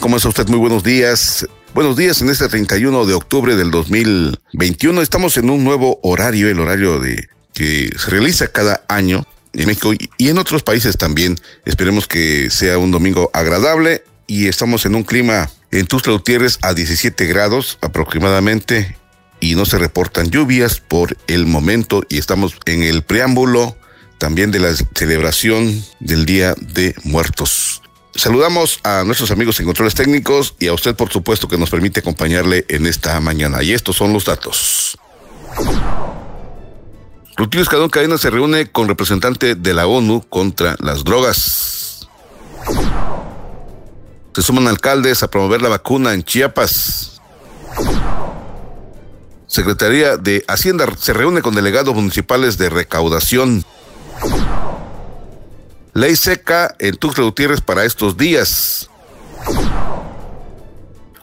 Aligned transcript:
¿Cómo 0.00 0.16
está 0.16 0.28
usted? 0.28 0.48
Muy 0.48 0.58
buenos 0.58 0.82
días. 0.82 1.46
Buenos 1.72 1.96
días 1.96 2.20
en 2.20 2.28
este 2.28 2.48
31 2.48 3.06
de 3.06 3.14
octubre 3.14 3.54
del 3.54 3.70
2021. 3.70 5.00
Estamos 5.00 5.36
en 5.36 5.48
un 5.48 5.62
nuevo 5.62 6.00
horario, 6.02 6.50
el 6.50 6.58
horario 6.58 6.98
de 6.98 7.28
que 7.54 7.92
se 7.96 8.10
realiza 8.10 8.48
cada 8.48 8.82
año 8.88 9.24
en 9.52 9.66
México 9.66 9.92
y 10.18 10.28
en 10.28 10.38
otros 10.38 10.64
países 10.64 10.96
también. 10.98 11.36
Esperemos 11.64 12.08
que 12.08 12.50
sea 12.50 12.78
un 12.78 12.90
domingo 12.90 13.30
agradable 13.32 14.02
y 14.26 14.48
estamos 14.48 14.86
en 14.86 14.96
un 14.96 15.04
clima 15.04 15.50
en 15.70 15.86
Tuxtla 15.86 16.14
Gutiérrez 16.14 16.58
a 16.62 16.74
17 16.74 17.24
grados 17.26 17.78
aproximadamente 17.80 18.96
y 19.38 19.54
no 19.54 19.66
se 19.66 19.78
reportan 19.78 20.30
lluvias 20.30 20.80
por 20.80 21.16
el 21.28 21.46
momento 21.46 22.02
y 22.08 22.18
estamos 22.18 22.56
en 22.64 22.82
el 22.82 23.02
preámbulo 23.04 23.76
también 24.18 24.50
de 24.50 24.58
la 24.58 24.74
celebración 24.96 25.84
del 26.00 26.26
Día 26.26 26.56
de 26.60 26.96
Muertos. 27.04 27.75
Saludamos 28.16 28.80
a 28.82 29.04
nuestros 29.04 29.30
amigos 29.30 29.60
en 29.60 29.66
controles 29.66 29.94
técnicos 29.94 30.54
y 30.58 30.68
a 30.68 30.72
usted, 30.72 30.96
por 30.96 31.10
supuesto, 31.10 31.48
que 31.48 31.58
nos 31.58 31.68
permite 31.68 32.00
acompañarle 32.00 32.64
en 32.68 32.86
esta 32.86 33.20
mañana. 33.20 33.62
Y 33.62 33.72
estos 33.72 33.96
son 33.96 34.14
los 34.14 34.24
datos. 34.24 34.98
Rutilio 37.36 37.62
Escadón 37.62 37.90
Cadena 37.90 38.16
se 38.16 38.30
reúne 38.30 38.66
con 38.72 38.88
representante 38.88 39.54
de 39.54 39.74
la 39.74 39.86
ONU 39.86 40.24
contra 40.30 40.76
las 40.80 41.04
drogas. 41.04 42.08
Se 44.34 44.42
suman 44.42 44.66
alcaldes 44.66 45.22
a 45.22 45.28
promover 45.28 45.60
la 45.60 45.68
vacuna 45.68 46.14
en 46.14 46.24
Chiapas. 46.24 47.20
Secretaría 49.46 50.16
de 50.16 50.42
Hacienda 50.48 50.86
se 50.98 51.12
reúne 51.12 51.42
con 51.42 51.54
delegados 51.54 51.94
municipales 51.94 52.56
de 52.56 52.70
recaudación. 52.70 53.64
Ley 55.96 56.14
seca 56.14 56.76
en 56.78 56.94
Tuxtla 56.98 57.24
Gutiérrez 57.24 57.62
para 57.62 57.86
estos 57.86 58.18
días. 58.18 58.90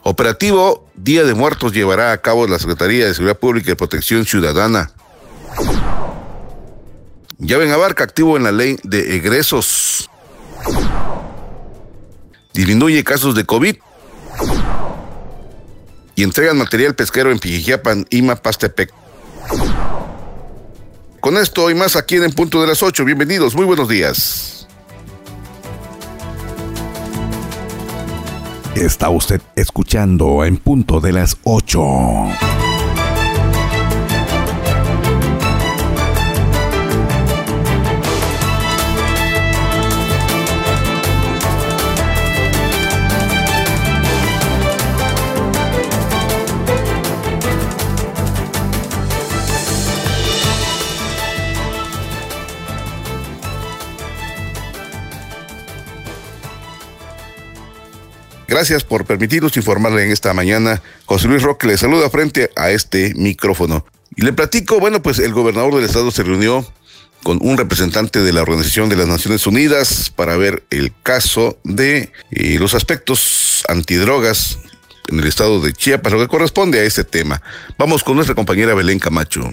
Operativo 0.02 0.90
Día 0.96 1.22
de 1.22 1.32
Muertos 1.32 1.72
llevará 1.72 2.10
a 2.10 2.18
cabo 2.18 2.48
la 2.48 2.58
Secretaría 2.58 3.06
de 3.06 3.14
Seguridad 3.14 3.38
Pública 3.38 3.70
y 3.70 3.74
Protección 3.76 4.26
Ciudadana. 4.26 4.90
Llave 7.38 7.66
en 7.66 7.70
abarca 7.70 8.02
activo 8.02 8.36
en 8.36 8.42
la 8.42 8.50
ley 8.50 8.76
de 8.82 9.14
egresos. 9.14 10.10
Disminuye 12.52 13.04
casos 13.04 13.36
de 13.36 13.46
COVID. 13.46 13.76
Y 16.16 16.24
entregan 16.24 16.58
material 16.58 16.96
pesquero 16.96 17.30
en 17.30 17.38
Pijijiapan, 17.38 18.06
Ima, 18.10 18.34
Pastepec. 18.34 18.92
Con 21.20 21.36
esto 21.36 21.70
y 21.70 21.76
más 21.76 21.94
aquí 21.94 22.16
en 22.16 22.32
punto 22.32 22.60
de 22.60 22.66
las 22.66 22.82
8. 22.82 23.04
Bienvenidos, 23.04 23.54
muy 23.54 23.66
buenos 23.66 23.88
días. 23.88 24.53
Está 28.76 29.08
usted 29.08 29.40
escuchando 29.54 30.44
en 30.44 30.56
punto 30.56 31.00
de 31.00 31.12
las 31.12 31.36
8. 31.44 32.63
Gracias 58.54 58.84
por 58.84 59.04
permitirnos 59.04 59.56
informarle 59.56 60.04
en 60.04 60.12
esta 60.12 60.32
mañana. 60.32 60.80
José 61.06 61.26
Luis 61.26 61.42
Roque 61.42 61.66
le 61.66 61.76
saluda 61.76 62.08
frente 62.08 62.52
a 62.54 62.70
este 62.70 63.12
micrófono. 63.16 63.84
Y 64.14 64.22
le 64.22 64.32
platico, 64.32 64.78
bueno, 64.78 65.02
pues 65.02 65.18
el 65.18 65.32
gobernador 65.32 65.74
del 65.74 65.82
estado 65.82 66.12
se 66.12 66.22
reunió 66.22 66.64
con 67.24 67.40
un 67.42 67.58
representante 67.58 68.20
de 68.20 68.32
la 68.32 68.42
Organización 68.42 68.88
de 68.88 68.94
las 68.94 69.08
Naciones 69.08 69.44
Unidas 69.48 70.08
para 70.14 70.36
ver 70.36 70.62
el 70.70 70.92
caso 71.02 71.58
de 71.64 72.12
eh, 72.30 72.58
los 72.60 72.74
aspectos 72.74 73.64
antidrogas 73.66 74.60
en 75.08 75.18
el 75.18 75.26
estado 75.26 75.60
de 75.60 75.72
Chiapas, 75.72 76.12
lo 76.12 76.20
que 76.20 76.28
corresponde 76.28 76.78
a 76.78 76.84
este 76.84 77.02
tema. 77.02 77.42
Vamos 77.76 78.04
con 78.04 78.14
nuestra 78.14 78.36
compañera 78.36 78.72
Belén 78.74 79.00
Camacho. 79.00 79.52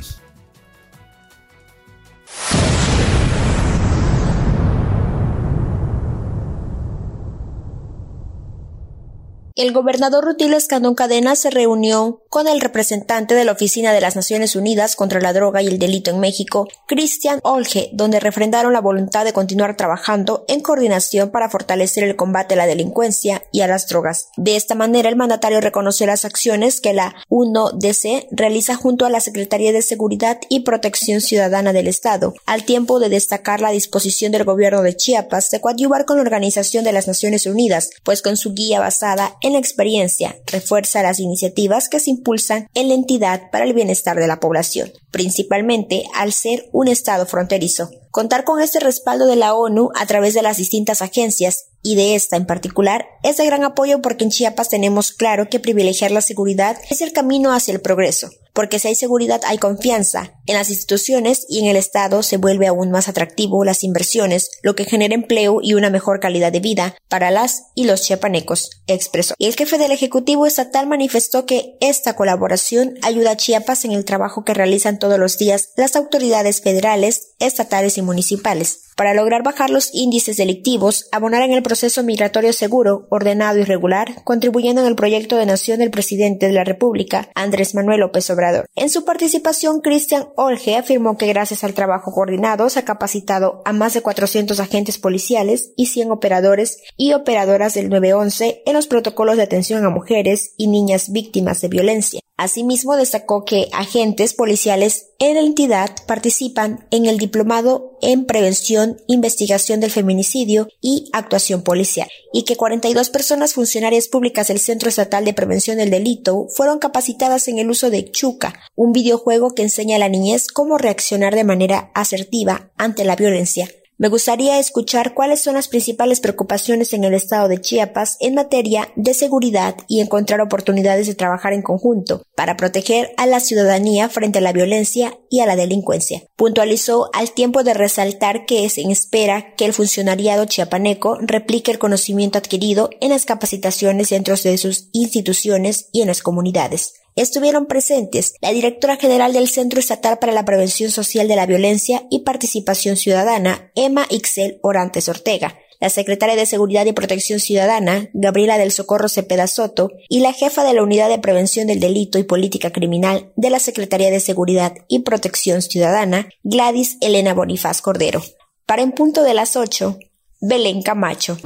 El 9.62 9.74
gobernador 9.74 10.26
Rutilio 10.26 10.58
Escandón 10.58 10.96
Cadena 10.96 11.36
se 11.36 11.52
reunió 11.52 12.24
con 12.30 12.48
el 12.48 12.62
representante 12.62 13.36
de 13.36 13.46
la 13.46 13.52
Oficina 13.52 13.94
de 13.94 14.02
las 14.02 14.16
Naciones 14.16 14.56
Unidas 14.56 14.96
contra 14.96 15.22
la 15.22 15.34
Droga 15.34 15.62
y 15.62 15.68
el 15.68 15.78
Delito 15.78 16.10
en 16.10 16.20
México, 16.20 16.68
Christian 16.88 17.40
Olge, 17.44 17.92
donde 17.94 18.20
refrendaron 18.20 18.74
la 18.74 18.82
voluntad 18.82 19.24
de 19.24 19.34
continuar 19.34 19.78
trabajando 19.78 20.46
en 20.48 20.62
coordinación 20.62 21.30
para 21.30 21.48
fortalecer 21.48 22.04
el 22.06 22.16
combate 22.16 22.56
a 22.56 22.58
la 22.58 22.66
delincuencia 22.66 23.44
y 23.52 23.62
a 23.62 23.68
las 23.68 23.88
drogas. 23.88 24.30
De 24.36 24.56
esta 24.56 24.74
manera, 24.74 25.10
el 25.10 25.16
mandatario 25.16 25.62
reconoció 25.62 26.08
las 26.08 26.26
acciones 26.26 26.82
que 26.82 26.96
la 26.96 27.14
1DC 27.30 28.30
realiza 28.32 28.74
junto 28.74 29.06
a 29.06 29.12
la 29.12 29.20
Secretaría 29.20 29.72
de 29.74 29.84
Seguridad 29.84 30.40
y 30.50 30.62
Protección 30.62 31.22
Ciudadana 31.22 31.72
del 31.72 31.88
Estado, 31.88 32.34
al 32.48 32.64
tiempo 32.64 33.00
de 33.00 33.10
destacar 33.10 33.62
la 33.62 33.70
disposición 33.70 34.32
del 34.32 34.44
gobierno 34.44 34.82
de 34.82 34.96
Chiapas 34.96 35.52
de 35.52 35.62
coadyuvar 35.62 36.06
con 36.06 36.18
la 36.18 36.24
Organización 36.24 36.84
de 36.84 36.94
las 36.94 37.06
Naciones 37.06 37.46
Unidas, 37.46 37.92
pues 38.02 38.24
con 38.24 38.38
su 38.38 38.56
guía 38.56 38.80
basada 38.80 39.38
en 39.42 39.51
la 39.54 39.60
experiencia 39.60 40.38
refuerza 40.48 41.04
las 41.04 41.20
iniciativas 41.20 41.90
que 41.90 42.00
se 42.00 42.10
impulsan 42.10 42.68
en 42.74 42.88
la 42.88 42.94
entidad 42.94 43.50
para 43.52 43.66
el 43.66 43.74
bienestar 43.74 44.18
de 44.18 44.28
la 44.28 44.40
población, 44.40 44.92
principalmente 45.12 46.04
al 46.16 46.34
ser 46.34 46.70
un 46.72 46.88
Estado 46.88 47.26
fronterizo. 47.26 47.90
Contar 48.12 48.44
con 48.44 48.60
este 48.62 48.80
respaldo 48.80 49.28
de 49.28 49.38
la 49.38 49.54
ONU 49.54 49.90
a 49.96 50.06
través 50.06 50.34
de 50.34 50.42
las 50.42 50.58
distintas 50.58 51.02
agencias 51.02 51.68
y 51.82 51.96
de 51.96 52.16
esta 52.16 52.36
en 52.36 52.46
particular 52.46 53.06
es 53.24 53.38
de 53.38 53.46
gran 53.46 53.64
apoyo 53.64 54.02
porque 54.02 54.24
en 54.24 54.32
Chiapas 54.32 54.70
tenemos 54.70 55.12
claro 55.14 55.50
que 55.50 55.60
privilegiar 55.60 56.12
la 56.12 56.22
seguridad 56.22 56.78
es 56.90 57.02
el 57.02 57.14
camino 57.14 57.54
hacia 57.54 57.74
el 57.74 57.82
progreso, 57.82 58.30
porque 58.54 58.80
si 58.80 58.90
hay 58.90 58.96
seguridad 58.96 59.42
hay 59.46 59.58
confianza 59.58 60.34
en 60.46 60.56
las 60.56 60.70
instituciones 60.70 61.46
y 61.50 61.60
en 61.60 61.66
el 61.66 61.78
Estado 61.78 62.24
se 62.24 62.38
vuelve 62.38 62.68
aún 62.68 62.92
más 62.92 63.08
atractivo 63.08 63.64
las 63.64 63.84
inversiones, 63.84 64.52
lo 64.64 64.76
que 64.76 64.86
genera 64.86 65.16
empleo 65.16 65.60
y 65.62 65.74
una 65.74 65.90
mejor 65.90 66.20
calidad 66.20 66.52
de 66.52 66.60
vida 66.60 66.96
para 67.08 67.32
las 67.32 67.68
y 67.76 67.86
los 67.86 68.02
chiapanecos, 68.02 68.70
expresó. 68.88 69.34
Y 69.38 69.46
el 69.46 69.56
jefe 69.56 69.78
del 69.78 69.92
Ejecutivo 69.92 70.46
Estatal 70.46 70.88
manifestó 70.88 71.46
que 71.46 71.78
esta 71.80 72.16
colaboración 72.16 72.96
ayuda 73.02 73.32
a 73.32 73.38
Chiapas 73.38 73.86
en 73.86 73.92
el 73.92 74.06
trabajo 74.06 74.44
que 74.44 74.54
realizan 74.54 75.00
todos 75.00 75.20
los 75.20 75.38
días 75.38 75.70
las 75.78 75.96
autoridades 75.96 76.62
federales, 76.62 77.34
estatales 77.40 77.98
y 77.98 78.02
municipales 78.02 78.82
para 78.96 79.16
lograr 79.16 79.42
bajar 79.42 79.72
los 79.72 79.90
índices 79.96 80.38
delictivos, 80.38 81.08
abonar 81.12 81.42
en 81.42 81.54
el 81.54 81.64
proceso 81.64 82.04
migratorio 82.04 82.54
seguro, 82.54 83.08
ordenado 83.10 83.58
y 83.58 83.64
regular, 83.64 84.24
contribuyendo 84.24 84.82
en 84.82 84.88
el 84.88 84.96
proyecto 84.96 85.38
de 85.38 85.48
nación 85.48 85.80
del 85.80 85.90
presidente 85.90 86.46
de 86.46 86.54
la 86.54 86.64
República, 86.64 87.30
Andrés 87.34 87.74
Manuel 87.74 88.02
López 88.02 88.30
Obrador. 88.30 88.41
En 88.76 88.90
su 88.90 89.06
participación, 89.06 89.82
Cristian 89.82 90.28
Olge 90.36 90.76
afirmó 90.76 91.18
que 91.18 91.28
gracias 91.28 91.64
al 91.64 91.74
trabajo 91.74 92.12
coordinado 92.12 92.70
se 92.70 92.80
ha 92.80 92.86
capacitado 92.86 93.62
a 93.66 93.74
más 93.74 93.94
de 93.94 94.02
400 94.02 94.60
agentes 94.60 94.98
policiales 94.98 95.74
y 95.78 95.88
100 95.88 96.12
operadores 96.12 96.82
y 96.98 97.14
operadoras 97.14 97.74
del 97.74 97.90
911 97.90 98.64
en 98.66 98.74
los 98.74 98.88
protocolos 98.88 99.38
de 99.38 99.44
atención 99.44 99.86
a 99.86 99.90
mujeres 99.90 100.54
y 100.58 100.68
niñas 100.68 101.12
víctimas 101.12 101.62
de 101.62 101.68
violencia 101.68 102.22
Asimismo, 102.42 102.98
destacó 102.98 103.46
que 103.46 103.68
agentes 103.72 104.34
policiales 104.34 105.12
en 105.20 105.36
la 105.36 105.42
entidad 105.42 105.92
participan 106.08 106.88
en 106.90 107.06
el 107.06 107.20
diplomado 107.20 108.00
en 108.02 108.26
prevención, 108.26 109.00
investigación 109.06 109.80
del 109.80 109.92
feminicidio 109.92 110.68
y 110.82 111.08
actuación 111.14 111.62
policial, 111.62 112.10
y 112.34 112.42
que 112.42 112.56
42 112.56 113.12
personas 113.12 113.54
funcionarias 113.54 114.08
públicas 114.08 114.48
del 114.48 114.58
Centro 114.58 114.90
Estatal 114.90 115.24
de 115.24 115.36
Prevención 115.36 115.78
del 115.78 115.92
Delito 115.92 116.48
fueron 116.50 116.80
capacitadas 116.80 117.48
en 117.48 117.60
el 117.60 117.70
uso 117.70 117.92
de 117.92 118.10
Chuca, 118.10 118.56
un 118.74 118.92
videojuego 118.92 119.54
que 119.54 119.62
enseña 119.62 119.98
a 119.98 120.00
la 120.00 120.10
niñez 120.10 120.48
cómo 120.48 120.80
reaccionar 120.80 121.36
de 121.36 121.44
manera 121.44 121.92
asertiva 121.94 122.72
ante 122.76 123.04
la 123.04 123.16
violencia 123.16 123.70
me 124.02 124.10
gustaría 124.10 124.58
escuchar 124.58 125.14
cuáles 125.14 125.42
son 125.42 125.54
las 125.54 125.68
principales 125.68 126.22
preocupaciones 126.22 126.92
en 126.94 127.04
el 127.04 127.14
estado 127.14 127.48
de 127.48 127.62
Chiapas 127.62 128.18
en 128.20 128.34
materia 128.34 128.92
de 128.96 129.14
seguridad 129.14 129.76
y 129.88 130.02
encontrar 130.02 130.42
oportunidades 130.42 131.06
de 131.06 131.14
trabajar 131.14 131.54
en 131.54 131.62
conjunto 131.62 132.24
para 132.36 132.58
proteger 132.58 133.12
a 133.18 133.28
la 133.28 133.40
ciudadanía 133.40 134.10
frente 134.10 134.40
a 134.40 134.42
la 134.42 134.54
violencia 134.54 135.20
y 135.30 135.42
a 135.42 135.46
la 135.46 135.56
delincuencia. 135.56 136.24
Puntualizó 136.36 137.12
al 137.14 137.34
tiempo 137.34 137.62
de 137.62 137.76
resaltar 137.76 138.48
que 138.48 138.66
es 138.66 138.80
en 138.80 138.90
espera 138.90 139.54
que 139.54 139.66
el 139.66 139.74
funcionariado 139.74 140.46
chiapaneco 140.46 141.20
replique 141.22 141.70
el 141.70 141.78
conocimiento 141.78 142.40
adquirido 142.40 142.90
en 143.02 143.12
las 143.12 143.26
capacitaciones 143.26 144.10
dentro 144.10 144.36
de 144.36 144.58
sus 144.58 144.90
instituciones 144.94 145.90
y 145.92 146.02
en 146.02 146.08
las 146.08 146.24
comunidades. 146.24 146.94
Estuvieron 147.22 147.68
presentes 147.68 148.34
la 148.42 148.52
directora 148.52 148.96
general 148.96 149.32
del 149.32 149.48
Centro 149.48 149.80
Estatal 149.80 150.18
para 150.18 150.32
la 150.32 150.44
Prevención 150.44 150.90
Social 150.90 151.28
de 151.28 151.36
la 151.36 151.46
Violencia 151.46 152.02
y 152.10 152.22
Participación 152.22 152.98
Ciudadana, 152.98 153.72
Emma 153.76 154.08
Ixel 154.10 154.58
Orantes 154.64 155.08
Ortega, 155.08 155.56
la 155.80 155.92
secretaria 155.92 156.36
de 156.36 156.48
Seguridad 156.48 156.84
y 156.88 156.94
Protección 156.94 157.40
Ciudadana, 157.40 158.10
Gabriela 158.16 158.58
del 158.58 158.72
Socorro 158.72 159.08
Cepeda 159.08 159.46
Soto, 159.46 159.92
y 160.10 160.22
la 160.22 160.34
jefa 160.34 160.64
de 160.64 160.74
la 160.74 160.82
Unidad 160.82 161.10
de 161.10 161.20
Prevención 161.20 161.68
del 161.68 161.80
Delito 161.80 162.18
y 162.18 162.24
Política 162.24 162.72
Criminal 162.72 163.32
de 163.36 163.52
la 163.52 163.60
Secretaría 163.60 164.10
de 164.10 164.20
Seguridad 164.20 164.74
y 164.88 165.02
Protección 165.02 165.62
Ciudadana, 165.62 166.28
Gladys 166.44 166.98
Elena 167.02 167.36
Bonifaz 167.36 167.84
Cordero. 167.84 168.24
Para 168.66 168.82
en 168.82 168.94
punto 168.94 169.22
de 169.22 169.36
las 169.36 169.56
8, 169.56 170.00
Belén 170.40 170.82
Camacho. 170.82 171.38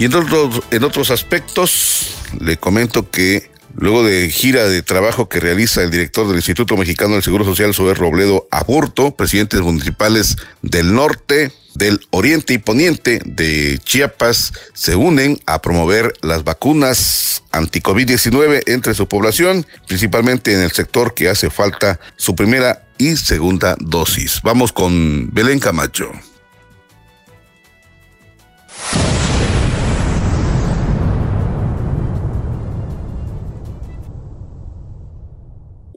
Y 0.00 0.06
en 0.06 0.14
otros, 0.84 1.10
aspectos, 1.10 2.16
le 2.40 2.56
comento 2.56 3.10
que 3.10 3.50
luego 3.76 4.02
de 4.02 4.30
gira 4.30 4.66
de 4.66 4.80
trabajo 4.80 5.28
que 5.28 5.40
realiza 5.40 5.82
el 5.82 5.90
director 5.90 6.26
del 6.26 6.36
Instituto 6.36 6.74
Mexicano 6.78 7.12
del 7.12 7.22
Seguro 7.22 7.44
Social, 7.44 7.74
Sober 7.74 7.98
Robledo 7.98 8.48
Aburto, 8.50 9.14
presidentes 9.14 9.60
municipales 9.60 10.38
del 10.62 10.94
norte, 10.94 11.52
del 11.74 12.00
oriente 12.12 12.54
y 12.54 12.58
poniente 12.58 13.20
de 13.26 13.78
Chiapas 13.84 14.54
se 14.72 14.96
unen 14.96 15.38
a 15.44 15.60
promover 15.60 16.14
las 16.22 16.44
vacunas 16.44 17.42
anti-COVID-19 17.52 18.62
entre 18.68 18.94
su 18.94 19.06
población, 19.06 19.66
principalmente 19.86 20.54
en 20.54 20.60
el 20.60 20.72
sector 20.72 21.12
que 21.12 21.28
hace 21.28 21.50
falta 21.50 22.00
su 22.16 22.34
primera 22.34 22.86
y 22.96 23.16
segunda 23.16 23.76
dosis. 23.78 24.40
Vamos 24.42 24.72
con 24.72 25.28
Belén 25.34 25.58
Camacho. 25.58 26.10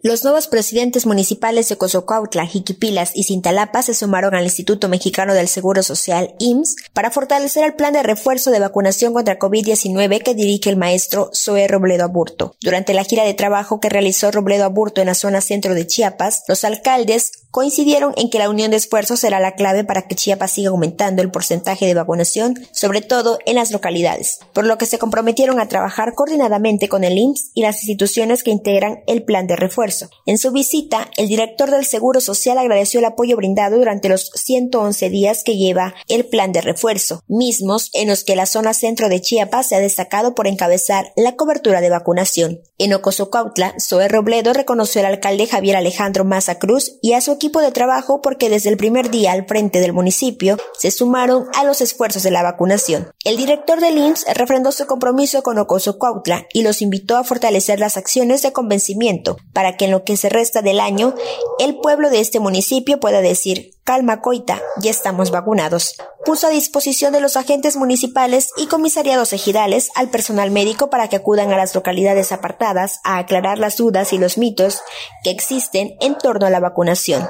Los 0.05 0.25
nuevos 0.25 0.47
presidentes 0.47 1.05
municipales 1.05 1.69
de 1.69 1.77
Cozocautla, 1.77 2.45
Jiquipilas 2.45 3.11
y 3.15 3.23
Cintalapa 3.23 3.81
se 3.83 3.93
sumaron 3.93 4.35
al 4.35 4.43
Instituto 4.43 4.89
Mexicano 4.89 5.33
del 5.33 5.47
Seguro 5.47 5.81
Social, 5.81 6.35
IMSS, 6.39 6.75
para 6.91 7.09
fortalecer 7.09 7.63
el 7.63 7.75
plan 7.75 7.93
de 7.93 8.03
refuerzo 8.03 8.51
de 8.51 8.59
vacunación 8.59 9.13
contra 9.13 9.39
COVID-19 9.39 10.21
que 10.21 10.35
dirige 10.35 10.69
el 10.69 10.75
maestro 10.75 11.31
Zoe 11.33 11.69
Robledo 11.69 12.03
Aburto. 12.03 12.57
Durante 12.59 12.93
la 12.93 13.05
gira 13.05 13.23
de 13.23 13.33
trabajo 13.33 13.79
que 13.79 13.87
realizó 13.87 14.29
Robledo 14.29 14.65
Aburto 14.65 14.99
en 14.99 15.07
la 15.07 15.15
zona 15.15 15.39
centro 15.39 15.73
de 15.73 15.87
Chiapas, 15.87 16.43
los 16.49 16.65
alcaldes 16.65 17.42
coincidieron 17.53 18.13
en 18.17 18.31
que 18.31 18.39
la 18.39 18.49
unión 18.49 18.71
de 18.71 18.77
esfuerzos 18.77 19.19
será 19.19 19.39
la 19.39 19.53
clave 19.53 19.83
para 19.83 20.07
que 20.07 20.15
Chiapas 20.15 20.53
siga 20.53 20.71
aumentando 20.71 21.21
el 21.21 21.29
porcentaje 21.29 21.85
de 21.85 21.93
vacunación, 21.93 22.55
sobre 22.71 23.01
todo 23.01 23.37
en 23.45 23.57
las 23.57 23.69
localidades, 23.69 24.39
por 24.53 24.65
lo 24.65 24.79
que 24.79 24.87
se 24.87 24.97
comprometieron 24.97 25.59
a 25.59 25.67
trabajar 25.67 26.15
coordinadamente 26.15 26.89
con 26.89 27.03
el 27.03 27.15
IMSS 27.15 27.51
y 27.53 27.61
las 27.61 27.75
instituciones 27.75 28.41
que 28.41 28.49
integran 28.49 29.03
el 29.05 29.21
plan 29.21 29.45
de 29.45 29.55
refuerzo. 29.55 30.09
En 30.25 30.39
su 30.39 30.51
visita, 30.51 31.11
el 31.15 31.27
director 31.27 31.69
del 31.69 31.85
Seguro 31.85 32.21
Social 32.21 32.57
agradeció 32.57 32.99
el 32.99 33.05
apoyo 33.05 33.37
brindado 33.37 33.77
durante 33.77 34.09
los 34.09 34.31
111 34.33 35.11
días 35.11 35.43
que 35.43 35.55
lleva 35.55 35.93
el 36.07 36.25
plan 36.25 36.53
de 36.53 36.61
refuerzo, 36.61 37.21
mismos 37.27 37.91
en 37.93 38.09
los 38.09 38.23
que 38.23 38.35
la 38.35 38.47
zona 38.47 38.73
centro 38.73 39.09
de 39.09 39.21
Chiapas 39.21 39.69
se 39.69 39.75
ha 39.75 39.79
destacado 39.79 40.33
por 40.33 40.47
encabezar 40.47 41.13
la 41.15 41.35
cobertura 41.35 41.81
de 41.81 41.91
vacunación. 41.91 42.61
En 42.79 42.95
Ocosocautla, 42.95 43.75
Zoe 43.79 44.07
Robledo 44.07 44.53
reconoció 44.53 45.01
al 45.01 45.13
alcalde 45.13 45.45
Javier 45.45 45.75
Alejandro 45.75 46.25
Maza 46.25 46.57
Cruz 46.57 46.97
y 47.03 47.13
a 47.13 47.21
su 47.21 47.42
equipo 47.43 47.59
de 47.59 47.73
trabajo 47.73 48.21
porque 48.21 48.49
desde 48.49 48.69
el 48.69 48.77
primer 48.77 49.11
día 49.11 49.33
al 49.33 49.45
frente 49.45 49.81
del 49.81 49.91
municipio 49.91 50.55
se 50.79 50.91
sumaron 50.91 51.47
a 51.53 51.65
los 51.65 51.81
esfuerzos 51.81 52.23
de 52.23 52.31
la 52.31 52.41
vacunación. 52.41 53.11
El 53.25 53.35
director 53.35 53.81
del 53.81 53.97
IMSS 53.97 54.33
refrendó 54.33 54.71
su 54.71 54.85
compromiso 54.85 55.43
con 55.43 55.57
Ocosocautla 55.57 56.47
y 56.53 56.61
los 56.61 56.81
invitó 56.81 57.17
a 57.17 57.25
fortalecer 57.25 57.81
las 57.81 57.97
acciones 57.97 58.43
de 58.43 58.53
convencimiento 58.53 59.35
para 59.51 59.75
que 59.75 59.85
en 59.85 59.91
lo 59.91 60.05
que 60.05 60.15
se 60.15 60.29
resta 60.29 60.61
del 60.61 60.79
año 60.79 61.15
el 61.59 61.75
pueblo 61.79 62.09
de 62.09 62.21
este 62.21 62.39
municipio 62.39 63.01
pueda 63.01 63.19
decir 63.19 63.73
Calma 63.85 64.21
Coita, 64.21 64.61
ya 64.77 64.91
estamos 64.91 65.29
vacunados. 65.29 65.97
Puso 66.23 66.47
a 66.47 66.51
disposición 66.51 67.11
de 67.11 67.19
los 67.19 67.35
agentes 67.35 67.75
municipales 67.75 68.51
y 68.55 68.67
comisariados 68.67 69.33
ejidales 69.33 69.89
al 69.95 70.09
personal 70.09 70.51
médico 70.51 70.89
para 70.89 71.09
que 71.09 71.17
acudan 71.17 71.51
a 71.51 71.57
las 71.57 71.75
localidades 71.75 72.31
apartadas 72.31 73.01
a 73.03 73.17
aclarar 73.17 73.59
las 73.59 73.75
dudas 73.75 74.13
y 74.13 74.17
los 74.19 74.37
mitos 74.37 74.81
que 75.21 75.31
existen 75.31 75.97
en 75.99 76.17
torno 76.17 76.45
a 76.45 76.49
la 76.49 76.61
vacunación. 76.61 77.27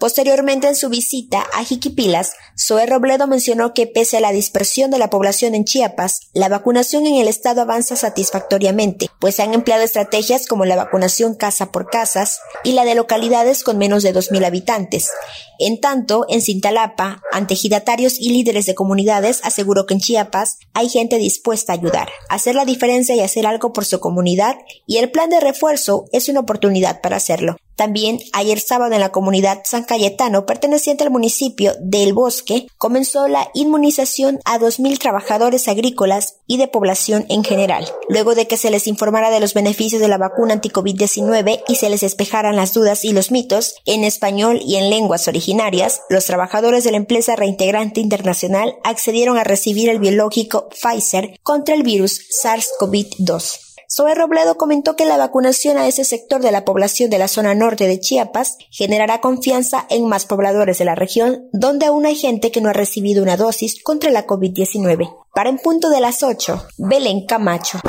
Posteriormente, 0.00 0.66
en 0.66 0.76
su 0.76 0.88
visita 0.88 1.46
a 1.52 1.62
Jiquipilas, 1.62 2.32
Zoe 2.58 2.86
Robledo 2.86 3.26
mencionó 3.26 3.74
que 3.74 3.86
pese 3.86 4.16
a 4.16 4.20
la 4.20 4.32
dispersión 4.32 4.90
de 4.90 4.98
la 4.98 5.10
población 5.10 5.54
en 5.54 5.66
Chiapas, 5.66 6.20
la 6.32 6.48
vacunación 6.48 7.06
en 7.06 7.16
el 7.16 7.28
estado 7.28 7.60
avanza 7.60 7.96
satisfactoriamente, 7.96 9.08
pues 9.20 9.34
se 9.34 9.42
han 9.42 9.52
empleado 9.52 9.82
estrategias 9.82 10.46
como 10.46 10.64
la 10.64 10.76
vacunación 10.76 11.34
casa 11.34 11.70
por 11.70 11.90
casas 11.90 12.40
y 12.64 12.72
la 12.72 12.86
de 12.86 12.94
localidades 12.94 13.62
con 13.62 13.76
menos 13.76 14.02
de 14.02 14.14
2.000 14.14 14.46
habitantes. 14.46 15.10
En 15.58 15.78
tanto, 15.82 16.24
en 16.30 16.40
Cintalapa, 16.40 17.20
ante 17.30 17.52
ejidatarios 17.52 18.18
y 18.18 18.30
líderes 18.30 18.64
de 18.64 18.74
comunidades, 18.74 19.40
aseguró 19.44 19.84
que 19.84 19.92
en 19.92 20.00
Chiapas 20.00 20.56
hay 20.72 20.88
gente 20.88 21.18
dispuesta 21.18 21.74
a 21.74 21.76
ayudar, 21.76 22.08
hacer 22.30 22.54
la 22.54 22.64
diferencia 22.64 23.14
y 23.14 23.20
hacer 23.20 23.46
algo 23.46 23.74
por 23.74 23.84
su 23.84 24.00
comunidad, 24.00 24.56
y 24.86 24.96
el 24.96 25.10
plan 25.10 25.28
de 25.28 25.40
refuerzo 25.40 26.06
es 26.12 26.30
una 26.30 26.40
oportunidad 26.40 27.02
para 27.02 27.16
hacerlo. 27.16 27.56
También 27.80 28.18
ayer 28.34 28.60
sábado 28.60 28.92
en 28.92 29.00
la 29.00 29.10
comunidad 29.10 29.62
San 29.64 29.84
Cayetano, 29.84 30.44
perteneciente 30.44 31.02
al 31.02 31.10
municipio 31.10 31.72
del 31.80 32.12
Bosque, 32.12 32.66
comenzó 32.76 33.26
la 33.26 33.50
inmunización 33.54 34.38
a 34.44 34.58
2.000 34.58 34.98
trabajadores 34.98 35.66
agrícolas 35.66 36.40
y 36.46 36.58
de 36.58 36.68
población 36.68 37.24
en 37.30 37.42
general, 37.42 37.88
luego 38.10 38.34
de 38.34 38.46
que 38.46 38.58
se 38.58 38.70
les 38.70 38.86
informara 38.86 39.30
de 39.30 39.40
los 39.40 39.54
beneficios 39.54 40.02
de 40.02 40.08
la 40.08 40.18
vacuna 40.18 40.52
anti-COVID-19 40.52 41.62
y 41.68 41.76
se 41.76 41.88
les 41.88 42.02
despejaran 42.02 42.54
las 42.54 42.74
dudas 42.74 43.02
y 43.02 43.14
los 43.14 43.30
mitos 43.30 43.76
en 43.86 44.04
español 44.04 44.60
y 44.62 44.76
en 44.76 44.90
lenguas 44.90 45.26
originarias, 45.26 46.02
los 46.10 46.26
trabajadores 46.26 46.84
de 46.84 46.90
la 46.90 46.98
empresa 46.98 47.34
reintegrante 47.34 48.02
internacional 48.02 48.74
accedieron 48.84 49.38
a 49.38 49.44
recibir 49.44 49.88
el 49.88 50.00
biológico 50.00 50.68
Pfizer 50.68 51.40
contra 51.42 51.74
el 51.74 51.82
virus 51.82 52.20
SARS-CoV-2. 52.44 53.69
Zoe 53.92 54.14
Robledo 54.14 54.56
comentó 54.56 54.94
que 54.94 55.04
la 55.04 55.16
vacunación 55.16 55.76
a 55.76 55.88
ese 55.88 56.04
sector 56.04 56.40
de 56.40 56.52
la 56.52 56.64
población 56.64 57.10
de 57.10 57.18
la 57.18 57.26
zona 57.26 57.56
norte 57.56 57.88
de 57.88 57.98
Chiapas 57.98 58.56
generará 58.70 59.20
confianza 59.20 59.84
en 59.90 60.06
más 60.06 60.26
pobladores 60.26 60.78
de 60.78 60.84
la 60.84 60.94
región, 60.94 61.48
donde 61.52 61.86
aún 61.86 62.06
hay 62.06 62.14
gente 62.14 62.52
que 62.52 62.60
no 62.60 62.68
ha 62.68 62.72
recibido 62.72 63.20
una 63.20 63.36
dosis 63.36 63.82
contra 63.82 64.12
la 64.12 64.28
COVID-19. 64.28 65.12
Para 65.34 65.50
en 65.50 65.58
punto 65.58 65.90
de 65.90 66.00
las 66.00 66.22
8, 66.22 66.68
Belén 66.78 67.26
Camacho. 67.26 67.80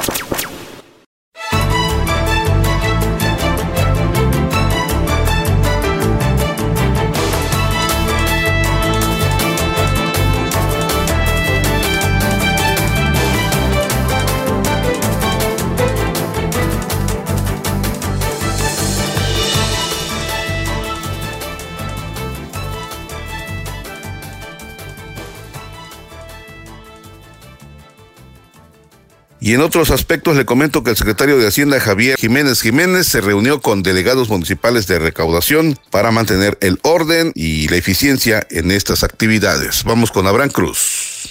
Y 29.44 29.56
en 29.56 29.62
otros 29.62 29.90
aspectos 29.90 30.38
le 30.38 30.46
comento 30.46 30.84
que 30.84 30.92
el 30.92 30.96
secretario 30.96 31.40
de 31.40 31.48
Hacienda 31.48 31.80
Javier 31.80 32.16
Jiménez 32.20 32.62
Jiménez 32.62 33.08
se 33.08 33.22
reunió 33.22 33.60
con 33.60 33.82
delegados 33.82 34.30
municipales 34.30 34.86
de 34.86 35.00
recaudación 35.00 35.80
para 35.90 36.12
mantener 36.12 36.60
el 36.62 36.80
orden 36.84 37.32
y 37.34 37.68
la 37.68 37.78
eficiencia 37.78 38.46
en 38.52 38.70
estas 38.70 39.04
actividades. 39.04 39.84
Vamos 39.84 40.12
con 40.12 40.28
Abraham 40.28 40.52
Cruz. 40.52 41.31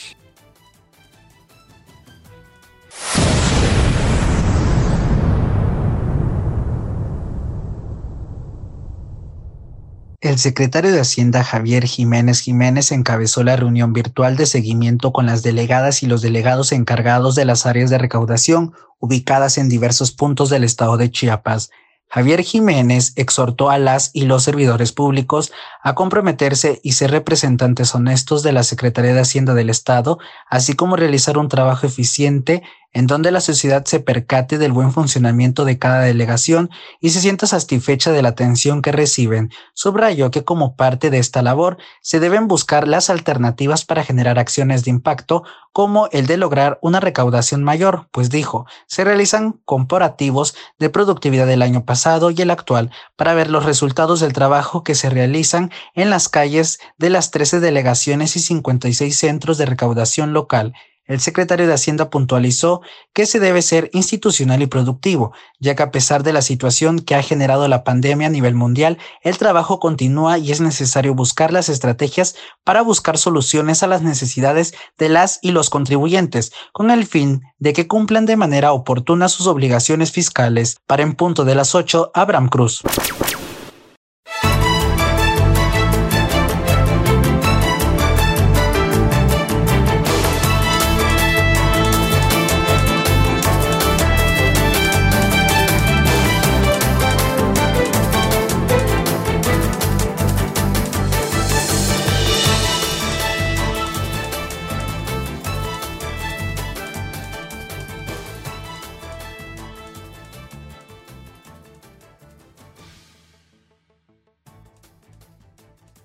El 10.20 10.38
secretario 10.38 10.92
de 10.92 11.00
Hacienda 11.00 11.42
Javier 11.42 11.86
Jiménez 11.86 12.40
Jiménez 12.40 12.92
encabezó 12.92 13.42
la 13.42 13.56
reunión 13.56 13.94
virtual 13.94 14.36
de 14.36 14.44
seguimiento 14.44 15.14
con 15.14 15.24
las 15.24 15.42
delegadas 15.42 16.02
y 16.02 16.06
los 16.06 16.20
delegados 16.20 16.72
encargados 16.72 17.34
de 17.36 17.46
las 17.46 17.64
áreas 17.64 17.88
de 17.88 17.96
recaudación 17.96 18.74
ubicadas 18.98 19.56
en 19.56 19.70
diversos 19.70 20.12
puntos 20.12 20.50
del 20.50 20.64
estado 20.64 20.98
de 20.98 21.10
Chiapas. 21.10 21.70
Javier 22.06 22.42
Jiménez 22.42 23.14
exhortó 23.16 23.70
a 23.70 23.78
las 23.78 24.10
y 24.12 24.26
los 24.26 24.42
servidores 24.42 24.92
públicos 24.92 25.52
a 25.82 25.94
comprometerse 25.94 26.80
y 26.82 26.92
ser 26.92 27.12
representantes 27.12 27.94
honestos 27.94 28.42
de 28.42 28.52
la 28.52 28.62
Secretaría 28.62 29.14
de 29.14 29.20
Hacienda 29.20 29.54
del 29.54 29.70
Estado, 29.70 30.18
así 30.50 30.74
como 30.74 30.96
realizar 30.96 31.38
un 31.38 31.48
trabajo 31.48 31.86
eficiente 31.86 32.62
en 32.92 33.06
donde 33.06 33.30
la 33.30 33.40
sociedad 33.40 33.84
se 33.84 34.00
percate 34.00 34.58
del 34.58 34.72
buen 34.72 34.92
funcionamiento 34.92 35.64
de 35.64 35.78
cada 35.78 36.00
delegación 36.00 36.70
y 37.00 37.10
se 37.10 37.20
sienta 37.20 37.46
satisfecha 37.46 38.10
de 38.12 38.22
la 38.22 38.30
atención 38.30 38.82
que 38.82 38.92
reciben. 38.92 39.50
Subrayó 39.74 40.30
que 40.30 40.44
como 40.44 40.74
parte 40.74 41.10
de 41.10 41.18
esta 41.18 41.42
labor 41.42 41.78
se 42.00 42.20
deben 42.20 42.48
buscar 42.48 42.88
las 42.88 43.10
alternativas 43.10 43.84
para 43.84 44.04
generar 44.04 44.38
acciones 44.38 44.84
de 44.84 44.90
impacto 44.90 45.44
como 45.72 46.08
el 46.10 46.26
de 46.26 46.36
lograr 46.36 46.78
una 46.82 46.98
recaudación 46.98 47.62
mayor, 47.62 48.08
pues 48.10 48.28
dijo, 48.28 48.66
se 48.86 49.04
realizan 49.04 49.60
comparativos 49.64 50.56
de 50.78 50.90
productividad 50.90 51.46
del 51.46 51.62
año 51.62 51.84
pasado 51.84 52.30
y 52.30 52.42
el 52.42 52.50
actual 52.50 52.90
para 53.14 53.34
ver 53.34 53.50
los 53.50 53.64
resultados 53.64 54.18
del 54.20 54.32
trabajo 54.32 54.82
que 54.82 54.96
se 54.96 55.10
realizan 55.10 55.70
en 55.94 56.10
las 56.10 56.28
calles 56.28 56.80
de 56.98 57.10
las 57.10 57.30
13 57.30 57.60
delegaciones 57.60 58.34
y 58.34 58.40
56 58.40 59.16
centros 59.16 59.58
de 59.58 59.66
recaudación 59.66 60.32
local 60.32 60.74
el 61.10 61.18
secretario 61.18 61.66
de 61.66 61.74
Hacienda 61.74 62.08
puntualizó 62.08 62.82
que 63.12 63.26
se 63.26 63.40
debe 63.40 63.62
ser 63.62 63.90
institucional 63.92 64.62
y 64.62 64.66
productivo, 64.66 65.32
ya 65.58 65.74
que 65.74 65.82
a 65.82 65.90
pesar 65.90 66.22
de 66.22 66.32
la 66.32 66.40
situación 66.40 67.00
que 67.00 67.16
ha 67.16 67.22
generado 67.22 67.66
la 67.66 67.82
pandemia 67.82 68.28
a 68.28 68.30
nivel 68.30 68.54
mundial, 68.54 68.96
el 69.22 69.36
trabajo 69.36 69.80
continúa 69.80 70.38
y 70.38 70.52
es 70.52 70.60
necesario 70.60 71.12
buscar 71.14 71.52
las 71.52 71.68
estrategias 71.68 72.36
para 72.62 72.82
buscar 72.82 73.18
soluciones 73.18 73.82
a 73.82 73.88
las 73.88 74.02
necesidades 74.02 74.72
de 74.98 75.08
las 75.08 75.40
y 75.42 75.50
los 75.50 75.68
contribuyentes, 75.68 76.52
con 76.72 76.92
el 76.92 77.04
fin 77.06 77.42
de 77.58 77.72
que 77.72 77.88
cumplan 77.88 78.24
de 78.24 78.36
manera 78.36 78.72
oportuna 78.72 79.28
sus 79.28 79.48
obligaciones 79.48 80.12
fiscales. 80.12 80.78
Para 80.86 81.02
en 81.02 81.14
punto 81.14 81.44
de 81.44 81.56
las 81.56 81.74
8, 81.74 82.12
Abraham 82.14 82.48
Cruz. 82.48 82.82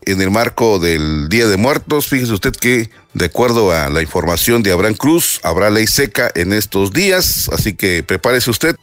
En 0.05 0.21
el 0.21 0.31
marco 0.31 0.79
del 0.79 1.29
Día 1.29 1.47
de 1.47 1.57
Muertos. 1.57 2.07
Fíjese 2.07 2.33
usted 2.33 2.53
que, 2.53 2.89
de 3.13 3.25
acuerdo 3.25 3.71
a 3.71 3.89
la 3.89 4.01
información 4.01 4.63
de 4.63 4.71
Abraham 4.71 4.95
Cruz, 4.95 5.39
habrá 5.43 5.69
ley 5.69 5.88
seca 5.88 6.31
en 6.35 6.53
estos 6.53 6.91
días, 6.91 7.50
así 7.51 7.74
que 7.74 8.03
prepárese 8.03 8.50
usted. 8.50 8.75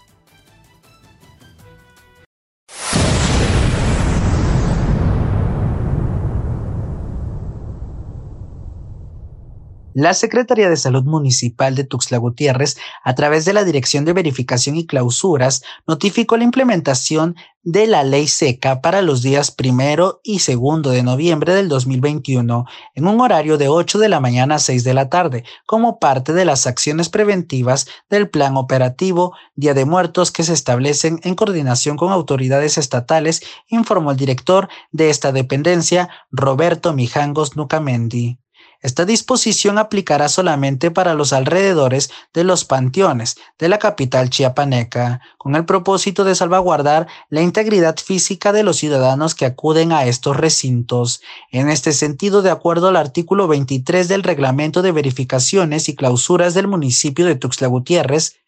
La 9.94 10.14
Secretaría 10.14 10.70
de 10.70 10.76
Salud 10.76 11.04
Municipal 11.04 11.74
de 11.74 11.84
Tuxtla 11.84 12.16
Gutiérrez, 12.16 12.78
a 13.04 13.14
través 13.14 13.44
de 13.44 13.52
la 13.52 13.64
Dirección 13.64 14.06
de 14.06 14.14
Verificación 14.14 14.76
y 14.76 14.86
Clausuras, 14.86 15.62
notificó 15.86 16.38
la 16.38 16.44
implementación 16.44 17.36
de 17.62 17.86
la 17.86 18.02
ley 18.02 18.26
seca 18.26 18.80
para 18.80 19.02
los 19.02 19.22
días 19.22 19.50
primero 19.50 20.20
y 20.24 20.40
segundo 20.40 20.90
de 20.90 21.02
noviembre 21.02 21.54
del 21.54 21.68
2021 21.68 22.64
en 22.94 23.06
un 23.06 23.20
horario 23.20 23.56
de 23.56 23.68
8 23.68 23.98
de 23.98 24.08
la 24.08 24.18
mañana 24.18 24.56
a 24.56 24.58
6 24.58 24.82
de 24.82 24.94
la 24.94 25.08
tarde 25.10 25.44
como 25.64 26.00
parte 26.00 26.32
de 26.32 26.44
las 26.44 26.66
acciones 26.66 27.08
preventivas 27.08 27.86
del 28.10 28.28
plan 28.30 28.56
operativo 28.56 29.36
Día 29.54 29.74
de 29.74 29.84
Muertos 29.84 30.32
que 30.32 30.42
se 30.42 30.54
establecen 30.54 31.20
en 31.22 31.34
coordinación 31.34 31.96
con 31.96 32.10
autoridades 32.10 32.78
estatales, 32.78 33.42
informó 33.68 34.10
el 34.10 34.16
director 34.16 34.68
de 34.90 35.10
esta 35.10 35.30
dependencia, 35.30 36.08
Roberto 36.32 36.92
Mijangos 36.94 37.56
Nucamendi. 37.56 38.41
Esta 38.82 39.04
disposición 39.04 39.78
aplicará 39.78 40.28
solamente 40.28 40.90
para 40.90 41.14
los 41.14 41.32
alrededores 41.32 42.10
de 42.34 42.42
los 42.42 42.64
panteones 42.64 43.36
de 43.56 43.68
la 43.68 43.78
capital 43.78 44.28
chiapaneca, 44.28 45.20
con 45.38 45.54
el 45.54 45.64
propósito 45.64 46.24
de 46.24 46.34
salvaguardar 46.34 47.06
la 47.30 47.42
integridad 47.42 47.96
física 47.96 48.52
de 48.52 48.64
los 48.64 48.78
ciudadanos 48.78 49.36
que 49.36 49.46
acuden 49.46 49.92
a 49.92 50.04
estos 50.06 50.36
recintos. 50.36 51.22
En 51.52 51.70
este 51.70 51.92
sentido, 51.92 52.42
de 52.42 52.50
acuerdo 52.50 52.88
al 52.88 52.96
artículo 52.96 53.46
23 53.46 54.08
del 54.08 54.24
Reglamento 54.24 54.82
de 54.82 54.90
Verificaciones 54.90 55.88
y 55.88 55.94
Clausuras 55.94 56.54
del 56.54 56.66
municipio 56.66 57.24
de 57.24 57.36
Tuxtla 57.36 57.68
Gutiérrez, 57.68 58.41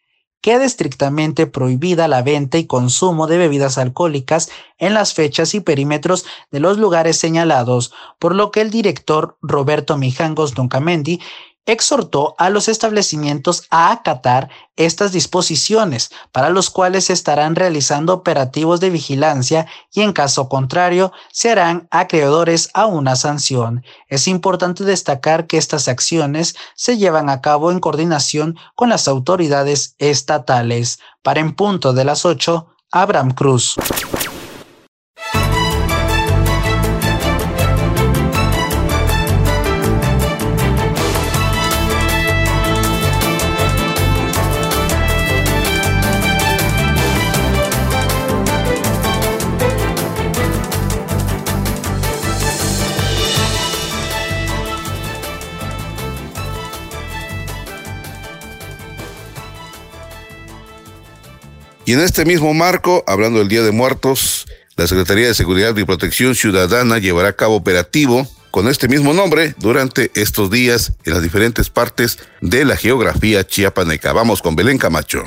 queda 0.45 0.63
estrictamente 0.63 1.47
prohibida 1.47 2.07
la 2.07 2.21
venta 2.21 2.59
y 2.59 2.67
consumo 2.67 3.25
de 3.25 3.39
bebidas 3.39 3.79
alcohólicas 3.79 4.51
en 4.77 4.93
las 4.93 5.15
fechas 5.15 5.55
y 5.55 5.59
perímetros 5.59 6.23
de 6.51 6.59
los 6.59 6.77
lugares 6.77 7.17
señalados, 7.17 7.91
por 8.19 8.35
lo 8.35 8.51
que 8.51 8.61
el 8.61 8.69
director 8.69 9.39
Roberto 9.41 9.97
Mijangos 9.97 10.53
Doncamendi 10.53 11.19
exhortó 11.65 12.35
a 12.37 12.49
los 12.49 12.67
establecimientos 12.67 13.63
a 13.69 13.91
acatar 13.91 14.49
estas 14.75 15.11
disposiciones, 15.11 16.11
para 16.31 16.49
los 16.49 16.69
cuales 16.69 17.05
se 17.05 17.13
estarán 17.13 17.55
realizando 17.55 18.13
operativos 18.13 18.79
de 18.79 18.89
vigilancia 18.89 19.67
y 19.93 20.01
en 20.01 20.13
caso 20.13 20.49
contrario 20.49 21.11
se 21.31 21.51
harán 21.51 21.87
acreedores 21.91 22.69
a 22.73 22.85
una 22.85 23.15
sanción. 23.15 23.83
Es 24.07 24.27
importante 24.27 24.83
destacar 24.83 25.47
que 25.47 25.57
estas 25.57 25.87
acciones 25.87 26.55
se 26.75 26.97
llevan 26.97 27.29
a 27.29 27.41
cabo 27.41 27.71
en 27.71 27.79
coordinación 27.79 28.57
con 28.75 28.89
las 28.89 29.07
autoridades 29.07 29.95
estatales. 29.97 30.99
Para 31.23 31.39
en 31.39 31.55
punto 31.55 31.93
de 31.93 32.05
las 32.05 32.25
8, 32.25 32.67
Abraham 32.91 33.31
Cruz. 33.31 33.75
Y 61.85 61.93
en 61.93 61.99
este 61.99 62.25
mismo 62.25 62.51
marco, 62.55 63.03
hablando 63.05 63.37
del 63.37 63.47
Día 63.47 63.61
de 63.61 63.71
Muertos, 63.71 64.47
la 64.75 64.87
Secretaría 64.87 65.27
de 65.27 65.35
Seguridad 65.35 65.77
y 65.77 65.83
Protección 65.83 66.33
Ciudadana 66.33 66.97
llevará 66.97 67.29
a 67.29 67.33
cabo 67.33 67.55
operativo 67.55 68.27
con 68.49 68.67
este 68.67 68.87
mismo 68.87 69.13
nombre 69.13 69.53
durante 69.59 70.11
estos 70.15 70.49
días 70.49 70.93
en 71.03 71.13
las 71.13 71.21
diferentes 71.21 71.69
partes 71.69 72.17
de 72.41 72.65
la 72.65 72.75
geografía 72.75 73.45
chiapaneca. 73.45 74.13
Vamos 74.13 74.41
con 74.41 74.55
Belén 74.55 74.79
Camacho. 74.79 75.25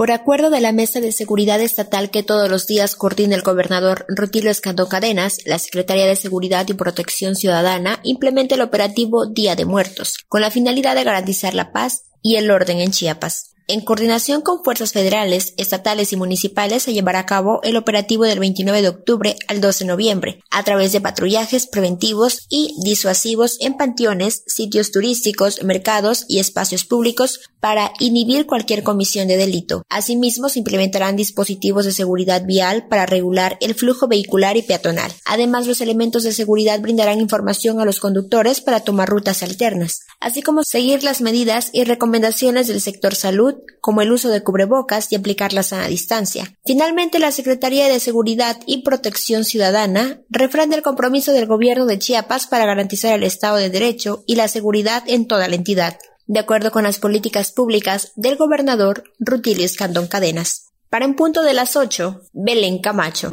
Por 0.00 0.12
acuerdo 0.12 0.48
de 0.48 0.62
la 0.62 0.72
Mesa 0.72 1.02
de 1.02 1.12
Seguridad 1.12 1.60
Estatal 1.60 2.10
que 2.10 2.22
todos 2.22 2.48
los 2.48 2.66
días 2.66 2.96
coordina 2.96 3.36
el 3.36 3.42
gobernador 3.42 4.06
Rutilio 4.08 4.50
Escandón 4.50 4.88
Cadenas, 4.88 5.40
la 5.44 5.58
Secretaría 5.58 6.06
de 6.06 6.16
Seguridad 6.16 6.66
y 6.66 6.72
Protección 6.72 7.36
Ciudadana 7.36 8.00
implementa 8.02 8.54
el 8.54 8.62
operativo 8.62 9.26
Día 9.26 9.56
de 9.56 9.66
Muertos, 9.66 10.16
con 10.26 10.40
la 10.40 10.50
finalidad 10.50 10.94
de 10.94 11.04
garantizar 11.04 11.52
la 11.52 11.70
paz 11.70 12.04
y 12.22 12.36
el 12.36 12.50
orden 12.50 12.78
en 12.78 12.92
Chiapas. 12.92 13.49
En 13.72 13.82
coordinación 13.82 14.40
con 14.40 14.64
fuerzas 14.64 14.90
federales, 14.90 15.54
estatales 15.56 16.12
y 16.12 16.16
municipales 16.16 16.82
se 16.82 16.92
llevará 16.92 17.20
a 17.20 17.26
cabo 17.26 17.60
el 17.62 17.76
operativo 17.76 18.24
del 18.24 18.40
29 18.40 18.82
de 18.82 18.88
octubre 18.88 19.36
al 19.46 19.60
12 19.60 19.84
de 19.84 19.88
noviembre, 19.88 20.42
a 20.50 20.64
través 20.64 20.90
de 20.90 21.00
patrullajes 21.00 21.68
preventivos 21.68 22.46
y 22.48 22.74
disuasivos 22.82 23.58
en 23.60 23.76
panteones, 23.76 24.42
sitios 24.48 24.90
turísticos, 24.90 25.62
mercados 25.62 26.24
y 26.26 26.40
espacios 26.40 26.84
públicos 26.84 27.38
para 27.60 27.92
inhibir 28.00 28.46
cualquier 28.46 28.82
comisión 28.82 29.28
de 29.28 29.36
delito. 29.36 29.84
Asimismo, 29.88 30.48
se 30.48 30.58
implementarán 30.58 31.14
dispositivos 31.14 31.84
de 31.84 31.92
seguridad 31.92 32.44
vial 32.44 32.88
para 32.88 33.06
regular 33.06 33.56
el 33.60 33.76
flujo 33.76 34.08
vehicular 34.08 34.56
y 34.56 34.62
peatonal. 34.62 35.12
Además, 35.26 35.68
los 35.68 35.80
elementos 35.80 36.24
de 36.24 36.32
seguridad 36.32 36.80
brindarán 36.80 37.20
información 37.20 37.78
a 37.78 37.84
los 37.84 38.00
conductores 38.00 38.60
para 38.62 38.80
tomar 38.80 39.08
rutas 39.08 39.44
alternas, 39.44 40.00
así 40.18 40.42
como 40.42 40.64
seguir 40.64 41.04
las 41.04 41.20
medidas 41.20 41.70
y 41.72 41.84
recomendaciones 41.84 42.66
del 42.66 42.80
sector 42.80 43.14
salud, 43.14 43.59
como 43.80 44.02
el 44.02 44.12
uso 44.12 44.28
de 44.28 44.42
cubrebocas 44.42 45.10
y 45.12 45.16
aplicar 45.16 45.52
la 45.52 45.62
sana 45.62 45.88
distancia. 45.88 46.54
Finalmente, 46.64 47.18
la 47.18 47.32
Secretaría 47.32 47.88
de 47.88 48.00
Seguridad 48.00 48.58
y 48.66 48.82
Protección 48.82 49.44
Ciudadana 49.44 50.20
refrenda 50.28 50.76
el 50.76 50.82
compromiso 50.82 51.32
del 51.32 51.46
gobierno 51.46 51.86
de 51.86 51.98
Chiapas 51.98 52.46
para 52.46 52.66
garantizar 52.66 53.14
el 53.14 53.24
Estado 53.24 53.56
de 53.56 53.70
Derecho 53.70 54.24
y 54.26 54.36
la 54.36 54.48
seguridad 54.48 55.02
en 55.06 55.26
toda 55.26 55.48
la 55.48 55.56
entidad, 55.56 55.98
de 56.26 56.40
acuerdo 56.40 56.70
con 56.70 56.84
las 56.84 56.98
políticas 56.98 57.52
públicas 57.52 58.12
del 58.16 58.36
gobernador 58.36 59.04
Rutilio 59.18 59.64
Escandón 59.64 60.06
Cadenas. 60.06 60.66
Para 60.88 61.04
en 61.04 61.14
punto 61.14 61.42
de 61.42 61.54
las 61.54 61.76
8, 61.76 62.22
Belén 62.32 62.80
Camacho. 62.80 63.30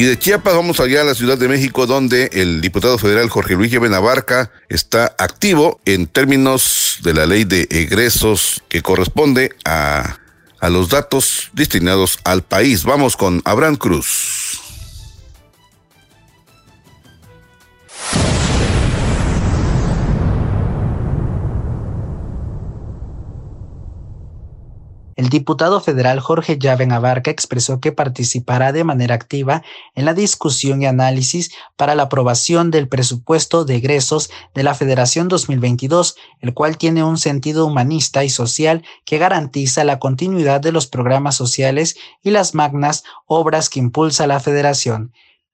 Y 0.00 0.04
de 0.04 0.18
Chiapas 0.18 0.54
vamos 0.54 0.80
allá 0.80 1.02
a 1.02 1.04
la 1.04 1.14
Ciudad 1.14 1.36
de 1.36 1.46
México, 1.46 1.86
donde 1.86 2.30
el 2.32 2.62
diputado 2.62 2.96
federal 2.96 3.28
Jorge 3.28 3.52
Luis 3.52 3.78
Benabarca 3.78 4.50
está 4.70 5.14
activo 5.18 5.78
en 5.84 6.06
términos 6.06 7.00
de 7.02 7.12
la 7.12 7.26
ley 7.26 7.44
de 7.44 7.68
egresos 7.70 8.62
que 8.70 8.80
corresponde 8.80 9.54
a, 9.66 10.16
a 10.58 10.70
los 10.70 10.88
datos 10.88 11.50
destinados 11.52 12.18
al 12.24 12.42
país. 12.42 12.84
Vamos 12.84 13.14
con 13.14 13.42
Abraham 13.44 13.76
Cruz. 13.76 14.58
El 25.20 25.28
diputado 25.28 25.82
federal 25.82 26.18
Jorge 26.18 26.58
Llaven 26.58 26.92
Abarca 26.92 27.30
expresó 27.30 27.78
que 27.78 27.92
participará 27.92 28.72
de 28.72 28.84
manera 28.84 29.14
activa 29.14 29.62
en 29.94 30.06
la 30.06 30.14
discusión 30.14 30.80
y 30.80 30.86
análisis 30.86 31.50
para 31.76 31.94
la 31.94 32.04
aprobación 32.04 32.70
del 32.70 32.88
presupuesto 32.88 33.66
de 33.66 33.76
egresos 33.76 34.30
de 34.54 34.62
la 34.62 34.72
Federación 34.72 35.28
2022, 35.28 36.16
el 36.40 36.54
cual 36.54 36.78
tiene 36.78 37.04
un 37.04 37.18
sentido 37.18 37.66
humanista 37.66 38.24
y 38.24 38.30
social 38.30 38.82
que 39.04 39.18
garantiza 39.18 39.84
la 39.84 39.98
continuidad 39.98 40.62
de 40.62 40.72
los 40.72 40.86
programas 40.86 41.36
sociales 41.36 41.96
y 42.22 42.30
las 42.30 42.54
magnas 42.54 43.04
obras 43.26 43.68
que 43.68 43.78
impulsa 43.78 44.26
la 44.26 44.40
Federación. 44.40 45.12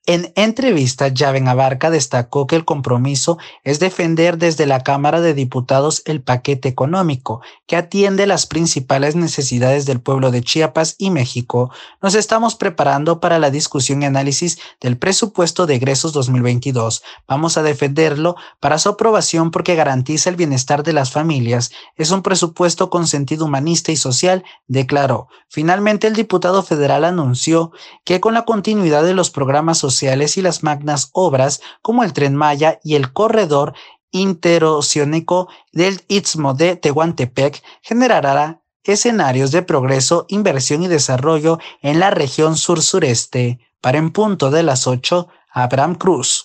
En 0.08 0.32
entrevista, 0.36 1.12
Javen 1.12 1.48
Abarca 1.48 1.90
destacó 1.90 2.46
que 2.46 2.54
el 2.54 2.64
compromiso 2.64 3.38
es 3.64 3.80
defender 3.80 4.38
desde 4.38 4.64
la 4.64 4.84
Cámara 4.84 5.20
de 5.20 5.34
Diputados 5.34 6.02
el 6.04 6.22
paquete 6.22 6.68
económico 6.68 7.40
que 7.66 7.74
atiende 7.74 8.28
las 8.28 8.46
principales 8.46 9.16
necesidades 9.16 9.84
del 9.84 10.00
pueblo 10.00 10.30
de 10.30 10.42
Chiapas 10.42 10.94
y 10.98 11.10
México. 11.10 11.72
Nos 12.00 12.14
estamos 12.14 12.54
preparando 12.54 13.18
para 13.18 13.40
la 13.40 13.50
discusión 13.50 14.02
y 14.02 14.04
análisis 14.04 14.60
del 14.80 14.96
presupuesto 14.96 15.66
de 15.66 15.74
egresos 15.74 16.12
2022. 16.12 17.02
Vamos 17.26 17.58
a 17.58 17.64
defenderlo 17.64 18.36
para 18.60 18.78
su 18.78 18.90
aprobación 18.90 19.50
porque 19.50 19.74
garantiza 19.74 20.30
el 20.30 20.36
bienestar 20.36 20.84
de 20.84 20.92
las 20.92 21.10
familias. 21.10 21.72
Es 21.96 22.12
un 22.12 22.22
presupuesto 22.22 22.90
con 22.90 23.08
sentido 23.08 23.46
humanista 23.46 23.90
y 23.90 23.96
social, 23.96 24.44
declaró. 24.68 25.26
Finalmente, 25.48 26.06
el 26.06 26.14
diputado 26.14 26.62
federal 26.62 27.04
anunció 27.04 27.72
que 28.04 28.20
con 28.20 28.34
la 28.34 28.44
continuidad 28.44 29.02
de 29.02 29.14
los 29.14 29.30
programas 29.30 29.78
sociales 29.78 29.95
y 30.02 30.42
las 30.42 30.62
magnas 30.62 31.10
obras 31.12 31.60
como 31.82 32.04
el 32.04 32.12
Tren 32.12 32.34
Maya 32.34 32.80
y 32.82 32.94
el 32.94 33.12
corredor 33.12 33.74
interoceánico 34.10 35.48
del 35.72 36.02
Istmo 36.08 36.54
de 36.54 36.76
Tehuantepec 36.76 37.62
generará 37.82 38.62
escenarios 38.84 39.50
de 39.50 39.62
progreso, 39.62 40.26
inversión 40.28 40.82
y 40.82 40.88
desarrollo 40.88 41.58
en 41.82 42.00
la 42.00 42.10
región 42.10 42.56
sur-sureste. 42.56 43.58
Para 43.80 43.98
en 43.98 44.10
punto 44.10 44.50
de 44.50 44.62
las 44.62 44.86
8, 44.86 45.28
Abraham 45.52 45.94
Cruz. 45.96 46.42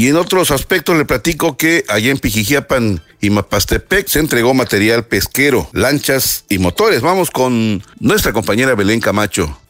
Y 0.00 0.08
en 0.08 0.16
otros 0.16 0.50
aspectos 0.50 0.96
le 0.96 1.04
platico 1.04 1.58
que 1.58 1.84
allá 1.86 2.10
en 2.10 2.16
Pijijiapan 2.16 3.02
y 3.20 3.28
Mapastepec 3.28 4.08
se 4.08 4.18
entregó 4.18 4.54
material 4.54 5.04
pesquero, 5.04 5.68
lanchas 5.74 6.46
y 6.48 6.56
motores. 6.56 7.02
Vamos 7.02 7.30
con 7.30 7.82
nuestra 7.98 8.32
compañera 8.32 8.74
Belén 8.74 9.02
Camacho. 9.02 9.60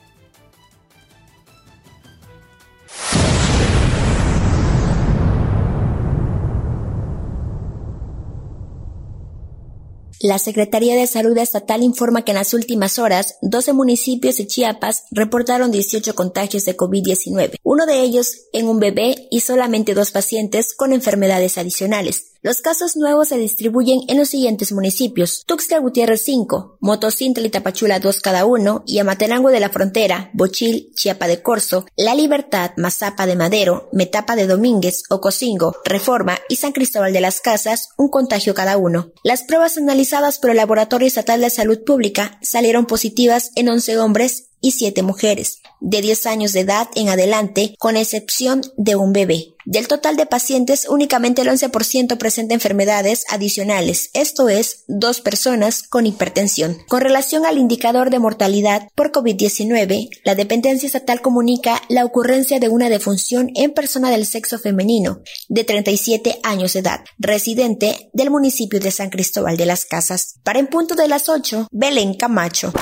La 10.23 10.39
Secretaría 10.39 10.97
de 10.97 11.07
Salud 11.07 11.39
Estatal 11.39 11.83
informa 11.83 12.27
que 12.27 12.33
en 12.33 12.37
las 12.37 12.53
últimas 12.53 12.99
horas, 12.99 13.39
12 13.41 13.73
municipios 13.73 14.37
de 14.37 14.47
Chiapas 14.47 15.05
reportaron 15.11 15.71
18 15.71 16.15
contagios 16.15 16.67
de 16.67 16.77
COVID-19, 16.77 17.57
uno 17.63 17.87
de 17.87 18.03
ellos 18.03 18.49
en 18.53 18.69
un 18.69 18.81
bebé 18.81 19.29
y 19.31 19.41
solamente 19.41 19.95
dos 19.95 20.11
pacientes 20.11 20.75
con 20.75 20.93
enfermedades 20.93 21.57
adicionales. 21.57 22.30
Los 22.43 22.63
casos 22.63 22.97
nuevos 22.97 23.29
se 23.29 23.37
distribuyen 23.37 24.01
en 24.09 24.17
los 24.17 24.31
siguientes 24.31 24.73
municipios. 24.73 25.45
Tuxtla 25.47 25.79
Gutiérrez 25.79 26.23
5, 26.25 26.79
Motocintla 26.81 27.47
y 27.47 27.51
Tapachula 27.51 28.01
2 28.01 28.21
cada 28.21 28.47
uno, 28.47 28.83
y 28.87 28.99
Amatenango 28.99 29.51
de 29.51 29.61
la 29.61 29.69
Frontera, 29.69 30.31
Bochil, 30.33 30.91
Chiapa 30.95 31.29
de 31.29 31.43
Corzo, 31.43 31.85
La 31.99 32.15
Libertad, 32.15 32.71
Mazapa 32.79 33.27
de 33.27 33.37
Madero, 33.37 33.91
Metapa 33.93 34.37
de 34.37 34.47
Domínguez, 34.47 35.03
Ocosingo, 35.11 35.77
Reforma 35.85 36.39
y 36.49 36.57
San 36.57 36.73
Cristóbal 36.73 37.13
de 37.13 37.21
las 37.21 37.43
Casas, 37.43 37.91
un 37.99 38.09
contagio 38.09 38.55
cada 38.55 38.79
uno. 38.79 39.13
Las 39.23 39.43
pruebas 39.43 39.77
analizadas 39.77 40.39
por 40.39 40.49
el 40.49 40.57
Laboratorio 40.57 41.09
Estatal 41.09 41.43
de 41.43 41.51
Salud 41.51 41.85
Pública 41.85 42.39
salieron 42.41 42.87
positivas 42.87 43.51
en 43.55 43.69
11 43.69 43.99
hombres 43.99 44.50
y 44.61 44.73
siete 44.73 45.03
mujeres 45.03 45.61
de 45.81 46.03
10 46.03 46.27
años 46.27 46.53
de 46.53 46.61
edad 46.61 46.89
en 46.95 47.09
adelante, 47.09 47.75
con 47.79 47.97
excepción 47.97 48.63
de 48.77 48.97
un 48.97 49.13
bebé. 49.13 49.55
Del 49.67 49.89
total 49.89 50.17
de 50.17 50.27
pacientes, 50.27 50.87
únicamente 50.89 51.43
el 51.43 51.49
11% 51.49 52.17
presenta 52.17 52.55
enfermedades 52.55 53.25
adicionales, 53.29 54.11
esto 54.15 54.49
es, 54.49 54.85
dos 54.89 55.21
personas 55.21 55.83
con 55.83 56.07
hipertensión. 56.07 56.79
Con 56.89 57.03
relación 57.03 57.45
al 57.45 57.59
indicador 57.59 58.11
de 58.11 58.19
mortalidad 58.19 58.89
por 58.95 59.13
COVID-19, 59.13 60.09
la 60.25 60.35
dependencia 60.35 60.87
estatal 60.87 61.21
comunica 61.21 61.81
la 61.89 62.05
ocurrencia 62.05 62.59
de 62.59 62.69
una 62.69 62.89
defunción 62.89 63.51
en 63.55 63.73
persona 63.73 64.11
del 64.11 64.27
sexo 64.27 64.59
femenino, 64.59 65.21
de 65.49 65.65
37 65.65 66.41
años 66.43 66.73
de 66.73 66.81
edad, 66.81 67.01
residente 67.19 68.11
del 68.13 68.31
municipio 68.31 68.81
de 68.81 68.91
San 68.91 69.11
Cristóbal 69.11 69.57
de 69.57 69.67
las 69.67 69.85
Casas. 69.85 70.35
Para 70.43 70.59
en 70.59 70.69
punto 70.69 70.95
de 70.95 71.07
las 71.07 71.29
8, 71.29 71.69
Belén 71.71 72.15
Camacho. 72.15 72.73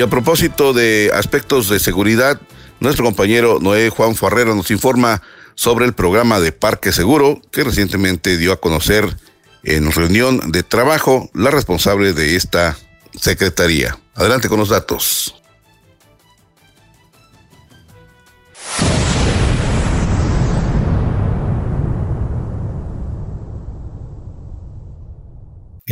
A 0.00 0.06
propósito 0.06 0.72
de 0.72 1.10
aspectos 1.14 1.68
de 1.68 1.78
seguridad, 1.78 2.40
nuestro 2.80 3.04
compañero 3.04 3.58
Noé 3.60 3.90
Juan 3.90 4.16
Farrera 4.16 4.54
nos 4.54 4.70
informa 4.70 5.22
sobre 5.54 5.84
el 5.84 5.92
programa 5.92 6.40
de 6.40 6.50
Parque 6.50 6.92
Seguro 6.92 7.40
que 7.50 7.62
recientemente 7.62 8.38
dio 8.38 8.52
a 8.52 8.60
conocer 8.60 9.16
en 9.64 9.92
reunión 9.92 10.50
de 10.50 10.62
trabajo 10.62 11.30
la 11.34 11.50
responsable 11.50 12.14
de 12.14 12.36
esta 12.36 12.76
secretaría. 13.20 13.98
Adelante 14.14 14.48
con 14.48 14.58
los 14.58 14.70
datos. 14.70 15.34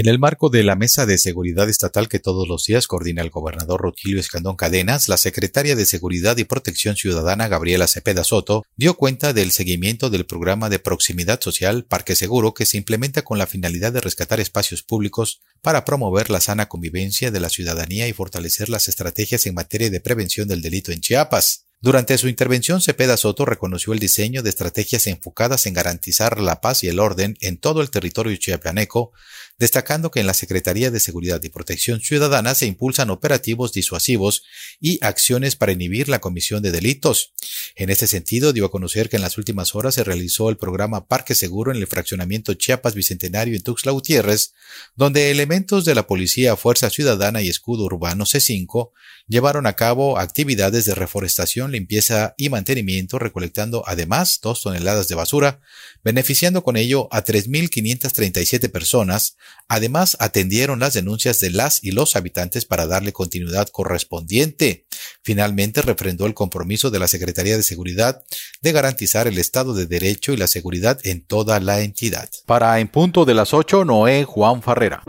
En 0.00 0.08
el 0.08 0.18
marco 0.18 0.48
de 0.48 0.62
la 0.62 0.76
Mesa 0.76 1.04
de 1.04 1.18
Seguridad 1.18 1.68
Estatal 1.68 2.08
que 2.08 2.18
todos 2.18 2.48
los 2.48 2.64
días 2.64 2.86
coordina 2.86 3.20
el 3.20 3.28
gobernador 3.28 3.82
Rutilio 3.82 4.18
Escandón 4.18 4.56
Cadenas, 4.56 5.10
la 5.10 5.18
secretaria 5.18 5.76
de 5.76 5.84
Seguridad 5.84 6.38
y 6.38 6.44
Protección 6.44 6.96
Ciudadana 6.96 7.48
Gabriela 7.48 7.86
Cepeda 7.86 8.24
Soto 8.24 8.64
dio 8.76 8.94
cuenta 8.94 9.34
del 9.34 9.50
seguimiento 9.50 10.08
del 10.08 10.24
programa 10.24 10.70
de 10.70 10.78
proximidad 10.78 11.38
social 11.42 11.84
Parque 11.84 12.16
Seguro 12.16 12.54
que 12.54 12.64
se 12.64 12.78
implementa 12.78 13.20
con 13.20 13.36
la 13.36 13.46
finalidad 13.46 13.92
de 13.92 14.00
rescatar 14.00 14.40
espacios 14.40 14.82
públicos 14.82 15.42
para 15.60 15.84
promover 15.84 16.30
la 16.30 16.40
sana 16.40 16.66
convivencia 16.66 17.30
de 17.30 17.40
la 17.40 17.50
ciudadanía 17.50 18.08
y 18.08 18.14
fortalecer 18.14 18.70
las 18.70 18.88
estrategias 18.88 19.44
en 19.44 19.52
materia 19.52 19.90
de 19.90 20.00
prevención 20.00 20.48
del 20.48 20.62
delito 20.62 20.92
en 20.92 21.02
Chiapas. 21.02 21.66
Durante 21.82 22.18
su 22.18 22.28
intervención, 22.28 22.82
Cepeda 22.82 23.16
Soto 23.16 23.46
reconoció 23.46 23.94
el 23.94 23.98
diseño 23.98 24.42
de 24.42 24.50
estrategias 24.50 25.06
enfocadas 25.06 25.64
en 25.64 25.72
garantizar 25.72 26.38
la 26.38 26.60
paz 26.60 26.84
y 26.84 26.88
el 26.88 27.00
orden 27.00 27.38
en 27.40 27.56
todo 27.56 27.80
el 27.80 27.88
territorio 27.88 28.36
chiapaneco, 28.36 29.12
destacando 29.60 30.10
que 30.10 30.20
en 30.20 30.26
la 30.26 30.32
Secretaría 30.32 30.90
de 30.90 30.98
Seguridad 31.00 31.42
y 31.42 31.50
Protección 31.50 32.00
Ciudadana 32.00 32.54
se 32.54 32.64
impulsan 32.64 33.10
operativos 33.10 33.72
disuasivos 33.74 34.42
y 34.80 34.98
acciones 35.04 35.54
para 35.54 35.72
inhibir 35.72 36.08
la 36.08 36.18
comisión 36.18 36.62
de 36.62 36.72
delitos. 36.72 37.34
En 37.76 37.90
este 37.90 38.06
sentido, 38.06 38.54
dio 38.54 38.64
a 38.64 38.70
conocer 38.70 39.10
que 39.10 39.16
en 39.16 39.22
las 39.22 39.36
últimas 39.36 39.74
horas 39.74 39.96
se 39.96 40.02
realizó 40.02 40.48
el 40.48 40.56
programa 40.56 41.06
Parque 41.06 41.34
Seguro 41.34 41.70
en 41.70 41.76
el 41.76 41.86
fraccionamiento 41.86 42.54
Chiapas 42.54 42.94
Bicentenario 42.94 43.54
en 43.54 43.62
Tuxtla 43.62 43.92
Gutiérrez, 43.92 44.54
donde 44.96 45.30
elementos 45.30 45.84
de 45.84 45.94
la 45.94 46.06
Policía, 46.06 46.56
Fuerza 46.56 46.88
Ciudadana 46.88 47.42
y 47.42 47.50
Escudo 47.50 47.84
Urbano 47.84 48.24
C5 48.24 48.92
llevaron 49.28 49.66
a 49.66 49.74
cabo 49.74 50.18
actividades 50.18 50.86
de 50.86 50.94
reforestación, 50.94 51.70
limpieza 51.70 52.34
y 52.36 52.48
mantenimiento, 52.48 53.18
recolectando 53.18 53.84
además 53.86 54.40
dos 54.42 54.62
toneladas 54.62 55.06
de 55.06 55.14
basura, 55.14 55.60
beneficiando 56.02 56.64
con 56.64 56.76
ello 56.76 57.08
a 57.12 57.24
3.537 57.24 58.70
personas. 58.70 59.36
Además, 59.68 60.16
atendieron 60.18 60.80
las 60.80 60.94
denuncias 60.94 61.38
de 61.38 61.50
las 61.50 61.84
y 61.84 61.92
los 61.92 62.16
habitantes 62.16 62.64
para 62.64 62.86
darle 62.86 63.12
continuidad 63.12 63.68
correspondiente. 63.68 64.86
Finalmente, 65.22 65.82
refrendó 65.82 66.26
el 66.26 66.34
compromiso 66.34 66.90
de 66.90 66.98
la 66.98 67.06
Secretaría 67.06 67.56
de 67.56 67.62
Seguridad 67.62 68.22
de 68.62 68.72
garantizar 68.72 69.28
el 69.28 69.38
Estado 69.38 69.74
de 69.74 69.86
Derecho 69.86 70.32
y 70.32 70.36
la 70.36 70.48
seguridad 70.48 70.98
en 71.04 71.24
toda 71.24 71.60
la 71.60 71.82
entidad. 71.82 72.28
Para 72.46 72.80
En 72.80 72.88
Punto 72.88 73.24
de 73.24 73.34
las 73.34 73.54
8, 73.54 73.84
Noé 73.84 74.24
Juan 74.24 74.60
Farrera. 74.60 75.04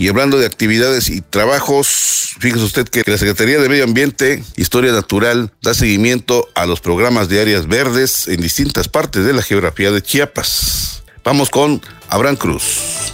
Y 0.00 0.08
hablando 0.08 0.38
de 0.38 0.46
actividades 0.46 1.10
y 1.10 1.20
trabajos, 1.20 2.34
fíjese 2.38 2.64
usted 2.64 2.88
que 2.88 3.02
la 3.06 3.18
Secretaría 3.18 3.58
de 3.58 3.68
Medio 3.68 3.84
Ambiente, 3.84 4.42
Historia 4.56 4.92
Natural, 4.92 5.52
da 5.60 5.74
seguimiento 5.74 6.48
a 6.54 6.64
los 6.64 6.80
programas 6.80 7.28
de 7.28 7.42
áreas 7.42 7.68
verdes 7.68 8.26
en 8.26 8.40
distintas 8.40 8.88
partes 8.88 9.26
de 9.26 9.34
la 9.34 9.42
geografía 9.42 9.90
de 9.90 10.00
Chiapas. 10.00 11.02
Vamos 11.22 11.50
con 11.50 11.82
Abraham 12.08 12.36
Cruz. 12.36 13.10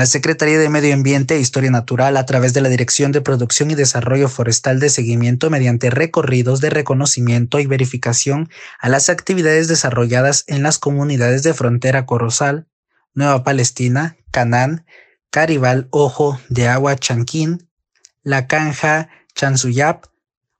La 0.00 0.06
Secretaría 0.06 0.58
de 0.58 0.70
Medio 0.70 0.94
Ambiente 0.94 1.34
e 1.36 1.40
Historia 1.40 1.70
Natural, 1.70 2.16
a 2.16 2.24
través 2.24 2.54
de 2.54 2.62
la 2.62 2.70
Dirección 2.70 3.12
de 3.12 3.20
Producción 3.20 3.70
y 3.70 3.74
Desarrollo 3.74 4.30
Forestal 4.30 4.80
de 4.80 4.88
Seguimiento 4.88 5.50
mediante 5.50 5.90
recorridos 5.90 6.62
de 6.62 6.70
reconocimiento 6.70 7.60
y 7.60 7.66
verificación 7.66 8.48
a 8.80 8.88
las 8.88 9.10
actividades 9.10 9.68
desarrolladas 9.68 10.44
en 10.46 10.62
las 10.62 10.78
comunidades 10.78 11.42
de 11.42 11.52
frontera 11.52 12.06
Corozal, 12.06 12.66
Nueva 13.12 13.44
Palestina, 13.44 14.16
Canán, 14.30 14.86
Caribal 15.28 15.86
Ojo 15.90 16.40
de 16.48 16.66
Agua 16.66 16.96
Chanquín, 16.96 17.68
La 18.22 18.46
Canja, 18.46 19.10
Chansuyap, 19.34 20.06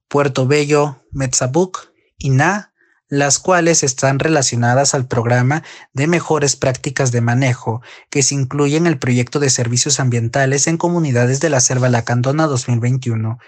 Puerto 0.08 0.46
Bello, 0.46 1.02
Metzabuc, 1.12 1.90
Na 2.22 2.69
las 3.10 3.38
cuales 3.38 3.82
están 3.82 4.18
relacionadas 4.18 4.94
al 4.94 5.06
programa 5.06 5.62
de 5.92 6.06
mejores 6.06 6.56
prácticas 6.56 7.12
de 7.12 7.20
manejo, 7.20 7.82
que 8.08 8.22
se 8.22 8.34
incluye 8.34 8.76
en 8.76 8.86
el 8.86 8.98
proyecto 8.98 9.40
de 9.40 9.50
servicios 9.50 10.00
ambientales 10.00 10.66
en 10.68 10.78
comunidades 10.78 11.40
de 11.40 11.50
la 11.50 11.60
Selva 11.60 11.90
Lacandona 11.90 12.46
2021. 12.46 13.38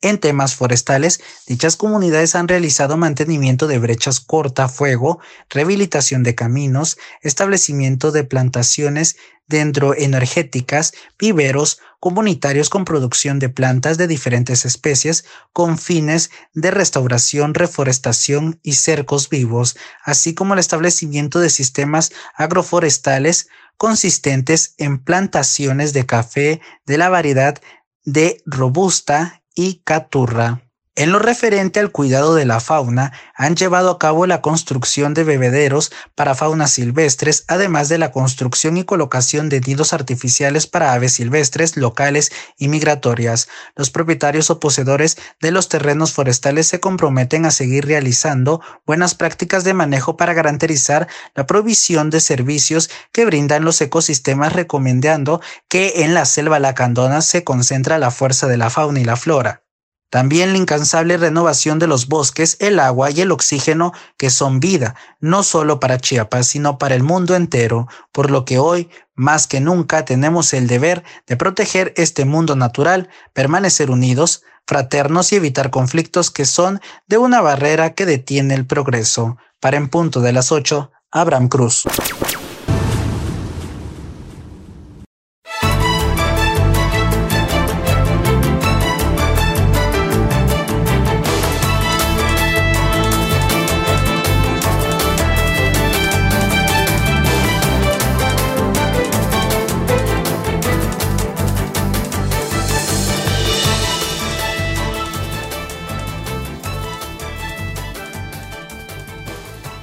En 0.00 0.18
temas 0.18 0.54
forestales, 0.54 1.20
dichas 1.48 1.76
comunidades 1.76 2.36
han 2.36 2.46
realizado 2.46 2.96
mantenimiento 2.96 3.66
de 3.66 3.80
brechas 3.80 4.20
corta-fuego, 4.20 5.18
rehabilitación 5.50 6.22
de 6.22 6.36
caminos, 6.36 6.98
establecimiento 7.20 8.12
de 8.12 8.22
plantaciones 8.22 9.16
dendroenergéticas, 9.48 10.92
viveros, 11.18 11.80
comunitarios 12.00 12.70
con 12.70 12.84
producción 12.84 13.38
de 13.38 13.48
plantas 13.48 13.98
de 13.98 14.06
diferentes 14.06 14.64
especies 14.64 15.24
con 15.52 15.78
fines 15.78 16.30
de 16.54 16.70
restauración, 16.70 17.54
reforestación 17.54 18.60
y 18.62 18.74
cercos 18.74 19.28
vivos, 19.28 19.76
así 20.04 20.34
como 20.34 20.54
el 20.54 20.60
establecimiento 20.60 21.40
de 21.40 21.50
sistemas 21.50 22.12
agroforestales 22.34 23.48
consistentes 23.76 24.74
en 24.78 24.98
plantaciones 25.02 25.92
de 25.92 26.06
café 26.06 26.60
de 26.86 26.98
la 26.98 27.08
variedad 27.08 27.60
de 28.04 28.42
robusta 28.46 29.42
y 29.54 29.82
caturra. 29.84 30.67
En 30.98 31.12
lo 31.12 31.20
referente 31.20 31.78
al 31.78 31.92
cuidado 31.92 32.34
de 32.34 32.44
la 32.44 32.58
fauna, 32.58 33.12
han 33.36 33.54
llevado 33.54 33.88
a 33.92 34.00
cabo 34.00 34.26
la 34.26 34.42
construcción 34.42 35.14
de 35.14 35.22
bebederos 35.22 35.92
para 36.16 36.34
faunas 36.34 36.72
silvestres, 36.72 37.44
además 37.46 37.88
de 37.88 37.98
la 37.98 38.10
construcción 38.10 38.76
y 38.76 38.82
colocación 38.82 39.48
de 39.48 39.60
nidos 39.60 39.92
artificiales 39.92 40.66
para 40.66 40.92
aves 40.92 41.12
silvestres, 41.12 41.76
locales 41.76 42.32
y 42.56 42.66
migratorias. 42.66 43.48
Los 43.76 43.90
propietarios 43.90 44.50
o 44.50 44.58
poseedores 44.58 45.18
de 45.40 45.52
los 45.52 45.68
terrenos 45.68 46.12
forestales 46.12 46.66
se 46.66 46.80
comprometen 46.80 47.46
a 47.46 47.52
seguir 47.52 47.86
realizando 47.86 48.60
buenas 48.84 49.14
prácticas 49.14 49.62
de 49.62 49.74
manejo 49.74 50.16
para 50.16 50.34
garantizar 50.34 51.06
la 51.36 51.46
provisión 51.46 52.10
de 52.10 52.20
servicios 52.20 52.90
que 53.12 53.24
brindan 53.24 53.64
los 53.64 53.80
ecosistemas, 53.80 54.52
recomendando 54.52 55.40
que 55.68 56.02
en 56.02 56.14
la 56.14 56.24
selva 56.24 56.58
lacandona 56.58 57.22
se 57.22 57.44
concentra 57.44 57.98
la 57.98 58.10
fuerza 58.10 58.48
de 58.48 58.56
la 58.56 58.68
fauna 58.68 58.98
y 58.98 59.04
la 59.04 59.14
flora. 59.14 59.62
También 60.10 60.52
la 60.52 60.58
incansable 60.58 61.18
renovación 61.18 61.78
de 61.78 61.86
los 61.86 62.08
bosques, 62.08 62.56
el 62.60 62.80
agua 62.80 63.10
y 63.10 63.20
el 63.20 63.30
oxígeno 63.30 63.92
que 64.16 64.30
son 64.30 64.58
vida, 64.58 64.94
no 65.20 65.42
solo 65.42 65.80
para 65.80 65.98
Chiapas, 65.98 66.46
sino 66.46 66.78
para 66.78 66.94
el 66.94 67.02
mundo 67.02 67.34
entero, 67.34 67.88
por 68.10 68.30
lo 68.30 68.46
que 68.46 68.58
hoy, 68.58 68.88
más 69.14 69.46
que 69.46 69.60
nunca, 69.60 70.06
tenemos 70.06 70.54
el 70.54 70.66
deber 70.66 71.04
de 71.26 71.36
proteger 71.36 71.92
este 71.96 72.24
mundo 72.24 72.56
natural, 72.56 73.10
permanecer 73.34 73.90
unidos, 73.90 74.42
fraternos 74.66 75.32
y 75.32 75.36
evitar 75.36 75.70
conflictos 75.70 76.30
que 76.30 76.46
son 76.46 76.80
de 77.06 77.18
una 77.18 77.40
barrera 77.42 77.94
que 77.94 78.06
detiene 78.06 78.54
el 78.54 78.66
progreso. 78.66 79.36
Para 79.60 79.76
en 79.76 79.88
punto 79.88 80.20
de 80.20 80.32
las 80.32 80.52
8, 80.52 80.90
Abraham 81.10 81.48
Cruz. 81.48 81.84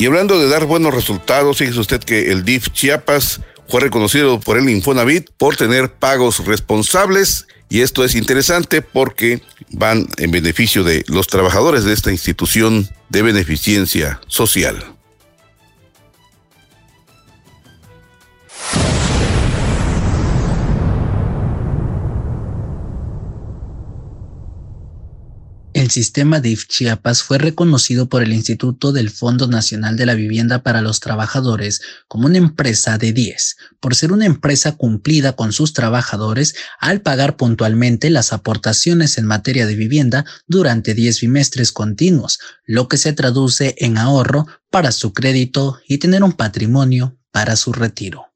Y 0.05 0.07
hablando 0.07 0.39
de 0.39 0.47
dar 0.47 0.65
buenos 0.65 0.93
resultados, 0.93 1.57
fíjese 1.57 1.79
usted 1.79 1.99
que 1.99 2.31
el 2.31 2.45
DIF 2.45 2.69
Chiapas 2.69 3.41
fue 3.67 3.81
reconocido 3.81 4.39
por 4.39 4.55
el 4.55 4.69
Infonavit 4.69 5.31
por 5.35 5.55
tener 5.55 5.93
pagos 5.93 6.45
responsables 6.45 7.47
y 7.69 7.81
esto 7.81 8.05
es 8.05 8.13
interesante 8.13 8.83
porque 8.83 9.41
van 9.71 10.07
en 10.17 10.29
beneficio 10.29 10.83
de 10.83 11.03
los 11.07 11.25
trabajadores 11.25 11.85
de 11.85 11.93
esta 11.93 12.11
institución 12.11 12.87
de 13.09 13.23
beneficencia 13.23 14.21
social. 14.27 14.95
El 25.85 25.91
sistema 25.91 26.39
DIF 26.39 26.65
Chiapas 26.65 27.21
fue 27.21 27.37
reconocido 27.37 28.09
por 28.09 28.23
el 28.23 28.33
Instituto 28.33 28.91
del 28.91 29.11
Fondo 29.11 29.45
Nacional 29.45 29.95
de 29.97 30.07
la 30.07 30.15
Vivienda 30.15 30.63
para 30.63 30.81
los 30.81 30.99
Trabajadores 30.99 31.79
como 32.07 32.25
una 32.25 32.39
empresa 32.39 32.97
de 32.97 33.13
10, 33.13 33.55
por 33.79 33.93
ser 33.93 34.11
una 34.11 34.25
empresa 34.25 34.71
cumplida 34.71 35.33
con 35.33 35.53
sus 35.53 35.73
trabajadores 35.73 36.55
al 36.79 37.01
pagar 37.01 37.37
puntualmente 37.37 38.09
las 38.09 38.33
aportaciones 38.33 39.19
en 39.19 39.25
materia 39.25 39.67
de 39.67 39.75
vivienda 39.75 40.25
durante 40.47 40.95
10 40.95 41.21
bimestres 41.21 41.71
continuos, 41.71 42.39
lo 42.65 42.87
que 42.87 42.97
se 42.97 43.13
traduce 43.13 43.75
en 43.77 43.99
ahorro 43.99 44.47
para 44.71 44.91
su 44.91 45.13
crédito 45.13 45.77
y 45.87 45.99
tener 45.99 46.23
un 46.23 46.33
patrimonio 46.33 47.15
para 47.29 47.55
su 47.55 47.73
retiro. 47.73 48.34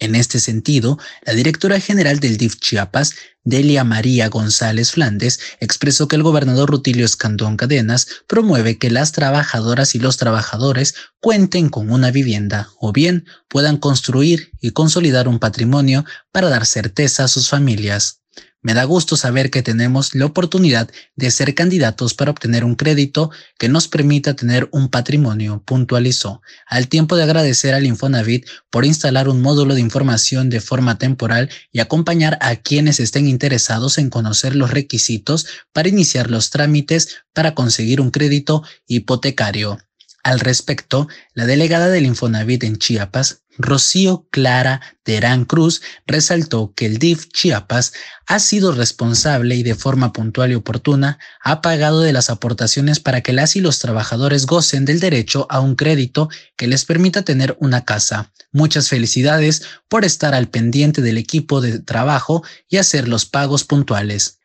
En 0.00 0.14
este 0.16 0.40
sentido, 0.40 0.98
la 1.24 1.34
directora 1.34 1.78
general 1.78 2.18
del 2.18 2.36
DIF 2.36 2.56
Chiapas, 2.58 3.14
Delia 3.44 3.84
María 3.84 4.28
González 4.28 4.90
Flandes, 4.90 5.38
expresó 5.60 6.08
que 6.08 6.16
el 6.16 6.22
gobernador 6.22 6.70
Rutilio 6.70 7.04
Escandón 7.04 7.56
Cadenas 7.56 8.08
promueve 8.26 8.78
que 8.78 8.90
las 8.90 9.12
trabajadoras 9.12 9.94
y 9.94 10.00
los 10.00 10.16
trabajadores 10.16 10.94
cuenten 11.20 11.68
con 11.68 11.90
una 11.90 12.10
vivienda 12.10 12.70
o 12.80 12.92
bien 12.92 13.26
puedan 13.48 13.76
construir 13.76 14.50
y 14.60 14.70
consolidar 14.70 15.28
un 15.28 15.38
patrimonio 15.38 16.04
para 16.32 16.48
dar 16.48 16.66
certeza 16.66 17.24
a 17.24 17.28
sus 17.28 17.48
familias. 17.48 18.23
Me 18.64 18.72
da 18.72 18.84
gusto 18.84 19.18
saber 19.18 19.50
que 19.50 19.62
tenemos 19.62 20.14
la 20.14 20.24
oportunidad 20.24 20.90
de 21.16 21.30
ser 21.30 21.54
candidatos 21.54 22.14
para 22.14 22.30
obtener 22.30 22.64
un 22.64 22.76
crédito 22.76 23.30
que 23.58 23.68
nos 23.68 23.88
permita 23.88 24.36
tener 24.36 24.70
un 24.72 24.88
patrimonio, 24.88 25.62
puntualizó, 25.66 26.40
al 26.66 26.88
tiempo 26.88 27.14
de 27.14 27.24
agradecer 27.24 27.74
al 27.74 27.84
Infonavit 27.84 28.46
por 28.70 28.86
instalar 28.86 29.28
un 29.28 29.42
módulo 29.42 29.74
de 29.74 29.82
información 29.82 30.48
de 30.48 30.62
forma 30.62 30.96
temporal 30.96 31.50
y 31.72 31.80
acompañar 31.80 32.38
a 32.40 32.56
quienes 32.56 33.00
estén 33.00 33.28
interesados 33.28 33.98
en 33.98 34.08
conocer 34.08 34.56
los 34.56 34.70
requisitos 34.70 35.46
para 35.74 35.90
iniciar 35.90 36.30
los 36.30 36.48
trámites 36.48 37.18
para 37.34 37.54
conseguir 37.54 38.00
un 38.00 38.10
crédito 38.10 38.62
hipotecario. 38.86 39.76
Al 40.22 40.40
respecto, 40.40 41.06
la 41.34 41.44
delegada 41.44 41.90
del 41.90 42.06
Infonavit 42.06 42.64
en 42.64 42.78
Chiapas, 42.78 43.42
Rocío 43.58 44.26
Clara 44.30 44.80
Terán 45.02 45.44
Cruz, 45.44 45.82
resaltó 46.06 46.72
que 46.74 46.86
el 46.86 46.98
DIF 46.98 47.28
Chiapas 47.28 47.92
ha 48.26 48.38
sido 48.38 48.72
responsable 48.72 49.54
y 49.54 49.62
de 49.62 49.74
forma 49.74 50.12
puntual 50.12 50.52
y 50.52 50.54
oportuna 50.54 51.18
ha 51.42 51.60
pagado 51.60 52.00
de 52.00 52.12
las 52.12 52.30
aportaciones 52.30 53.00
para 53.00 53.20
que 53.20 53.32
las 53.32 53.56
y 53.56 53.60
los 53.60 53.78
trabajadores 53.78 54.46
gocen 54.46 54.84
del 54.84 55.00
derecho 55.00 55.46
a 55.50 55.60
un 55.60 55.76
crédito 55.76 56.28
que 56.56 56.66
les 56.66 56.84
permita 56.84 57.22
tener 57.22 57.56
una 57.60 57.84
casa. 57.84 58.32
Muchas 58.50 58.88
felicidades 58.88 59.62
por 59.88 60.04
estar 60.04 60.34
al 60.34 60.48
pendiente 60.48 61.02
del 61.02 61.18
equipo 61.18 61.60
de 61.60 61.78
trabajo 61.78 62.42
y 62.68 62.78
hacer 62.78 63.08
los 63.08 63.26
pagos 63.26 63.64
puntuales. 63.64 64.38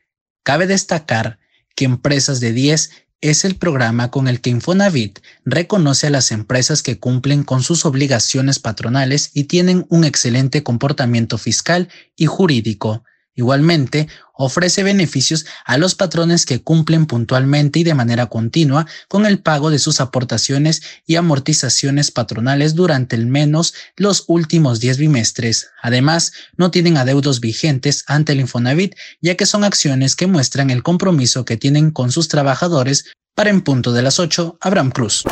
Cabe 0.43 0.67
destacar 0.67 1.39
que 1.76 1.86
empresas 1.86 2.39
de 2.39 2.52
10 2.52 2.91
es 3.22 3.44
el 3.44 3.56
programa 3.56 4.12
con 4.12 4.28
el 4.28 4.40
que 4.40 4.50
Infonavit 4.50 5.20
reconoce 5.44 6.08
a 6.08 6.10
las 6.10 6.32
empresas 6.32 6.82
que 6.84 7.00
cumplen 7.00 7.44
con 7.44 7.64
sus 7.64 7.86
obligaciones 7.86 8.60
patronales 8.60 9.32
y 9.34 9.46
tienen 9.46 9.86
un 9.90 10.06
excelente 10.06 10.64
comportamiento 10.64 11.38
fiscal 11.38 11.90
y 12.16 12.28
jurídico. 12.28 13.04
Igualmente, 13.39 14.10
ofrece 14.34 14.84
beneficios 14.84 15.45
a 15.63 15.78
los 15.78 15.95
patrones 15.95 16.45
que 16.45 16.62
cumplen 16.62 17.06
puntualmente 17.06 17.80
y 17.80 17.86
de 17.86 17.93
manera 17.93 18.25
continua 18.25 18.86
con 19.08 19.25
el 19.25 19.39
pago 19.39 19.69
de 19.69 19.80
sus 19.80 20.02
aportaciones 20.02 20.82
y 21.08 21.15
amortizaciones 21.15 22.12
patronales 22.12 22.75
durante 22.75 23.15
al 23.15 23.28
menos 23.28 23.73
los 23.95 24.25
últimos 24.28 24.82
10 24.82 24.97
bimestres. 24.97 25.69
Además, 25.82 26.34
no 26.58 26.69
tienen 26.69 26.97
adeudos 26.97 27.39
vigentes 27.39 28.04
ante 28.08 28.34
el 28.34 28.41
Infonavit, 28.41 28.93
ya 29.21 29.36
que 29.36 29.45
son 29.45 29.63
acciones 29.63 30.17
que 30.17 30.28
muestran 30.28 30.69
el 30.69 30.84
compromiso 30.84 31.45
que 31.45 31.56
tienen 31.56 31.91
con 31.91 32.12
sus 32.12 32.28
trabajadores. 32.28 33.06
Para 33.36 33.52
en 33.52 33.62
punto 33.62 33.93
de 33.93 34.02
las 34.02 34.19
8, 34.19 34.58
Abraham 34.60 34.91
Cruz. 34.91 35.23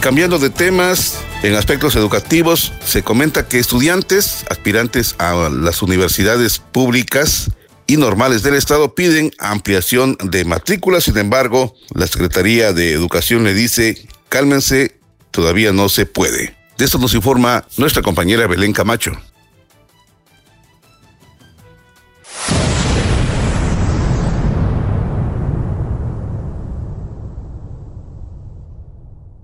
Cambiando 0.00 0.38
de 0.38 0.50
temas, 0.50 1.20
en 1.42 1.54
aspectos 1.54 1.94
educativos, 1.94 2.72
se 2.84 3.02
comenta 3.02 3.46
que 3.46 3.58
estudiantes, 3.58 4.44
aspirantes 4.48 5.14
a 5.18 5.50
las 5.50 5.82
universidades 5.82 6.58
públicas 6.58 7.50
y 7.86 7.98
normales 7.98 8.42
del 8.42 8.54
Estado 8.54 8.94
piden 8.94 9.30
ampliación 9.38 10.16
de 10.22 10.44
matrícula. 10.44 11.00
Sin 11.00 11.18
embargo, 11.18 11.74
la 11.94 12.06
Secretaría 12.06 12.72
de 12.72 12.92
Educación 12.92 13.44
le 13.44 13.52
dice, 13.52 14.06
cálmense, 14.28 14.98
todavía 15.30 15.72
no 15.72 15.88
se 15.88 16.06
puede. 16.06 16.56
De 16.78 16.86
esto 16.86 16.98
nos 16.98 17.14
informa 17.14 17.66
nuestra 17.76 18.02
compañera 18.02 18.46
Belén 18.46 18.72
Camacho. 18.72 19.12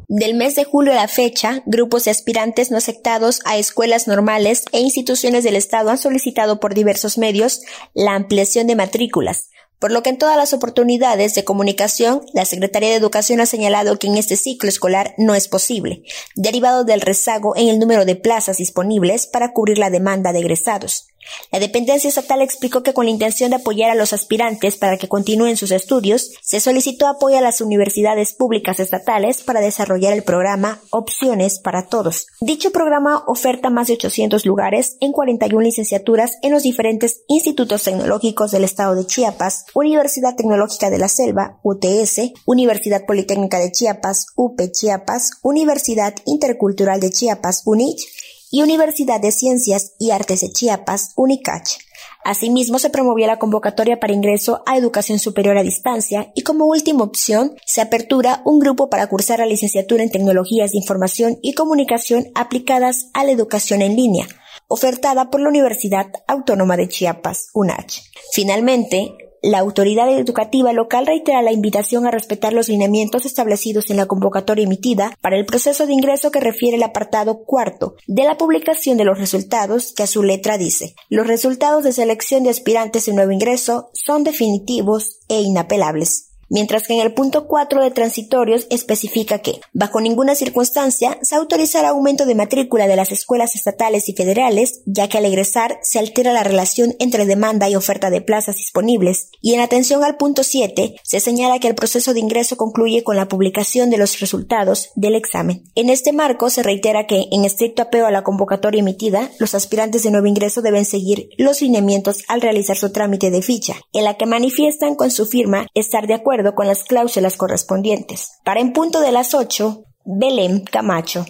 Del 0.08 0.34
mes 0.34 0.54
de 0.54 0.62
julio 0.62 0.92
a 0.92 0.96
la 0.96 1.08
fecha, 1.08 1.64
grupos 1.66 2.04
de 2.04 2.12
aspirantes 2.12 2.70
no 2.70 2.76
aceptados 2.76 3.40
a 3.44 3.56
escuelas 3.56 4.06
normales 4.06 4.64
e 4.70 4.78
instituciones 4.78 5.42
del 5.42 5.56
Estado 5.56 5.90
han 5.90 5.98
solicitado 5.98 6.60
por 6.60 6.74
diversos 6.74 7.18
medios 7.18 7.62
la 7.92 8.14
ampliación 8.14 8.68
de 8.68 8.76
matrículas, 8.76 9.50
por 9.80 9.90
lo 9.90 10.04
que 10.04 10.10
en 10.10 10.18
todas 10.18 10.36
las 10.36 10.52
oportunidades 10.52 11.34
de 11.34 11.42
comunicación, 11.42 12.22
la 12.32 12.44
Secretaría 12.44 12.90
de 12.90 12.94
Educación 12.94 13.40
ha 13.40 13.46
señalado 13.46 13.98
que 13.98 14.06
en 14.06 14.16
este 14.16 14.36
ciclo 14.36 14.68
escolar 14.68 15.12
no 15.18 15.34
es 15.34 15.48
posible, 15.48 16.04
derivado 16.36 16.84
del 16.84 17.00
rezago 17.00 17.56
en 17.56 17.68
el 17.68 17.80
número 17.80 18.04
de 18.04 18.14
plazas 18.14 18.58
disponibles 18.58 19.26
para 19.26 19.52
cubrir 19.52 19.78
la 19.78 19.90
demanda 19.90 20.32
de 20.32 20.38
egresados. 20.38 21.08
La 21.52 21.58
dependencia 21.58 22.08
estatal 22.08 22.42
explicó 22.42 22.82
que 22.82 22.94
con 22.94 23.06
la 23.06 23.10
intención 23.10 23.50
de 23.50 23.56
apoyar 23.56 23.90
a 23.90 23.94
los 23.94 24.12
aspirantes 24.12 24.76
para 24.76 24.96
que 24.96 25.08
continúen 25.08 25.56
sus 25.56 25.70
estudios, 25.70 26.30
se 26.42 26.60
solicitó 26.60 27.06
apoyo 27.06 27.38
a 27.38 27.40
las 27.40 27.60
universidades 27.60 28.32
públicas 28.32 28.80
estatales 28.80 29.42
para 29.42 29.60
desarrollar 29.60 30.12
el 30.12 30.22
programa 30.22 30.80
Opciones 30.90 31.58
para 31.58 31.88
Todos. 31.88 32.26
Dicho 32.40 32.72
programa 32.72 33.24
oferta 33.26 33.70
más 33.70 33.88
de 33.88 33.94
800 33.94 34.46
lugares 34.46 34.96
en 35.00 35.12
41 35.12 35.60
licenciaturas 35.62 36.38
en 36.42 36.52
los 36.52 36.62
diferentes 36.62 37.22
institutos 37.28 37.84
tecnológicos 37.84 38.50
del 38.50 38.64
estado 38.64 38.94
de 38.94 39.06
Chiapas, 39.06 39.66
Universidad 39.74 40.36
Tecnológica 40.36 40.90
de 40.90 40.98
la 40.98 41.08
Selva, 41.08 41.58
UTS, 41.62 42.32
Universidad 42.44 43.04
Politécnica 43.06 43.58
de 43.58 43.72
Chiapas, 43.72 44.26
UP 44.36 44.60
Chiapas, 44.72 45.32
Universidad 45.42 46.14
Intercultural 46.26 47.00
de 47.00 47.10
Chiapas, 47.10 47.62
UNICH, 47.64 48.25
y 48.50 48.62
Universidad 48.62 49.20
de 49.20 49.32
Ciencias 49.32 49.94
y 49.98 50.10
Artes 50.10 50.40
de 50.40 50.52
Chiapas, 50.52 51.12
UNICACH. 51.16 51.78
Asimismo, 52.24 52.78
se 52.78 52.90
promovió 52.90 53.26
la 53.26 53.38
convocatoria 53.38 54.00
para 54.00 54.12
ingreso 54.12 54.62
a 54.66 54.76
educación 54.76 55.18
superior 55.18 55.56
a 55.56 55.62
distancia 55.62 56.32
y 56.34 56.42
como 56.42 56.66
última 56.66 57.04
opción 57.04 57.54
se 57.64 57.80
apertura 57.80 58.42
un 58.44 58.58
grupo 58.58 58.90
para 58.90 59.06
cursar 59.06 59.38
la 59.38 59.46
licenciatura 59.46 60.02
en 60.02 60.10
tecnologías 60.10 60.72
de 60.72 60.78
información 60.78 61.38
y 61.40 61.54
comunicación 61.54 62.26
aplicadas 62.34 63.10
a 63.14 63.24
la 63.24 63.30
educación 63.30 63.80
en 63.80 63.94
línea, 63.94 64.26
ofertada 64.66 65.30
por 65.30 65.40
la 65.40 65.48
Universidad 65.48 66.06
Autónoma 66.26 66.76
de 66.76 66.88
Chiapas, 66.88 67.50
UNACH. 67.54 68.02
Finalmente, 68.32 69.25
la 69.46 69.60
autoridad 69.60 70.10
educativa 70.10 70.72
local 70.72 71.06
reitera 71.06 71.40
la 71.40 71.52
invitación 71.52 72.04
a 72.04 72.10
respetar 72.10 72.52
los 72.52 72.68
lineamientos 72.68 73.26
establecidos 73.26 73.90
en 73.90 73.96
la 73.96 74.06
convocatoria 74.06 74.64
emitida 74.64 75.16
para 75.20 75.36
el 75.36 75.46
proceso 75.46 75.86
de 75.86 75.92
ingreso 75.92 76.32
que 76.32 76.40
refiere 76.40 76.76
el 76.76 76.82
apartado 76.82 77.44
cuarto 77.44 77.94
de 78.08 78.24
la 78.24 78.36
publicación 78.38 78.96
de 78.96 79.04
los 79.04 79.18
resultados, 79.18 79.92
que 79.94 80.02
a 80.02 80.08
su 80.08 80.24
letra 80.24 80.58
dice, 80.58 80.96
los 81.08 81.28
resultados 81.28 81.84
de 81.84 81.92
selección 81.92 82.42
de 82.42 82.50
aspirantes 82.50 83.06
de 83.06 83.12
nuevo 83.12 83.30
ingreso 83.30 83.88
son 83.92 84.24
definitivos 84.24 85.20
e 85.28 85.40
inapelables. 85.40 86.25
Mientras 86.48 86.86
que 86.86 86.94
en 86.94 87.00
el 87.00 87.14
punto 87.14 87.46
4 87.46 87.82
de 87.82 87.90
transitorios 87.90 88.66
especifica 88.70 89.40
que, 89.40 89.60
bajo 89.72 90.00
ninguna 90.00 90.34
circunstancia, 90.34 91.18
se 91.22 91.34
autorizará 91.34 91.88
aumento 91.88 92.26
de 92.26 92.34
matrícula 92.34 92.86
de 92.86 92.96
las 92.96 93.12
escuelas 93.12 93.54
estatales 93.54 94.08
y 94.08 94.12
federales, 94.12 94.82
ya 94.86 95.08
que 95.08 95.18
al 95.18 95.24
egresar 95.24 95.78
se 95.82 95.98
altera 95.98 96.32
la 96.32 96.44
relación 96.44 96.94
entre 96.98 97.26
demanda 97.26 97.68
y 97.68 97.76
oferta 97.76 98.10
de 98.10 98.20
plazas 98.20 98.56
disponibles, 98.56 99.30
y 99.40 99.54
en 99.54 99.60
atención 99.60 100.04
al 100.04 100.16
punto 100.16 100.42
7 100.42 100.96
se 101.02 101.20
señala 101.20 101.58
que 101.58 101.68
el 101.68 101.74
proceso 101.74 102.14
de 102.14 102.20
ingreso 102.20 102.56
concluye 102.56 103.02
con 103.02 103.16
la 103.16 103.28
publicación 103.28 103.90
de 103.90 103.98
los 103.98 104.20
resultados 104.20 104.90
del 104.94 105.14
examen. 105.14 105.64
En 105.74 105.90
este 105.90 106.12
marco 106.12 106.50
se 106.50 106.62
reitera 106.62 107.06
que, 107.06 107.24
en 107.32 107.44
estricto 107.44 107.82
apego 107.82 108.06
a 108.06 108.10
la 108.10 108.22
convocatoria 108.22 108.80
emitida, 108.80 109.30
los 109.38 109.54
aspirantes 109.54 110.02
de 110.02 110.10
nuevo 110.10 110.26
ingreso 110.26 110.62
deben 110.62 110.84
seguir 110.84 111.28
los 111.38 111.60
lineamientos 111.62 112.22
al 112.28 112.40
realizar 112.40 112.76
su 112.76 112.92
trámite 112.92 113.30
de 113.30 113.42
ficha, 113.42 113.74
en 113.92 114.04
la 114.04 114.14
que 114.14 114.26
manifiestan 114.26 114.94
con 114.94 115.10
su 115.10 115.26
firma 115.26 115.66
estar 115.74 116.06
de 116.06 116.14
acuerdo 116.14 116.35
con 116.54 116.66
las 116.66 116.84
cláusulas 116.84 117.36
correspondientes. 117.36 118.38
Para 118.44 118.60
en 118.60 118.72
punto 118.72 119.00
de 119.00 119.12
las 119.12 119.34
8, 119.34 119.84
Belén 120.04 120.64
Camacho. 120.64 121.24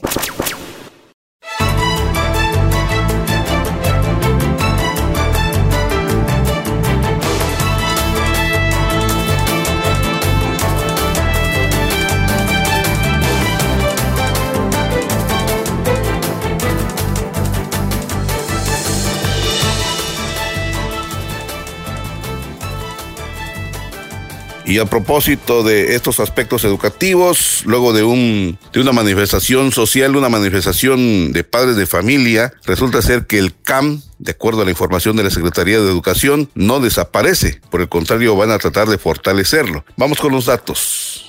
Y 24.67 24.81
a 24.81 24.85
propósito 24.85 25.63
de 25.63 25.95
estos 25.95 26.19
aspectos 26.19 26.65
educativos, 26.65 27.63
luego 27.67 27.93
de, 27.93 28.03
un, 28.03 28.59
de 28.73 28.81
una 28.81 28.91
manifestación 28.91 29.71
social, 29.71 30.17
una 30.17 30.29
manifestación 30.29 31.33
de 31.33 31.45
padres 31.45 31.77
de 31.77 31.87
familia, 31.87 32.53
resulta 32.65 33.01
ser 33.01 33.27
que 33.27 33.39
el 33.39 33.55
CAM, 33.63 34.03
de 34.19 34.33
acuerdo 34.33 34.63
a 34.63 34.65
la 34.65 34.73
información 34.73 35.17
de 35.17 35.23
la 35.23 35.31
Secretaría 35.31 35.79
de 35.79 35.89
Educación, 35.89 36.51
no 36.57 36.81
desaparece. 36.81 37.61
Por 37.71 37.81
el 37.81 37.89
contrario, 37.89 38.35
van 38.35 38.51
a 38.51 38.59
tratar 38.59 38.89
de 38.89 38.99
fortalecerlo. 38.99 39.85
Vamos 39.97 40.19
con 40.19 40.33
los 40.33 40.47
datos. 40.47 41.26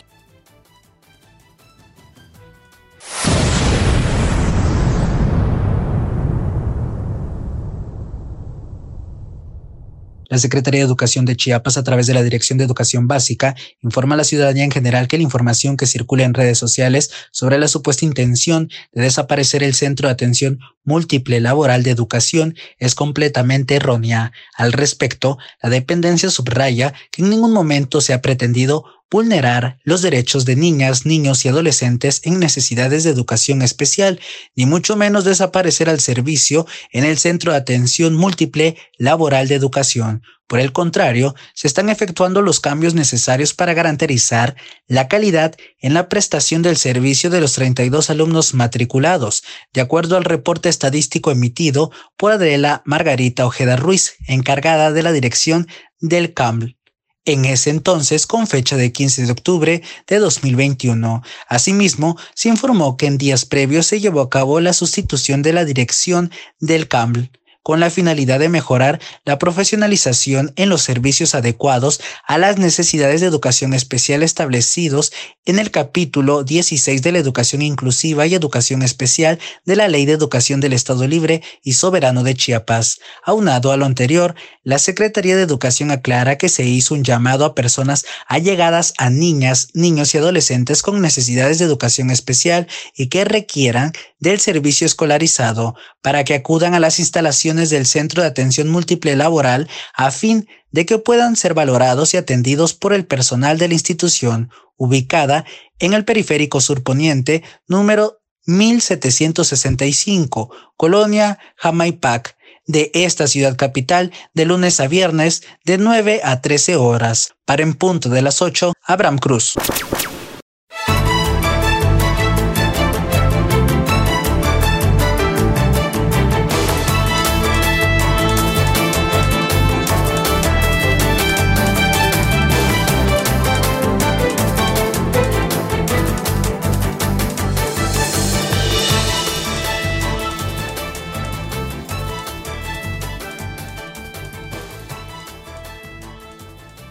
La 10.30 10.38
Secretaría 10.38 10.82
de 10.82 10.86
Educación 10.86 11.26
de 11.26 11.36
Chiapas, 11.36 11.78
a 11.78 11.84
través 11.84 12.08
de 12.08 12.14
la 12.14 12.24
Dirección 12.24 12.58
de 12.58 12.66
Educación 12.66 13.08
Básica, 13.08 13.56
informa 13.82 14.16
a 14.16 14.18
la 14.18 14.24
ciudadanía 14.24 14.64
en 14.64 14.72
general 14.72 15.08
que 15.08 15.18
la 15.18 15.24
información 15.24 15.78
que 15.78 15.86
circula 15.86 16.24
en 16.24 16.34
redes 16.34 16.58
sociales 16.58 17.12
sobre 17.32 17.58
la 17.58 17.68
supuesta 17.68 18.06
intención 18.06 18.70
de 18.92 19.04
desaparecer 19.04 19.64
el 19.64 19.74
Centro 19.74 20.08
de 20.08 20.14
Atención 20.14 20.60
Múltiple 20.88 21.42
Laboral 21.42 21.84
de 21.84 21.92
Educación 21.92 22.56
es 22.80 22.96
completamente 22.96 23.76
errónea. 23.76 24.32
Al 24.56 24.72
respecto, 24.72 25.38
la 25.62 25.70
dependencia 25.70 26.30
subraya 26.30 26.94
que 27.12 27.22
en 27.22 27.30
ningún 27.30 27.52
momento 27.52 28.00
se 28.00 28.14
ha 28.14 28.22
pretendido 28.22 28.86
vulnerar 29.12 29.80
los 29.84 30.02
derechos 30.02 30.46
de 30.46 30.56
niñas, 30.56 31.06
niños 31.06 31.44
y 31.44 31.50
adolescentes 31.50 32.22
en 32.24 32.40
necesidades 32.40 33.04
de 33.04 33.10
educación 33.10 33.62
especial, 33.62 34.22
ni 34.56 34.66
mucho 34.66 34.96
menos 34.96 35.26
desaparecer 35.26 35.90
al 35.90 36.00
servicio 36.00 36.66
en 36.94 37.04
el 37.04 37.18
Centro 37.18 37.52
de 37.52 37.58
Atención 37.58 38.16
Múltiple 38.16 38.78
Laboral 38.98 39.50
de 39.50 39.56
Educación. 39.56 40.24
Por 40.48 40.62
el 40.62 40.72
contrario, 40.72 41.36
se 41.54 41.68
están 41.68 41.90
efectuando 41.90 42.42
los 42.42 42.62
cambios 42.62 42.94
necesarios 42.94 43.54
para 43.54 43.74
garantizar 43.74 44.56
la 44.88 45.10
calidad 45.10 45.56
en 45.80 45.94
la 45.94 46.08
prestación 46.08 46.62
del 46.62 46.78
servicio 46.78 47.30
de 47.30 47.42
los 47.42 47.54
32 47.54 48.10
alumnos 48.10 48.54
matriculados, 48.54 49.44
de 49.74 49.82
acuerdo 49.82 50.16
al 50.16 50.24
reporte 50.24 50.70
estadístico 50.70 51.32
emitido 51.32 51.92
por 52.16 52.32
Adela 52.32 52.82
Margarita 52.86 53.46
Ojeda 53.46 53.76
Ruiz, 53.76 54.16
encargada 54.28 54.94
de 54.94 55.04
la 55.04 55.12
dirección 55.12 55.68
del 56.00 56.34
CAML 56.34 56.78
en 57.26 57.44
ese 57.44 57.72
entonces 57.72 58.26
con 58.26 58.48
fecha 58.48 58.78
de 58.78 58.94
15 58.94 59.26
de 59.26 59.32
octubre 59.34 59.82
de 60.08 60.18
2021. 60.18 61.22
Asimismo, 61.50 62.18
se 62.34 62.48
informó 62.48 62.96
que 62.96 63.06
en 63.06 63.18
días 63.18 63.44
previos 63.44 63.86
se 63.86 64.00
llevó 64.00 64.22
a 64.22 64.30
cabo 64.30 64.62
la 64.62 64.72
sustitución 64.72 65.42
de 65.42 65.52
la 65.52 65.66
dirección 65.66 66.32
del 66.62 66.88
CAML 66.88 67.30
con 67.68 67.82
la 67.82 67.90
finalidad 67.90 68.40
de 68.40 68.48
mejorar 68.48 69.02
la 69.26 69.38
profesionalización 69.40 70.54
en 70.56 70.70
los 70.70 70.84
servicios 70.84 71.36
adecuados 71.36 72.00
a 72.26 72.38
las 72.38 72.58
necesidades 72.58 73.20
de 73.20 73.28
educación 73.28 73.74
especial 73.74 74.24
establecidos 74.24 75.12
en 75.46 75.60
el 75.60 75.70
capítulo 75.70 76.46
16 76.46 77.02
de 77.02 77.12
la 77.12 77.20
Educación 77.20 77.62
Inclusiva 77.62 78.26
y 78.26 78.36
Educación 78.36 78.84
Especial 78.84 79.38
de 79.66 79.76
la 79.76 79.90
Ley 79.90 80.06
de 80.06 80.14
Educación 80.14 80.62
del 80.62 80.72
Estado 80.72 81.06
Libre 81.10 81.42
y 81.62 81.74
Soberano 81.74 82.24
de 82.24 82.36
Chiapas. 82.36 83.00
Aunado 83.26 83.74
a 83.74 83.78
lo 83.78 83.86
anterior, 83.86 84.36
la 84.64 84.80
Secretaría 84.80 85.36
de 85.36 85.44
Educación 85.44 85.92
aclara 85.92 86.38
que 86.38 86.48
se 86.48 86.64
hizo 86.64 86.94
un 86.94 87.04
llamado 87.04 87.44
a 87.44 87.54
personas 87.54 88.06
allegadas 88.28 88.94
a 88.98 89.10
niñas, 89.10 89.70
niños 89.74 90.16
y 90.16 90.20
adolescentes 90.20 90.82
con 90.82 91.02
necesidades 91.02 91.60
de 91.60 91.66
educación 91.66 92.12
especial 92.12 92.68
y 92.96 93.08
que 93.08 93.26
requieran 93.26 93.92
del 94.20 94.40
servicio 94.40 94.86
escolarizado 94.86 95.76
para 96.02 96.24
que 96.24 96.34
acudan 96.34 96.74
a 96.74 96.80
las 96.80 97.00
instalaciones 97.00 97.70
del 97.70 97.86
Centro 97.86 98.22
de 98.22 98.30
Atención 98.30 98.70
Múltiple 98.70 99.16
Laboral 99.16 99.70
a 99.94 100.12
fin 100.12 100.48
de 100.72 100.86
que 100.86 100.98
puedan 100.98 101.36
ser 101.36 101.54
valorados 101.54 102.14
y 102.14 102.18
atendidos 102.18 102.74
por 102.74 102.94
el 102.94 103.06
personal 103.06 103.58
de 103.58 103.68
la 103.68 103.74
institución, 103.74 104.50
ubicada 104.76 105.46
en 105.80 105.94
el 105.94 106.06
periférico 106.06 106.62
surponiente 106.62 107.44
número 107.68 108.22
1765, 108.46 110.52
Colonia 110.78 111.38
Jamaipac, 111.58 112.38
de 112.66 112.92
esta 112.94 113.28
ciudad 113.28 113.56
capital 113.56 114.12
de 114.34 114.46
lunes 114.46 114.80
a 114.80 114.88
viernes 114.88 115.44
de 115.64 115.78
9 115.78 116.22
a 116.24 116.42
13 116.42 116.76
horas. 116.76 117.34
Para 117.46 117.64
en 117.64 117.74
punto 117.74 118.10
de 118.10 118.22
las 118.22 118.42
8, 118.42 118.74
Abraham 118.84 119.20
Cruz. 119.20 119.54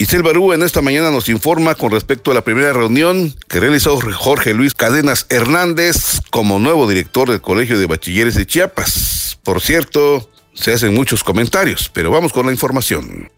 Isel 0.07 0.23
Barú 0.23 0.53
en 0.53 0.63
esta 0.63 0.83
mañana 0.83 1.11
nos 1.11 1.29
informa 1.29 1.75
con 1.75 1.91
respecto 1.91 2.31
a 2.31 2.35
la 2.35 2.45
primera 2.45 2.73
reunión 2.73 3.35
que 3.49 3.59
realizó 3.59 3.99
Jorge 4.01 4.55
Luis 4.55 4.73
Cadenas 4.73 5.27
Hernández 5.31 6.21
como 6.31 6.61
nuevo 6.61 6.89
director 6.89 7.29
del 7.29 7.41
Colegio 7.41 7.77
de 7.77 7.87
Bachilleres 7.87 8.37
de 8.37 8.47
Chiapas. 8.47 9.41
Por 9.43 9.61
cierto, 9.61 10.31
se 10.55 10.73
hacen 10.73 10.95
muchos 10.95 11.25
comentarios, 11.25 11.91
pero 11.93 12.13
vamos 12.13 12.33
con 12.33 12.47
la 12.47 12.53
información. 12.53 13.33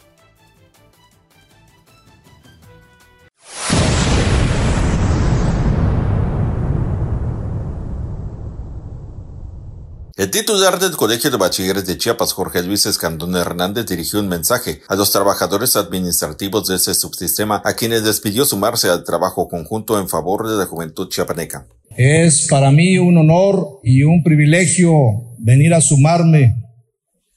El 10.19 10.33
titular 10.33 10.81
del 10.81 10.97
Colegio 10.97 11.31
de 11.31 11.37
Bachilleres 11.37 11.87
de 11.87 11.97
Chiapas, 11.97 12.33
Jorge 12.33 12.65
Luis 12.65 12.87
Escandón 12.87 13.37
Hernández, 13.37 13.87
dirigió 13.87 14.19
un 14.19 14.27
mensaje 14.27 14.81
a 14.89 14.97
los 14.97 15.13
trabajadores 15.13 15.77
administrativos 15.77 16.67
de 16.67 16.75
ese 16.75 16.93
subsistema, 16.95 17.63
a 17.65 17.75
quienes 17.75 18.03
les 18.03 18.19
pidió 18.19 18.45
sumarse 18.45 18.89
al 18.89 19.05
trabajo 19.05 19.47
conjunto 19.47 19.97
en 19.97 20.09
favor 20.09 20.49
de 20.49 20.57
la 20.57 20.67
juventud 20.67 21.09
chiapaneca. 21.09 21.69
Es 21.97 22.49
para 22.51 22.73
mí 22.73 22.99
un 22.99 23.17
honor 23.17 23.79
y 23.85 24.03
un 24.03 24.25
privilegio 24.25 24.93
venir 25.39 25.73
a 25.73 25.81
sumarme 25.81 26.65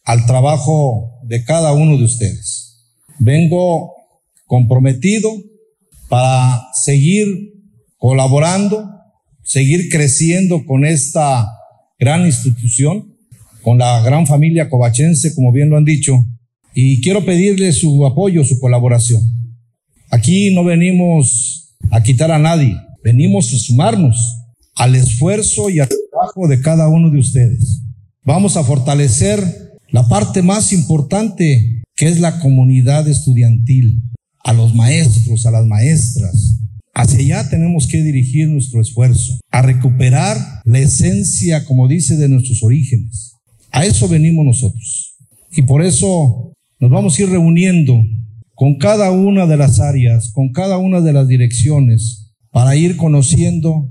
al 0.03 0.25
trabajo 0.25 1.19
de 1.21 1.45
cada 1.45 1.73
uno 1.73 1.99
de 1.99 2.05
ustedes. 2.05 2.79
Vengo 3.19 3.93
comprometido 4.47 5.29
para 6.09 6.59
seguir 6.84 7.27
colaborando, 7.99 8.89
seguir 9.43 9.88
creciendo 9.91 10.65
con 10.65 10.84
esta 10.84 11.45
gran 12.01 12.25
institución, 12.25 13.15
con 13.61 13.77
la 13.77 14.01
gran 14.01 14.25
familia 14.25 14.69
covachense, 14.69 15.35
como 15.35 15.51
bien 15.51 15.69
lo 15.69 15.77
han 15.77 15.85
dicho, 15.85 16.25
y 16.73 16.99
quiero 16.99 17.23
pedirle 17.23 17.71
su 17.73 18.03
apoyo, 18.07 18.43
su 18.43 18.59
colaboración. 18.59 19.21
Aquí 20.09 20.51
no 20.53 20.63
venimos 20.63 21.75
a 21.91 22.01
quitar 22.01 22.31
a 22.31 22.39
nadie, 22.39 22.75
venimos 23.03 23.53
a 23.53 23.57
sumarnos 23.57 24.17
al 24.75 24.95
esfuerzo 24.95 25.69
y 25.69 25.79
al 25.79 25.89
trabajo 25.89 26.47
de 26.47 26.59
cada 26.59 26.87
uno 26.87 27.11
de 27.11 27.19
ustedes. 27.19 27.83
Vamos 28.25 28.57
a 28.57 28.63
fortalecer 28.63 29.39
la 29.91 30.07
parte 30.07 30.41
más 30.41 30.73
importante 30.73 31.83
que 31.95 32.07
es 32.07 32.19
la 32.19 32.39
comunidad 32.39 33.07
estudiantil. 33.07 34.01
a 34.43 34.53
los 34.53 34.73
maestros, 34.73 35.45
a 35.45 35.51
las 35.51 35.67
maestras. 35.67 36.61
Hacia 36.93 37.19
allá 37.19 37.49
tenemos 37.49 37.87
que 37.87 38.03
dirigir 38.03 38.49
nuestro 38.49 38.81
esfuerzo, 38.81 39.39
a 39.49 39.61
recuperar 39.61 40.37
la 40.65 40.79
esencia, 40.79 41.65
como 41.65 41.87
dice, 41.87 42.17
de 42.17 42.27
nuestros 42.27 42.63
orígenes. 42.63 43.35
A 43.71 43.85
eso 43.85 44.09
venimos 44.09 44.45
nosotros. 44.45 45.15
Y 45.55 45.61
por 45.61 45.83
eso 45.83 46.53
nos 46.79 46.91
vamos 46.91 47.17
a 47.17 47.21
ir 47.21 47.29
reuniendo 47.29 48.01
con 48.55 48.77
cada 48.77 49.11
una 49.11 49.47
de 49.47 49.57
las 49.57 49.79
áreas, 49.79 50.31
con 50.33 50.51
cada 50.51 50.77
una 50.77 50.99
de 50.99 51.13
las 51.13 51.27
direcciones, 51.27 52.33
para 52.51 52.75
ir 52.75 52.97
conociendo 52.97 53.89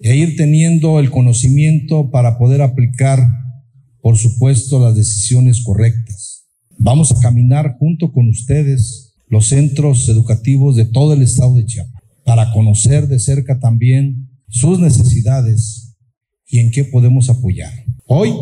e 0.00 0.16
ir 0.16 0.36
teniendo 0.36 0.98
el 0.98 1.10
conocimiento 1.10 2.10
para 2.10 2.36
poder 2.36 2.62
aplicar, 2.62 3.24
por 4.02 4.16
supuesto, 4.16 4.84
las 4.84 4.96
decisiones 4.96 5.62
correctas. 5.62 6.48
Vamos 6.78 7.12
a 7.12 7.20
caminar 7.20 7.76
junto 7.78 8.10
con 8.10 8.28
ustedes 8.28 9.14
los 9.28 9.46
centros 9.46 10.08
educativos 10.08 10.74
de 10.74 10.86
todo 10.86 11.12
el 11.12 11.22
estado 11.22 11.54
de 11.54 11.66
Chiapas 11.66 11.99
para 12.30 12.52
conocer 12.52 13.08
de 13.08 13.18
cerca 13.18 13.58
también 13.58 14.30
sus 14.46 14.78
necesidades 14.78 15.96
y 16.46 16.60
en 16.60 16.70
qué 16.70 16.84
podemos 16.84 17.28
apoyar. 17.28 17.72
Hoy 18.06 18.32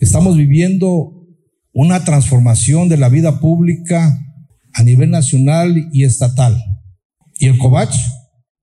estamos 0.00 0.36
viviendo 0.36 1.24
una 1.72 2.02
transformación 2.02 2.88
de 2.88 2.96
la 2.96 3.08
vida 3.08 3.38
pública 3.38 4.20
a 4.72 4.82
nivel 4.82 5.12
nacional 5.12 5.88
y 5.92 6.02
estatal. 6.02 6.60
Y 7.38 7.46
el 7.46 7.58
COVACH 7.58 7.96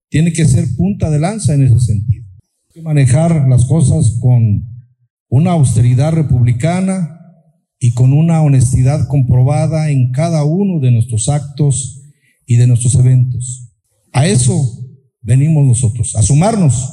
tiene 0.09 0.33
que 0.33 0.43
ser 0.43 0.65
punta 0.75 1.09
de 1.09 1.19
lanza 1.19 1.53
en 1.53 1.63
ese 1.63 1.79
sentido. 1.79 2.25
Hay 2.67 2.73
que 2.73 2.81
manejar 2.81 3.47
las 3.47 3.63
cosas 3.63 4.17
con 4.19 4.67
una 5.29 5.51
austeridad 5.51 6.11
republicana 6.11 7.17
y 7.79 7.93
con 7.93 8.11
una 8.11 8.41
honestidad 8.41 9.07
comprobada 9.07 9.89
en 9.89 10.11
cada 10.11 10.43
uno 10.43 10.81
de 10.81 10.91
nuestros 10.91 11.29
actos 11.29 12.01
y 12.45 12.57
de 12.57 12.67
nuestros 12.67 12.95
eventos. 12.95 13.62
A 14.13 14.27
eso 14.27 14.79
venimos 15.21 15.65
nosotros, 15.65 16.15
a 16.15 16.21
sumarnos 16.21 16.89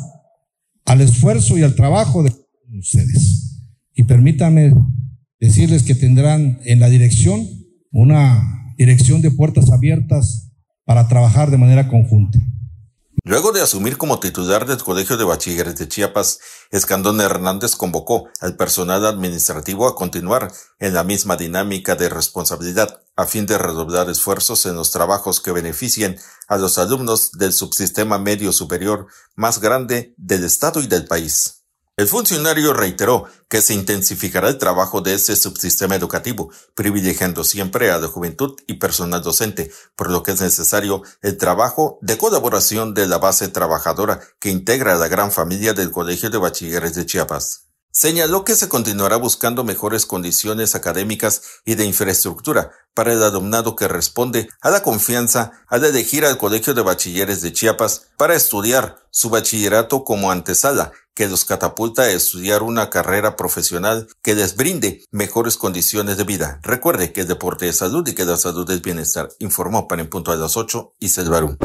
al 0.87 1.03
esfuerzo 1.03 1.59
y 1.59 1.63
al 1.63 1.75
trabajo 1.75 2.23
de 2.23 2.33
ustedes. 2.79 3.63
Y 3.95 4.05
permítanme 4.05 4.73
decirles 5.39 5.83
que 5.83 5.95
tendrán 5.95 6.59
en 6.65 6.81
la 6.81 6.89
dirección 6.89 7.47
una 7.93 8.75
dirección 8.79 9.21
de 9.21 9.31
puertas 9.31 9.71
abiertas 9.71 10.51
para 10.85 11.07
trabajar 11.09 11.51
de 11.51 11.59
manera 11.59 11.89
conjunta. 11.89 12.39
Luego 13.31 13.53
de 13.53 13.63
asumir 13.63 13.97
como 13.97 14.19
titular 14.19 14.67
del 14.67 14.83
Colegio 14.83 15.17
de 15.17 15.23
Bachilleres 15.23 15.77
de 15.77 15.87
Chiapas, 15.87 16.41
Escandón 16.73 17.21
Hernández 17.21 17.77
convocó 17.77 18.29
al 18.41 18.57
personal 18.57 19.07
administrativo 19.07 19.87
a 19.87 19.95
continuar 19.95 20.51
en 20.81 20.95
la 20.95 21.05
misma 21.05 21.37
dinámica 21.37 21.95
de 21.95 22.09
responsabilidad 22.09 23.03
a 23.15 23.27
fin 23.27 23.47
de 23.47 23.57
redoblar 23.57 24.11
esfuerzos 24.11 24.67
en 24.67 24.75
los 24.75 24.91
trabajos 24.91 25.41
que 25.41 25.53
beneficien 25.53 26.19
a 26.49 26.57
los 26.57 26.77
alumnos 26.77 27.31
del 27.31 27.53
subsistema 27.53 28.19
medio 28.19 28.51
superior 28.51 29.07
más 29.37 29.61
grande 29.61 30.13
del 30.17 30.43
Estado 30.43 30.81
y 30.81 30.89
del 30.89 31.05
país. 31.05 31.60
El 32.01 32.09
funcionario 32.09 32.73
reiteró 32.73 33.27
que 33.47 33.61
se 33.61 33.75
intensificará 33.75 34.49
el 34.49 34.57
trabajo 34.57 35.03
de 35.03 35.13
este 35.13 35.37
subsistema 35.37 35.97
educativo, 35.97 36.51
privilegiando 36.75 37.45
siempre 37.45 37.91
a 37.91 37.99
la 37.99 38.09
juventud 38.09 38.59
y 38.67 38.79
personal 38.79 39.21
docente, 39.21 39.71
por 39.97 40.11
lo 40.11 40.23
que 40.23 40.31
es 40.31 40.41
necesario 40.41 41.03
el 41.21 41.37
trabajo 41.37 41.99
de 42.01 42.17
colaboración 42.17 42.95
de 42.95 43.07
la 43.07 43.19
base 43.19 43.49
trabajadora 43.49 44.19
que 44.39 44.49
integra 44.49 44.95
la 44.95 45.09
gran 45.09 45.31
familia 45.31 45.75
del 45.75 45.91
Colegio 45.91 46.31
de 46.31 46.39
Bachilleres 46.39 46.95
de 46.95 47.05
Chiapas. 47.05 47.67
Señaló 47.93 48.47
que 48.47 48.55
se 48.55 48.71
continuará 48.71 49.17
buscando 49.17 49.63
mejores 49.63 50.07
condiciones 50.07 50.75
académicas 50.75 51.43
y 51.67 51.75
de 51.75 51.85
infraestructura 51.85 52.71
para 52.95 53.13
el 53.13 53.23
alumnado 53.23 53.77
que 53.77 53.89
responde 53.89 54.49
a 54.63 54.71
la 54.71 54.83
confianza 54.83 55.65
al 55.67 55.85
elegir 55.85 56.25
al 56.25 56.39
Colegio 56.39 56.73
de 56.73 56.81
Bachilleres 56.81 57.43
de 57.43 57.53
Chiapas 57.53 58.07
para 58.17 58.37
estudiar 58.37 58.97
su 59.11 59.29
bachillerato 59.29 60.05
como 60.05 60.31
antesala 60.31 60.93
que 61.21 61.29
los 61.29 61.45
catapulta 61.45 62.05
a 62.05 62.13
estudiar 62.13 62.63
una 62.63 62.89
carrera 62.89 63.37
profesional 63.37 64.09
que 64.23 64.35
les 64.35 64.57
brinde 64.57 65.05
mejores 65.11 65.59
condiciones 65.59 66.17
de 66.17 66.25
vida. 66.25 66.61
Recuerde 66.63 67.13
que 67.13 67.21
el 67.21 67.29
deporte 67.29 67.69
es 67.69 67.77
salud 67.77 68.09
y 68.09 68.15
que 68.15 68.25
la 68.25 68.39
salud 68.39 68.71
es 68.71 68.81
bienestar. 68.81 69.29
Informó 69.39 69.87
para 69.87 70.01
en 70.01 70.09
punto 70.09 70.33
a 70.33 70.37
las 70.37 70.57
8 70.57 70.95
y 70.99 71.11
Selvarum. 71.11 71.59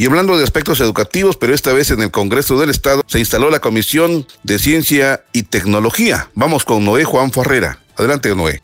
Y 0.00 0.06
hablando 0.06 0.38
de 0.38 0.44
aspectos 0.44 0.80
educativos, 0.80 1.36
pero 1.36 1.54
esta 1.54 1.74
vez 1.74 1.90
en 1.90 2.00
el 2.00 2.10
Congreso 2.10 2.58
del 2.58 2.70
Estado, 2.70 3.02
se 3.06 3.18
instaló 3.18 3.50
la 3.50 3.60
Comisión 3.60 4.26
de 4.42 4.58
Ciencia 4.58 5.26
y 5.34 5.42
Tecnología. 5.42 6.30
Vamos 6.34 6.64
con 6.64 6.86
Noé 6.86 7.04
Juan 7.04 7.32
Ferrera. 7.32 7.80
Adelante, 7.96 8.34
Noé. 8.34 8.62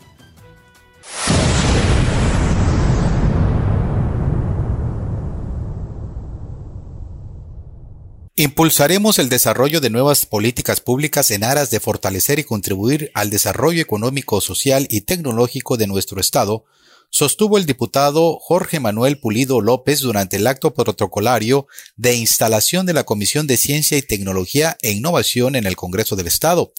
Impulsaremos 8.37 9.18
el 9.18 9.28
desarrollo 9.28 9.82
de 9.82 9.91
nuevas 9.91 10.24
políticas 10.24 10.80
públicas 10.80 11.30
en 11.30 11.45
aras 11.45 11.70
de 11.70 11.80
fortalecer 11.80 12.39
y 12.39 12.45
contribuir 12.45 13.11
al 13.12 13.28
desarrollo 13.28 13.82
económico, 13.82 14.41
social 14.41 14.87
y 14.89 15.03
tecnológico 15.03 15.76
de 15.76 15.87
nuestro 15.87 16.18
Estado, 16.18 16.64
sostuvo 17.11 17.59
el 17.59 17.66
diputado 17.66 18.38
Jorge 18.40 18.80
Manuel 18.80 19.18
Pulido 19.18 19.61
López 19.61 20.00
durante 20.00 20.36
el 20.36 20.46
acto 20.46 20.74
protocolario 20.74 21.66
de 21.96 22.14
instalación 22.14 22.86
de 22.86 22.92
la 22.92 23.04
Comisión 23.04 23.46
de 23.46 23.57
Ciencia 23.57 23.96
y 23.96 24.02
Tecnología 24.02 24.76
e 24.82 24.92
Innovación 24.92 25.57
en 25.57 25.66
el 25.66 25.76
Congreso 25.76 26.16
del 26.16 26.26
Estado. 26.26 26.72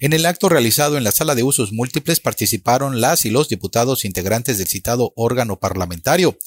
En 0.00 0.12
el 0.12 0.26
acto 0.26 0.48
realizado 0.48 0.96
en 0.96 1.04
la 1.04 1.12
sala 1.12 1.34
de 1.34 1.42
usos 1.42 1.72
múltiples 1.72 2.20
participaron 2.20 3.00
las 3.00 3.24
y 3.24 3.30
los 3.30 3.48
diputados 3.48 4.04
integrantes 4.04 4.58
del 4.58 4.66
citado 4.66 5.12
órgano 5.16 5.58
parlamentario. 5.58 6.38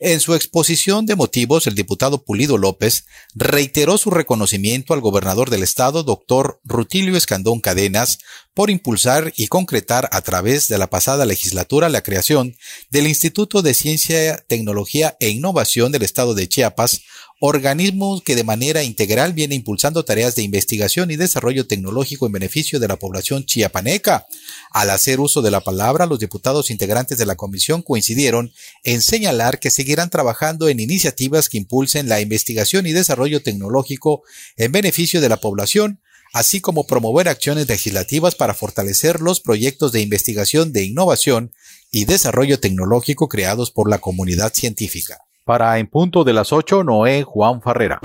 En 0.00 0.20
su 0.20 0.34
exposición 0.34 1.06
de 1.06 1.16
motivos, 1.16 1.66
el 1.66 1.74
diputado 1.74 2.24
Pulido 2.24 2.58
López 2.58 3.06
reiteró 3.34 3.98
su 3.98 4.10
reconocimiento 4.10 4.94
al 4.94 5.00
gobernador 5.00 5.50
del 5.50 5.62
Estado, 5.62 6.02
doctor 6.02 6.60
Rutilio 6.64 7.16
Escandón 7.16 7.60
Cadenas, 7.60 8.18
por 8.54 8.70
impulsar 8.70 9.32
y 9.36 9.48
concretar 9.48 10.08
a 10.12 10.22
través 10.22 10.68
de 10.68 10.78
la 10.78 10.88
pasada 10.88 11.26
legislatura 11.26 11.88
la 11.88 12.02
creación 12.02 12.56
del 12.90 13.08
Instituto 13.08 13.62
de 13.62 13.74
Ciencia, 13.74 14.44
Tecnología 14.46 15.16
e 15.18 15.28
Innovación 15.28 15.90
del 15.90 16.02
Estado 16.02 16.34
de 16.34 16.48
Chiapas, 16.48 17.02
organismo 17.40 18.22
que 18.24 18.36
de 18.36 18.44
manera 18.44 18.84
integral 18.84 19.32
viene 19.32 19.56
impulsando 19.56 20.04
tareas 20.04 20.36
de 20.36 20.42
investigación 20.42 21.10
y 21.10 21.16
desarrollo 21.16 21.66
tecnológico 21.66 22.26
en 22.26 22.32
beneficio 22.32 22.78
de 22.78 22.86
la 22.86 22.96
población 22.96 23.44
chiapaneca. 23.44 24.26
Al 24.70 24.88
hacer 24.90 25.18
uso 25.20 25.42
de 25.42 25.50
la 25.50 25.60
palabra, 25.60 26.06
los 26.06 26.20
diputados 26.20 26.70
integrantes 26.70 27.18
de 27.18 27.26
la 27.26 27.34
comisión 27.34 27.82
coincidieron 27.82 28.52
en 28.84 29.02
señalar 29.02 29.58
que 29.58 29.70
seguirán 29.70 30.10
trabajando 30.10 30.68
en 30.68 30.78
iniciativas 30.78 31.48
que 31.48 31.58
impulsen 31.58 32.08
la 32.08 32.20
investigación 32.20 32.86
y 32.86 32.92
desarrollo 32.92 33.42
tecnológico 33.42 34.22
en 34.56 34.70
beneficio 34.70 35.20
de 35.20 35.28
la 35.28 35.38
población, 35.38 36.00
así 36.34 36.60
como 36.60 36.86
promover 36.86 37.28
acciones 37.28 37.68
legislativas 37.68 38.34
para 38.34 38.52
fortalecer 38.52 39.20
los 39.20 39.40
proyectos 39.40 39.92
de 39.92 40.02
investigación 40.02 40.72
de 40.72 40.84
innovación 40.84 41.52
y 41.90 42.04
desarrollo 42.04 42.58
tecnológico 42.58 43.28
creados 43.28 43.70
por 43.70 43.88
la 43.88 43.98
comunidad 43.98 44.52
científica. 44.52 45.20
Para 45.44 45.78
En 45.78 45.86
Punto 45.86 46.24
de 46.24 46.32
las 46.32 46.52
8, 46.52 46.82
Noé 46.82 47.22
Juan 47.22 47.62
Farrera. 47.62 48.00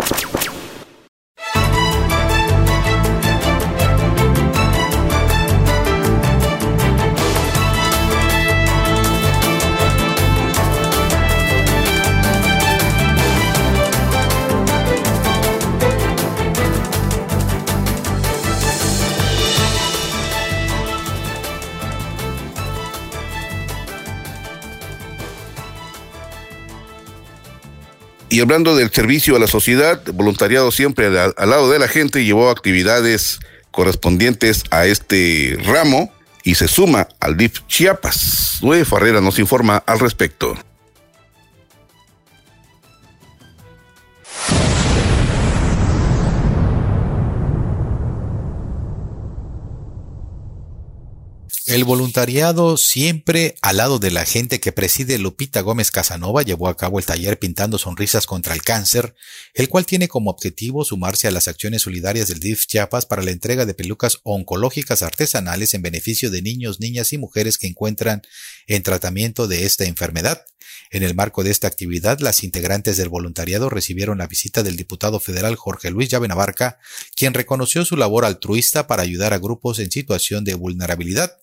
Y 28.30 28.42
hablando 28.42 28.76
del 28.76 28.92
servicio 28.92 29.36
a 29.36 29.40
la 29.40 29.48
sociedad, 29.48 30.02
voluntariado 30.14 30.72
siempre 30.72 31.08
al, 31.08 31.34
lado 31.50 31.72
de 31.72 31.80
la 31.80 31.88
gente, 31.88 32.24
llevó 32.24 32.52
actividades 32.52 33.40
correspondientes 33.72 34.64
a 34.70 34.86
este 34.86 35.58
ramo 35.64 36.14
y 36.44 36.56
se 36.56 36.68
suma 36.68 37.08
al 37.20 37.38
DIF 37.38 37.62
Chiapas. 37.68 38.60
Noé 38.62 38.86
Farrera 38.86 39.20
nos 39.20 39.40
informa 39.40 39.78
al 39.78 40.00
respecto. 40.00 40.56
El 51.70 51.84
voluntariado 51.84 52.78
siempre 52.78 53.54
al 53.62 53.78
lado 53.78 54.00
de 54.00 54.10
la 54.10 54.26
gente 54.26 54.60
que 54.60 54.72
preside 54.72 55.20
Lupita 55.20 55.62
Gómez 55.62 55.92
Casanova 55.92 56.42
llevó 56.42 56.68
a 56.68 56.76
cabo 56.76 56.98
el 56.98 57.06
taller 57.06 57.38
Pintando 57.38 57.78
Sonrisas 57.78 58.26
contra 58.26 58.56
el 58.56 58.64
Cáncer, 58.64 59.14
el 59.54 59.70
cual 59.70 59.86
tiene 59.86 60.08
como 60.08 60.32
objetivo 60.32 60.84
sumarse 60.84 61.28
a 61.28 61.32
las 61.32 61.48
acciones 61.48 61.84
solidarias 61.84 62.28
del 62.28 62.40
DIF 62.40 62.66
Chiapas 62.66 63.06
para 63.06 63.22
la 63.22 63.30
entrega 63.30 63.68
de 63.68 63.76
pelucas 63.76 64.18
oncológicas 64.24 65.04
artesanales 65.04 65.76
en 65.76 65.84
beneficio 65.84 66.32
de 66.32 66.42
niños, 66.42 66.80
niñas 66.80 67.14
y 67.14 67.20
mujeres 67.20 67.60
que 67.60 67.68
encuentran 67.68 68.24
en 68.66 68.82
tratamiento 68.82 69.48
de 69.48 69.66
esta 69.66 69.86
enfermedad. 69.86 70.44
En 70.90 71.04
el 71.04 71.14
marco 71.14 71.44
de 71.44 71.52
esta 71.52 71.68
actividad, 71.68 72.18
las 72.20 72.44
integrantes 72.44 72.98
del 72.98 73.10
voluntariado 73.10 73.70
recibieron 73.70 74.18
la 74.18 74.26
visita 74.26 74.64
del 74.64 74.76
diputado 74.76 75.20
federal 75.20 75.56
Jorge 75.56 75.92
Luis 75.92 76.10
Llave 76.10 76.28
Navarca, 76.28 76.80
quien 77.16 77.36
reconoció 77.36 77.86
su 77.86 77.96
labor 77.96 78.26
altruista 78.26 78.88
para 78.88 79.04
ayudar 79.04 79.34
a 79.34 79.38
grupos 79.38 79.78
en 79.78 79.92
situación 79.92 80.44
de 80.44 80.56
vulnerabilidad. 80.56 81.38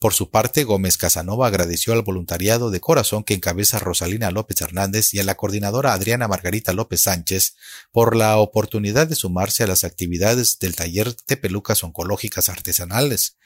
Por 0.00 0.14
su 0.14 0.30
parte, 0.30 0.64
Gómez 0.64 0.96
Casanova 0.96 1.46
agradeció 1.46 1.92
al 1.92 2.00
voluntariado 2.00 2.70
de 2.70 2.80
corazón 2.80 3.22
que 3.22 3.34
encabeza 3.34 3.78
Rosalina 3.78 4.30
López 4.30 4.58
Hernández 4.62 5.12
y 5.12 5.18
a 5.18 5.24
la 5.24 5.34
coordinadora 5.34 5.92
Adriana 5.92 6.26
Margarita 6.26 6.72
López 6.72 7.02
Sánchez 7.02 7.54
por 7.92 8.16
la 8.16 8.38
oportunidad 8.38 9.06
de 9.08 9.14
sumarse 9.14 9.62
a 9.62 9.66
las 9.66 9.84
actividades 9.84 10.58
del 10.58 10.74
taller 10.74 11.14
de 11.28 11.36
pelucas 11.36 11.84
oncológicas 11.84 12.48
artesanales. 12.48 13.36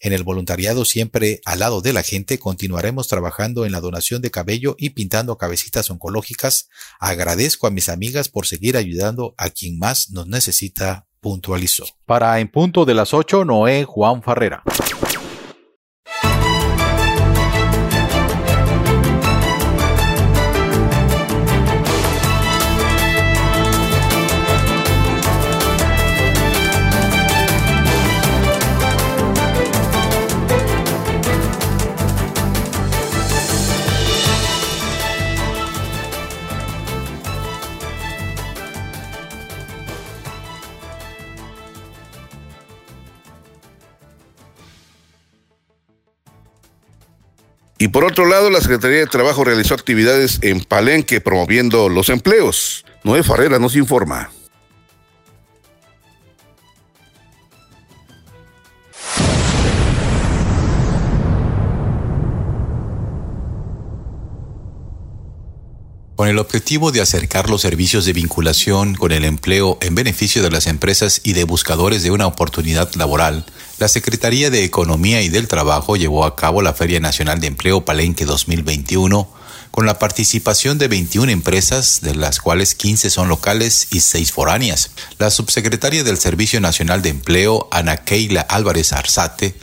En 0.00 0.12
el 0.12 0.24
voluntariado 0.24 0.84
siempre 0.84 1.42
al 1.44 1.60
lado 1.60 1.80
de 1.80 1.92
la 1.92 2.02
gente 2.02 2.40
continuaremos 2.40 3.06
trabajando 3.06 3.64
en 3.64 3.70
la 3.70 3.80
donación 3.80 4.20
de 4.20 4.32
cabello 4.32 4.74
y 4.80 4.90
pintando 4.90 5.38
cabecitas 5.38 5.90
oncológicas. 5.90 6.70
Agradezco 6.98 7.68
a 7.68 7.70
mis 7.70 7.88
amigas 7.88 8.28
por 8.28 8.48
seguir 8.48 8.76
ayudando 8.76 9.36
a 9.38 9.50
quien 9.50 9.78
más 9.78 10.10
nos 10.10 10.26
necesita, 10.26 11.06
puntualizó. 11.20 11.84
Para 12.04 12.40
En 12.40 12.50
Punto 12.50 12.84
de 12.84 12.94
las 12.94 13.14
8, 13.14 13.44
Noé 13.44 13.84
Juan 13.84 14.24
Farrera. 14.24 14.64
Y 47.80 47.88
por 47.88 48.04
otro 48.04 48.26
lado, 48.26 48.50
la 48.50 48.60
Secretaría 48.60 48.98
de 48.98 49.06
Trabajo 49.06 49.42
realizó 49.42 49.72
actividades 49.72 50.38
en 50.42 50.60
Palenque 50.60 51.22
promoviendo 51.22 51.88
los 51.88 52.10
empleos. 52.10 52.84
Noé 53.04 53.22
Farrera 53.22 53.58
nos 53.58 53.74
informa. 53.74 54.30
Con 66.20 66.28
el 66.28 66.36
objetivo 66.36 66.92
de 66.92 67.00
acercar 67.00 67.48
los 67.48 67.62
servicios 67.62 68.04
de 68.04 68.12
vinculación 68.12 68.94
con 68.94 69.10
el 69.10 69.24
empleo 69.24 69.78
en 69.80 69.94
beneficio 69.94 70.42
de 70.42 70.50
las 70.50 70.66
empresas 70.66 71.22
y 71.24 71.32
de 71.32 71.44
buscadores 71.44 72.02
de 72.02 72.10
una 72.10 72.26
oportunidad 72.26 72.94
laboral, 72.96 73.46
la 73.78 73.88
Secretaría 73.88 74.50
de 74.50 74.64
Economía 74.64 75.22
y 75.22 75.30
del 75.30 75.48
Trabajo 75.48 75.96
llevó 75.96 76.26
a 76.26 76.36
cabo 76.36 76.60
la 76.60 76.74
Feria 76.74 77.00
Nacional 77.00 77.40
de 77.40 77.46
Empleo 77.46 77.86
Palenque 77.86 78.26
2021 78.26 79.32
con 79.70 79.86
la 79.86 79.98
participación 79.98 80.76
de 80.76 80.88
21 80.88 81.32
empresas, 81.32 82.02
de 82.02 82.14
las 82.14 82.38
cuales 82.38 82.74
15 82.74 83.08
son 83.08 83.28
locales 83.28 83.88
y 83.90 84.00
6 84.00 84.30
foráneas. 84.30 84.90
La 85.16 85.30
subsecretaria 85.30 86.04
del 86.04 86.18
Servicio 86.18 86.60
Nacional 86.60 87.00
de 87.00 87.08
Empleo, 87.08 87.66
Ana 87.72 87.96
Keila 87.96 88.42
Álvarez 88.42 88.92
Arzate, 88.92 89.54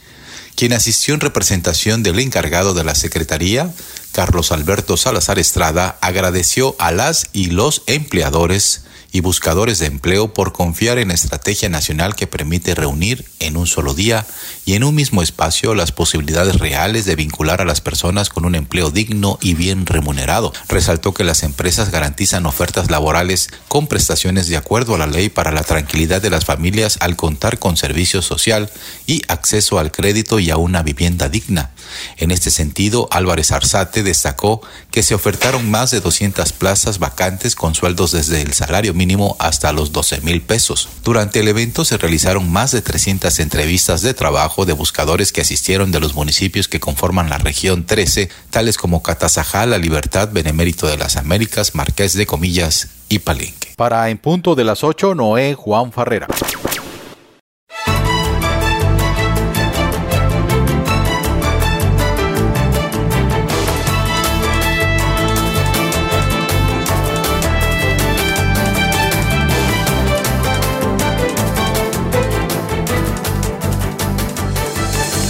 quien 0.57 0.73
asistió 0.73 1.13
en 1.13 1.19
representación 1.19 2.01
del 2.01 2.17
encargado 2.17 2.73
de 2.73 2.83
la 2.83 2.95
Secretaría, 2.95 3.71
Carlos 4.11 4.51
Alberto 4.51 4.97
Salazar 4.97 5.37
Estrada, 5.37 5.99
agradeció 6.01 6.75
a 6.79 6.91
las 6.91 7.27
y 7.31 7.51
los 7.51 7.83
empleadores 7.85 8.81
y 9.17 9.19
buscadores 9.19 9.79
de 9.79 9.87
empleo 9.87 10.31
por 10.31 10.53
confiar 10.53 10.99
en 10.99 11.07
la 11.07 11.15
estrategia 11.15 11.69
nacional 11.69 12.15
que 12.15 12.27
permite 12.27 12.75
reunir 12.75 13.25
en 13.39 13.57
un 13.57 13.65
solo 13.65 13.95
día 13.95 14.27
y 14.63 14.73
en 14.73 14.83
un 14.83 14.93
mismo 14.93 15.23
espacio 15.23 15.73
las 15.73 15.91
posibilidades 15.91 16.59
reales 16.59 17.05
de 17.05 17.15
vincular 17.15 17.59
a 17.59 17.65
las 17.65 17.81
personas 17.81 18.29
con 18.29 18.45
un 18.45 18.53
empleo 18.53 18.91
digno 18.91 19.39
y 19.41 19.55
bien 19.55 19.87
remunerado. 19.87 20.53
Resaltó 20.69 21.15
que 21.15 21.23
las 21.23 21.41
empresas 21.41 21.89
garantizan 21.89 22.45
ofertas 22.45 22.91
laborales 22.91 23.49
con 23.67 23.87
prestaciones 23.87 24.49
de 24.49 24.57
acuerdo 24.57 24.93
a 24.93 24.99
la 24.99 25.07
ley 25.07 25.29
para 25.29 25.51
la 25.51 25.63
tranquilidad 25.63 26.21
de 26.21 26.29
las 26.29 26.45
familias 26.45 26.97
al 27.01 27.15
contar 27.15 27.57
con 27.57 27.75
servicio 27.75 28.21
social 28.21 28.69
y 29.07 29.23
acceso 29.29 29.79
al 29.79 29.91
crédito 29.91 30.37
y 30.37 30.51
a 30.51 30.57
una 30.57 30.83
vivienda 30.83 31.27
digna. 31.27 31.71
En 32.17 32.29
este 32.29 32.51
sentido, 32.51 33.07
Álvarez 33.09 33.51
Arzate 33.51 34.03
destacó 34.03 34.61
que 34.91 35.01
se 35.01 35.15
ofertaron 35.15 35.71
más 35.71 35.89
de 35.89 36.01
200 36.01 36.53
plazas 36.53 36.99
vacantes 36.99 37.55
con 37.55 37.73
sueldos 37.73 38.11
desde 38.11 38.41
el 38.41 38.53
salario 38.53 38.93
mínimo 38.93 39.06
hasta 39.39 39.71
los 39.71 39.91
12 39.91 40.21
mil 40.21 40.41
pesos. 40.41 40.89
Durante 41.03 41.39
el 41.39 41.47
evento 41.47 41.85
se 41.85 41.97
realizaron 41.97 42.51
más 42.51 42.71
de 42.71 42.81
300 42.81 43.39
entrevistas 43.39 44.01
de 44.01 44.13
trabajo 44.13 44.65
de 44.65 44.73
buscadores 44.73 45.31
que 45.31 45.41
asistieron 45.41 45.91
de 45.91 45.99
los 45.99 46.13
municipios 46.13 46.67
que 46.67 46.79
conforman 46.79 47.29
la 47.29 47.37
región 47.37 47.85
13, 47.85 48.29
tales 48.49 48.77
como 48.77 49.01
Catazajá, 49.01 49.65
La 49.65 49.77
Libertad, 49.77 50.29
Benemérito 50.31 50.87
de 50.87 50.97
las 50.97 51.17
Américas, 51.17 51.75
Marqués 51.75 52.13
de 52.13 52.25
Comillas 52.25 52.89
y 53.09 53.19
Palenque. 53.19 53.73
Para 53.77 54.09
En 54.09 54.17
Punto 54.17 54.55
de 54.55 54.63
las 54.63 54.83
8, 54.83 55.15
Noé 55.15 55.53
Juan 55.53 55.91
Farrera. 55.91 56.27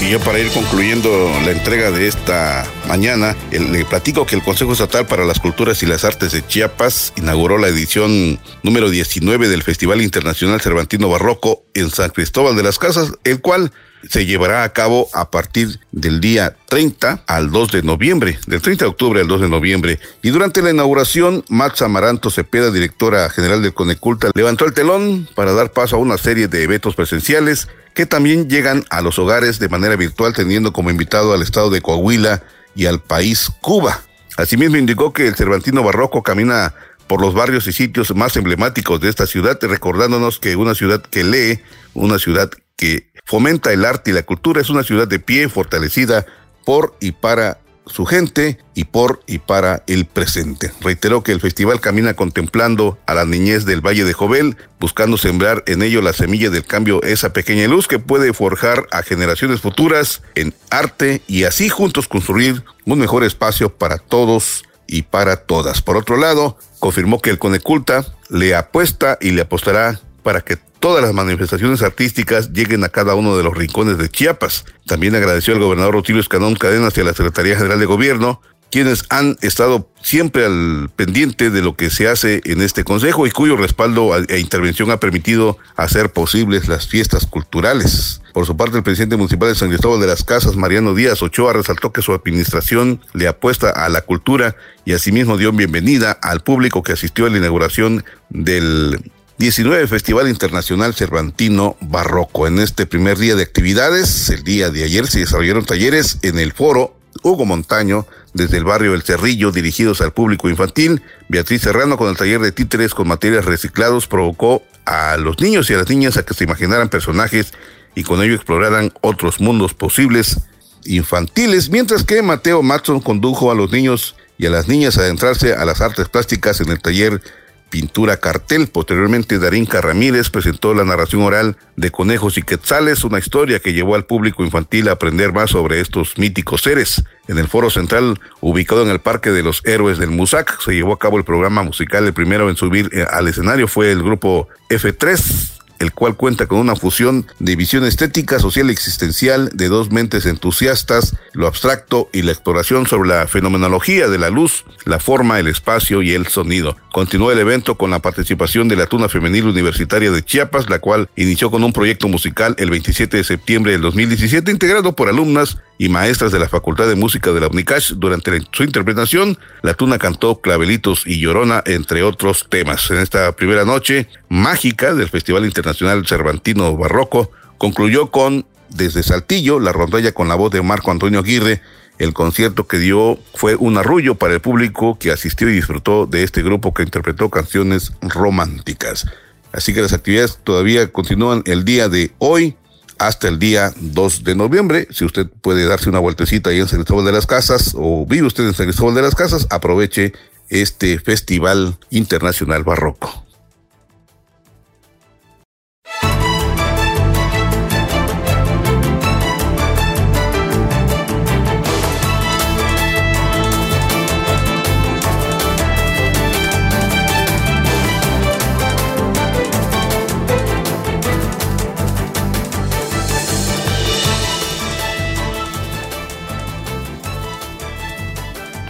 Y 0.08 0.12
yo 0.12 0.22
para 0.22 0.40
ir 0.40 0.50
concluyendo 0.52 1.10
la 1.44 1.52
entrega 1.52 1.92
de 1.92 2.08
esta 2.08 2.66
mañana, 2.88 3.36
le 3.52 3.84
platico 3.84 4.26
que 4.26 4.36
el 4.36 4.42
Consejo 4.42 4.72
Estatal 4.72 5.06
para 5.06 5.26
las 5.26 5.42
Culturas 5.42 5.84
y 5.84 5.86
las 5.86 6.06
Artes 6.06 6.32
de 6.32 6.48
Chiapas 6.48 7.12
inauguró 7.18 7.58
la 7.58 7.68
edición 7.68 8.40
número 8.64 8.90
19 8.90 9.50
del 9.50 9.64
Festival 9.64 10.02
Internacional 10.02 10.62
Cervantino 10.62 11.10
Barroco 11.10 11.66
en 11.74 11.90
San 11.90 12.12
Cristóbal 12.12 12.56
de 12.56 12.64
las 12.64 12.80
Casas, 12.80 13.12
el 13.26 13.42
cual 13.42 13.74
se 14.10 14.26
llevará 14.26 14.64
a 14.64 14.74
cabo 14.74 15.08
a 15.14 15.32
partir 15.32 15.80
del 15.92 16.20
día 16.20 16.56
30 16.70 17.24
al 17.28 17.52
2 17.52 17.72
de 17.72 17.84
noviembre, 17.84 18.40
del 18.48 18.62
30 18.62 18.86
de 18.86 18.90
octubre 18.90 19.22
al 19.22 19.28
2 19.28 19.42
de 19.42 19.50
noviembre. 19.50 20.00
Y 20.22 20.30
durante 20.30 20.62
la 20.62 20.72
inauguración, 20.72 21.44
Max 21.50 21.82
Amaranto 21.82 22.30
Cepeda, 22.30 22.72
directora 22.72 23.30
general 23.30 23.62
del 23.62 23.74
Coneculta, 23.74 24.32
levantó 24.34 24.66
el 24.66 24.74
telón 24.74 25.28
para 25.36 25.54
dar 25.54 25.72
paso 25.72 25.96
a 25.96 26.00
una 26.00 26.18
serie 26.18 26.48
de 26.48 26.64
eventos 26.64 26.96
presenciales 26.96 27.68
que 27.94 28.06
también 28.06 28.50
llegan 28.50 28.86
a 28.90 29.02
los 29.02 29.18
hogares 29.18 29.60
de 29.60 29.70
manera 29.70 29.96
virtual, 29.96 30.34
teniendo 30.34 30.72
como 30.72 30.92
invitado 30.92 31.34
al 31.34 31.42
estado 31.42 31.70
de 31.70 31.82
Coahuila 31.82 32.44
y 32.76 32.86
al 32.86 33.02
país 33.02 33.52
Cuba. 33.62 34.02
Asimismo 34.38 34.78
indicó 34.78 35.14
que 35.14 35.28
el 35.28 35.36
Cervantino 35.36 35.84
Barroco 35.84 36.22
camina 36.22 36.76
por 37.08 37.22
los 37.22 37.34
barrios 37.34 37.66
y 37.68 37.74
sitios 37.74 38.14
más 38.16 38.36
emblemáticos 38.38 39.00
de 39.02 39.10
esta 39.10 39.26
ciudad, 39.26 39.58
recordándonos 39.62 40.40
que 40.40 40.56
una 40.56 40.76
ciudad 40.76 41.02
que 41.02 41.24
lee, 41.24 41.62
una 41.94 42.20
ciudad 42.20 42.52
que 42.76 43.10
fomenta 43.28 43.74
el 43.74 43.86
arte 43.86 44.12
y 44.12 44.14
la 44.14 44.24
cultura, 44.24 44.62
es 44.62 44.70
una 44.70 44.84
ciudad 44.84 45.08
de 45.08 45.20
pie, 45.20 45.50
fortalecida 45.50 46.26
por 46.66 46.96
y 47.02 47.12
para 47.12 47.60
su 47.86 48.06
gente 48.06 48.58
y 48.74 48.86
por 48.86 49.22
y 49.28 49.40
para 49.40 49.84
el 49.88 50.06
presente. 50.06 50.72
Reiteró 50.82 51.24
que 51.24 51.34
el 51.34 51.42
festival 51.42 51.80
camina 51.80 52.14
contemplando 52.14 52.98
a 53.06 53.14
la 53.14 53.26
niñez 53.26 53.66
del 53.66 53.86
Valle 53.86 54.06
de 54.06 54.14
Jovel, 54.14 54.58
buscando 54.80 55.18
sembrar 55.18 55.64
en 55.68 55.82
ello 55.82 56.02
la 56.02 56.14
semilla 56.14 56.50
del 56.50 56.66
cambio, 56.66 57.02
esa 57.04 57.34
pequeña 57.34 57.68
luz 57.68 57.88
que 57.88 58.00
puede 58.00 58.34
forjar 58.34 58.88
a 58.92 59.04
generaciones 59.04 59.62
futuras 59.62 60.22
en 60.36 60.54
arte 60.70 61.22
y 61.28 61.44
así 61.44 61.70
juntos 61.70 62.08
construir 62.08 62.64
un 62.86 63.00
mejor 63.00 63.24
espacio 63.24 63.74
para 63.74 63.98
todos 63.98 64.64
y 64.88 65.02
para 65.04 65.38
todas. 65.38 65.82
Por 65.82 65.98
otro 65.98 66.16
lado, 66.16 66.58
confirmó 66.80 67.22
que 67.22 67.30
el 67.30 67.40
Coneculta 67.40 68.06
le 68.30 68.56
apuesta 68.56 69.18
y 69.20 69.32
le 69.32 69.42
apostará 69.42 70.00
para 70.28 70.42
que 70.42 70.58
todas 70.58 71.02
las 71.02 71.14
manifestaciones 71.14 71.82
artísticas 71.82 72.52
lleguen 72.52 72.84
a 72.84 72.90
cada 72.90 73.16
uno 73.16 73.38
de 73.38 73.44
los 73.44 73.56
rincones 73.56 73.98
de 73.98 74.10
Chiapas. 74.10 74.66
También 74.86 75.16
agradeció 75.16 75.54
al 75.54 75.62
gobernador 75.62 75.94
Rutilio 75.94 76.20
Escanón 76.20 76.56
Cadenas 76.56 76.98
y 76.98 77.00
a 77.00 77.06
la 77.06 77.14
Secretaría 77.14 77.56
General 77.56 77.80
de 77.80 77.86
Gobierno 77.86 78.42
quienes 78.70 79.06
han 79.08 79.38
estado 79.40 79.90
siempre 80.02 80.44
al 80.44 80.90
pendiente 80.94 81.50
de 81.50 81.62
lo 81.62 81.78
que 81.78 81.90
se 81.90 82.10
hace 82.10 82.42
en 82.44 82.62
este 82.62 82.84
Consejo 82.84 83.26
y 83.26 83.32
cuyo 83.32 83.56
respaldo 83.56 84.12
e 84.28 84.40
intervención 84.42 84.92
ha 84.92 85.00
permitido 85.00 85.58
hacer 85.78 86.12
posibles 86.12 86.68
las 86.68 86.88
fiestas 86.90 87.26
culturales. 87.26 88.22
Por 88.34 88.46
su 88.46 88.58
parte, 88.58 88.76
el 88.76 88.84
presidente 88.84 89.16
municipal 89.16 89.48
de 89.48 89.56
San 89.56 89.70
Cristóbal 89.70 90.02
de 90.02 90.08
las 90.08 90.26
Casas, 90.26 90.58
Mariano 90.58 90.94
Díaz 90.94 91.22
Ochoa, 91.24 91.54
resaltó 91.54 91.94
que 91.94 92.02
su 92.02 92.12
administración 92.12 93.00
le 93.14 93.30
apuesta 93.30 93.70
a 93.70 93.88
la 93.88 94.02
cultura 94.02 94.58
y 94.84 94.92
asimismo 94.92 95.38
dio 95.38 95.54
bienvenida 95.54 96.12
al 96.12 96.42
público 96.42 96.84
que 96.84 96.92
asistió 96.92 97.28
a 97.28 97.30
la 97.30 97.38
inauguración 97.38 98.04
del 98.30 99.00
19 99.38 99.86
Festival 99.86 100.30
Internacional 100.30 100.96
Cervantino 100.96 101.78
Barroco. 101.80 102.48
En 102.48 102.58
este 102.58 102.88
primer 102.88 103.20
día 103.20 103.36
de 103.36 103.44
actividades, 103.44 104.30
el 104.32 104.44
día 104.44 104.72
de 104.72 104.84
ayer 104.84 105.06
se 105.06 105.20
desarrollaron 105.20 105.64
talleres 105.64 106.18
en 106.24 106.40
el 106.40 106.54
foro 106.54 106.96
Hugo 107.22 107.46
Montaño, 107.46 108.08
desde 108.34 108.58
el 108.58 108.64
barrio 108.64 108.96
El 108.96 109.04
Cerrillo, 109.04 109.52
dirigidos 109.52 110.02
al 110.02 110.12
público 110.12 110.50
infantil. 110.50 111.04
Beatriz 111.30 111.62
Serrano, 111.62 111.98
con 111.98 112.10
el 112.10 112.18
taller 112.18 112.42
de 112.42 112.52
títeres 112.52 112.96
con 112.96 113.08
materiales 113.08 113.46
reciclados, 113.46 114.08
provocó 114.08 114.64
a 114.86 115.18
los 115.18 115.40
niños 115.40 115.70
y 115.70 115.76
a 115.76 115.78
las 115.78 115.90
niñas 115.90 116.18
a 116.18 116.24
que 116.24 116.34
se 116.34 116.46
imaginaran 116.46 116.90
personajes 116.90 117.54
y 117.94 118.04
con 118.04 118.24
ello 118.24 118.34
exploraran 118.34 118.92
otros 119.02 119.40
mundos 119.40 119.76
posibles 119.76 120.40
infantiles, 120.86 121.70
mientras 121.70 122.04
que 122.04 122.24
Mateo 122.24 122.64
Matson 122.64 123.02
condujo 123.02 123.52
a 123.52 123.56
los 123.56 123.72
niños 123.72 124.16
y 124.40 124.48
a 124.48 124.50
las 124.50 124.68
niñas 124.68 124.98
a 124.98 125.02
adentrarse 125.02 125.54
a 125.54 125.64
las 125.64 125.82
artes 125.82 126.10
plásticas 126.10 126.60
en 126.60 126.70
el 126.70 126.80
taller 126.80 127.22
pintura 127.70 128.18
cartel. 128.18 128.68
Posteriormente, 128.68 129.40
Darinka 129.40 129.82
Ramírez 129.82 130.30
presentó 130.30 130.74
la 130.74 130.86
narración 130.86 131.22
oral 131.22 131.58
de 131.76 131.92
Conejos 131.92 132.38
y 132.38 132.44
Quetzales, 132.44 133.04
una 133.04 133.20
historia 133.20 133.60
que 133.60 133.74
llevó 133.74 133.96
al 133.96 134.06
público 134.06 134.44
infantil 134.44 134.90
a 134.90 134.94
aprender 134.94 135.34
más 135.34 135.52
sobre 135.52 135.80
estos 135.80 136.18
míticos 136.18 136.62
seres. 136.62 137.04
En 137.28 137.38
el 137.38 137.48
foro 137.48 137.70
central, 137.70 138.20
ubicado 138.42 138.84
en 138.84 138.90
el 138.90 139.00
Parque 139.00 139.32
de 139.32 139.44
los 139.44 139.62
Héroes 139.66 139.98
del 139.98 140.12
Musac, 140.12 140.60
se 140.62 140.74
llevó 140.74 140.94
a 140.94 141.00
cabo 141.00 141.18
el 141.18 141.24
programa 141.24 141.64
musical. 141.64 142.06
El 142.06 142.14
primero 142.14 142.50
en 142.50 142.56
subir 142.56 142.90
eh, 142.94 143.06
al 143.10 143.28
escenario 143.28 143.68
fue 143.68 143.92
el 143.92 144.02
grupo 144.02 144.48
F3 144.70 145.58
el 145.80 145.94
cual 145.94 146.16
cuenta 146.16 146.48
con 146.48 146.60
una 146.60 146.76
fusión 146.76 147.28
de 147.40 147.56
visión 147.56 147.86
estética, 147.86 148.40
social 148.40 148.70
y 148.70 148.74
existencial 148.74 149.50
de 149.54 149.68
dos 149.68 149.92
mentes 149.92 150.26
entusiastas, 150.26 151.16
lo 151.34 151.48
abstracto 151.48 152.10
y 152.14 152.24
la 152.24 152.32
exploración 152.32 152.88
sobre 152.88 153.10
la 153.10 153.28
fenomenología 153.28 154.08
de 154.08 154.18
la 154.18 154.30
luz, 154.30 154.66
la 154.86 155.00
forma, 155.00 155.40
el 155.40 155.48
espacio 155.48 156.02
y 156.02 156.14
el 156.14 156.28
sonido. 156.28 156.78
Continuó 156.98 157.32
el 157.32 157.38
evento 157.38 157.78
con 157.78 157.92
la 157.92 158.00
participación 158.00 158.68
de 158.68 158.76
la 158.76 158.88
Tuna 158.88 159.08
Femenil 159.08 159.46
Universitaria 159.46 160.10
de 160.10 160.26
Chiapas, 160.26 160.68
la 160.68 160.80
cual 160.80 161.12
inició 161.16 161.52
con 161.52 161.64
un 161.64 161.72
proyecto 161.72 162.08
musical 162.08 162.56
el 162.58 162.72
27 162.72 163.18
de 163.18 163.24
septiembre 163.24 163.74
del 163.74 163.82
2017, 163.82 164.50
integrado 164.50 164.96
por 164.96 165.08
alumnas 165.08 165.60
y 165.78 165.90
maestras 165.90 166.32
de 166.32 166.40
la 166.40 166.50
Facultad 166.50 166.88
de 166.88 166.96
Música 166.96 167.32
de 167.34 167.40
la 167.40 167.50
UNICASH. 167.50 167.94
Durante 167.98 168.42
su 168.52 168.64
interpretación, 168.64 169.38
la 169.62 169.76
Tuna 169.76 170.00
cantó 170.00 170.42
Clavelitos 170.42 171.04
y 171.06 171.20
Llorona, 171.20 171.62
entre 171.68 172.02
otros 172.02 172.48
temas. 172.50 172.90
En 172.90 172.98
esta 172.98 173.32
primera 173.34 173.64
noche 173.64 174.10
mágica 174.28 174.96
del 174.96 175.08
Festival 175.08 175.46
Internacional 175.46 176.08
Cervantino 176.08 176.76
Barroco, 176.76 177.30
concluyó 177.60 178.10
con 178.10 178.48
Desde 178.70 179.04
Saltillo, 179.04 179.60
la 179.60 179.72
rondalla 179.72 180.14
con 180.14 180.30
la 180.30 180.34
voz 180.34 180.50
de 180.50 180.64
Marco 180.64 180.90
Antonio 180.90 181.20
Aguirre. 181.20 181.62
El 182.00 182.14
concierto 182.14 182.68
que 182.68 182.78
dio 182.78 183.18
fue 183.34 183.56
un 183.56 183.78
arrullo 183.78 184.16
para 184.16 184.36
el 184.36 184.40
público 184.40 184.98
que 185.00 185.12
asistió 185.12 185.50
y 185.50 185.54
disfrutó 185.54 186.06
de 186.06 186.24
este 186.24 186.44
grupo 186.44 186.74
que 186.74 186.84
interpretó 186.84 187.30
canciones 187.30 187.94
románticas. 188.02 189.08
Así 189.52 189.74
que 189.74 189.82
las 189.82 189.94
actividades 189.94 190.40
todavía 190.44 190.92
continúan 190.92 191.42
el 191.46 191.66
día 191.66 191.90
de 191.90 192.12
hoy 192.20 192.56
hasta 193.00 193.28
el 193.28 193.40
día 193.40 193.74
2 193.78 194.24
de 194.24 194.36
noviembre. 194.36 194.88
Si 194.92 195.06
usted 195.06 195.28
puede 195.42 195.66
darse 195.66 195.90
una 195.90 196.00
vueltecita 196.00 196.50
ahí 196.50 196.60
en 196.60 196.68
San 196.68 196.80
Cristóbal 196.80 197.06
de 197.06 197.12
las 197.12 197.26
Casas 197.26 197.74
o 197.76 198.06
vive 198.06 198.28
usted 198.28 198.46
en 198.46 198.54
San 198.54 198.68
Cristóbal 198.68 198.96
de 198.96 199.02
las 199.02 199.16
Casas, 199.16 199.48
aproveche 199.50 200.14
este 200.50 201.00
Festival 201.00 201.78
Internacional 201.90 202.64
Barroco. 202.64 203.27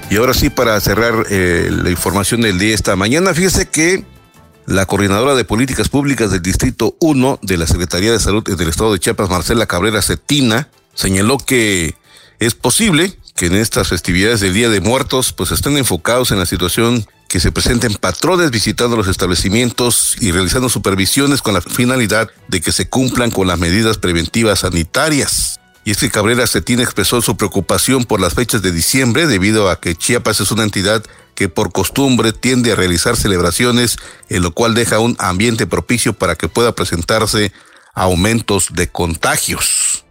Y 0.10 0.16
ahora 0.16 0.34
sí, 0.34 0.50
para 0.50 0.80
cerrar 0.80 1.26
eh, 1.30 1.70
la 1.70 1.90
información 1.90 2.42
del 2.42 2.58
día 2.58 2.74
esta 2.74 2.96
mañana, 2.96 3.34
fíjese 3.34 3.68
que 3.68 4.06
la 4.66 4.86
coordinadora 4.86 5.36
de 5.36 5.44
políticas 5.44 5.90
públicas 5.90 6.32
del 6.32 6.42
Distrito 6.42 6.96
1 7.00 7.40
de 7.42 7.58
la 7.58 7.68
Secretaría 7.68 8.12
de 8.12 8.20
Salud 8.20 8.44
del 8.44 8.70
Estado 8.70 8.94
de 8.94 9.00
Chiapas, 9.00 9.30
Marcela 9.30 9.66
Cabrera 9.66 10.02
Cetina, 10.02 10.70
señaló 10.94 11.38
que 11.38 11.96
es 12.40 12.56
posible 12.56 13.18
que 13.36 13.48
en 13.48 13.56
estas 13.56 13.90
festividades 13.90 14.40
del 14.40 14.54
Día 14.54 14.70
de 14.70 14.82
Muertos 14.82 15.34
pues 15.34 15.52
estén 15.52 15.78
enfocados 15.78 16.32
en 16.32 16.40
la 16.40 16.46
situación 16.46 17.06
que 17.28 17.40
se 17.40 17.52
presenten 17.52 17.94
patrones 17.94 18.52
visitando 18.52 18.96
los 18.96 19.08
establecimientos 19.08 20.16
y 20.20 20.32
realizando 20.32 20.70
supervisiones 20.70 21.42
con 21.42 21.54
la 21.54 21.62
finalidad 21.62 22.30
de 22.48 22.62
que 22.62 22.72
se 22.72 22.90
cumplan 22.90 23.32
con 23.32 23.48
las 23.48 23.60
medidas 23.60 23.98
preventivas 23.98 24.60
sanitarias. 24.60 25.60
Y 25.88 25.92
es 25.92 26.00
que 26.00 26.12
Cabrera 26.12 26.46
Cetina 26.48 26.84
expresó 26.84 27.22
su 27.22 27.38
preocupación 27.38 28.04
por 28.04 28.20
las 28.20 28.34
fechas 28.34 28.62
de 28.62 28.74
diciembre 28.74 29.26
debido 29.26 29.70
a 29.70 29.80
que 29.80 29.96
Chiapas 29.96 30.42
es 30.42 30.52
una 30.52 30.64
entidad 30.64 31.02
que 31.34 31.48
por 31.48 31.72
costumbre 31.72 32.34
tiende 32.34 32.74
a 32.74 32.76
realizar 32.76 33.16
celebraciones, 33.16 33.96
en 34.28 34.42
lo 34.42 34.52
cual 34.52 34.74
deja 34.74 35.00
un 35.00 35.16
ambiente 35.18 35.66
propicio 35.66 36.12
para 36.12 36.36
que 36.36 36.50
pueda 36.50 36.76
presentarse 36.76 37.54
aumentos 37.94 38.74
de 38.74 38.90
contagios. 38.90 40.04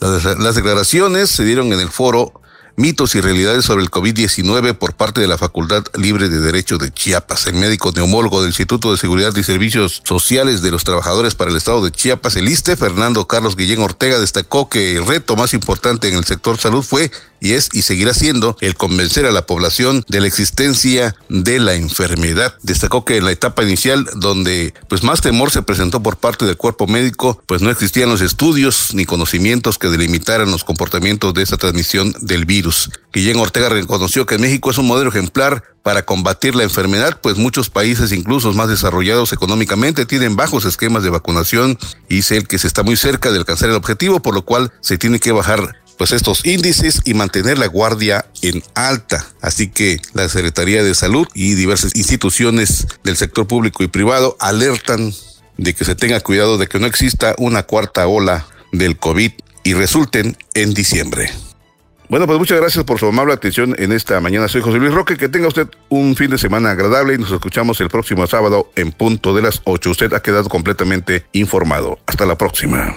Las 0.00 0.54
declaraciones 0.54 1.30
se 1.30 1.46
dieron 1.46 1.72
en 1.72 1.80
el 1.80 1.88
foro 1.88 2.41
mitos 2.76 3.14
y 3.14 3.20
realidades 3.20 3.64
sobre 3.64 3.82
el 3.82 3.90
COVID-19 3.90 4.74
por 4.74 4.94
parte 4.94 5.20
de 5.20 5.26
la 5.26 5.38
Facultad 5.38 5.84
Libre 5.96 6.28
de 6.28 6.40
Derecho 6.40 6.78
de 6.78 6.90
Chiapas. 6.90 7.46
El 7.46 7.54
médico 7.54 7.92
neumólogo 7.94 8.40
del 8.40 8.50
Instituto 8.50 8.90
de 8.90 8.98
Seguridad 8.98 9.34
y 9.36 9.42
Servicios 9.42 10.02
Sociales 10.04 10.62
de 10.62 10.70
los 10.70 10.84
Trabajadores 10.84 11.34
para 11.34 11.50
el 11.50 11.56
Estado 11.56 11.84
de 11.84 11.90
Chiapas, 11.90 12.36
el 12.36 12.48
ISTE, 12.48 12.76
Fernando 12.76 13.26
Carlos 13.26 13.56
Guillén 13.56 13.80
Ortega, 13.80 14.18
destacó 14.18 14.68
que 14.68 14.96
el 14.96 15.06
reto 15.06 15.36
más 15.36 15.54
importante 15.54 16.08
en 16.08 16.16
el 16.16 16.24
sector 16.24 16.58
salud 16.58 16.82
fue 16.82 17.10
y 17.42 17.54
es 17.54 17.68
y 17.72 17.82
seguirá 17.82 18.14
siendo 18.14 18.56
el 18.60 18.76
convencer 18.76 19.26
a 19.26 19.32
la 19.32 19.46
población 19.46 20.04
de 20.08 20.20
la 20.20 20.28
existencia 20.28 21.16
de 21.28 21.58
la 21.58 21.74
enfermedad. 21.74 22.54
Destacó 22.62 23.04
que 23.04 23.16
en 23.16 23.24
la 23.24 23.32
etapa 23.32 23.64
inicial 23.64 24.08
donde 24.14 24.72
pues 24.88 25.02
más 25.02 25.20
temor 25.20 25.50
se 25.50 25.62
presentó 25.62 26.02
por 26.02 26.16
parte 26.16 26.46
del 26.46 26.56
cuerpo 26.56 26.86
médico, 26.86 27.42
pues 27.46 27.60
no 27.60 27.70
existían 27.70 28.08
los 28.08 28.20
estudios 28.20 28.94
ni 28.94 29.04
conocimientos 29.04 29.78
que 29.78 29.88
delimitaran 29.88 30.50
los 30.50 30.64
comportamientos 30.64 31.34
de 31.34 31.42
esa 31.42 31.56
transmisión 31.56 32.14
del 32.20 32.44
virus. 32.44 32.90
Guillén 33.12 33.38
Ortega 33.38 33.68
reconoció 33.68 34.24
que 34.24 34.38
México 34.38 34.70
es 34.70 34.78
un 34.78 34.86
modelo 34.86 35.10
ejemplar 35.10 35.64
para 35.82 36.04
combatir 36.04 36.54
la 36.54 36.62
enfermedad, 36.62 37.18
pues 37.20 37.36
muchos 37.36 37.68
países, 37.68 38.12
incluso 38.12 38.52
más 38.52 38.68
desarrollados 38.68 39.32
económicamente, 39.32 40.06
tienen 40.06 40.36
bajos 40.36 40.64
esquemas 40.64 41.02
de 41.02 41.10
vacunación 41.10 41.76
y 42.08 42.20
es 42.20 42.30
el 42.30 42.46
que 42.46 42.58
se 42.58 42.68
está 42.68 42.82
muy 42.82 42.96
cerca 42.96 43.30
de 43.32 43.38
alcanzar 43.38 43.68
el 43.68 43.76
objetivo, 43.76 44.22
por 44.22 44.34
lo 44.34 44.42
cual 44.42 44.72
se 44.80 44.96
tiene 44.96 45.18
que 45.18 45.32
bajar 45.32 45.81
pues 46.02 46.10
estos 46.10 46.44
índices 46.44 47.00
y 47.04 47.14
mantener 47.14 47.58
la 47.58 47.68
guardia 47.68 48.26
en 48.42 48.60
alta. 48.74 49.24
Así 49.40 49.68
que 49.68 50.00
la 50.14 50.28
Secretaría 50.28 50.82
de 50.82 50.96
Salud 50.96 51.28
y 51.32 51.54
diversas 51.54 51.94
instituciones 51.94 52.88
del 53.04 53.16
sector 53.16 53.46
público 53.46 53.84
y 53.84 53.86
privado 53.86 54.36
alertan 54.40 55.14
de 55.58 55.74
que 55.74 55.84
se 55.84 55.94
tenga 55.94 56.18
cuidado 56.18 56.58
de 56.58 56.66
que 56.66 56.80
no 56.80 56.88
exista 56.88 57.36
una 57.38 57.62
cuarta 57.62 58.08
ola 58.08 58.48
del 58.72 58.98
COVID 58.98 59.30
y 59.62 59.74
resulten 59.74 60.36
en 60.54 60.74
diciembre. 60.74 61.30
Bueno, 62.08 62.26
pues 62.26 62.36
muchas 62.36 62.58
gracias 62.58 62.84
por 62.84 62.98
su 62.98 63.06
amable 63.06 63.34
atención 63.34 63.76
en 63.78 63.92
esta 63.92 64.18
mañana. 64.18 64.48
Soy 64.48 64.60
José 64.60 64.78
Luis 64.78 64.92
Roque. 64.92 65.16
Que 65.16 65.28
tenga 65.28 65.46
usted 65.46 65.68
un 65.88 66.16
fin 66.16 66.32
de 66.32 66.38
semana 66.38 66.72
agradable 66.72 67.14
y 67.14 67.18
nos 67.18 67.30
escuchamos 67.30 67.80
el 67.80 67.90
próximo 67.90 68.26
sábado 68.26 68.72
en 68.74 68.90
punto 68.90 69.36
de 69.36 69.42
las 69.42 69.62
8. 69.62 69.90
Usted 69.90 70.12
ha 70.14 70.20
quedado 70.20 70.48
completamente 70.48 71.26
informado. 71.30 72.00
Hasta 72.08 72.26
la 72.26 72.36
próxima. 72.36 72.96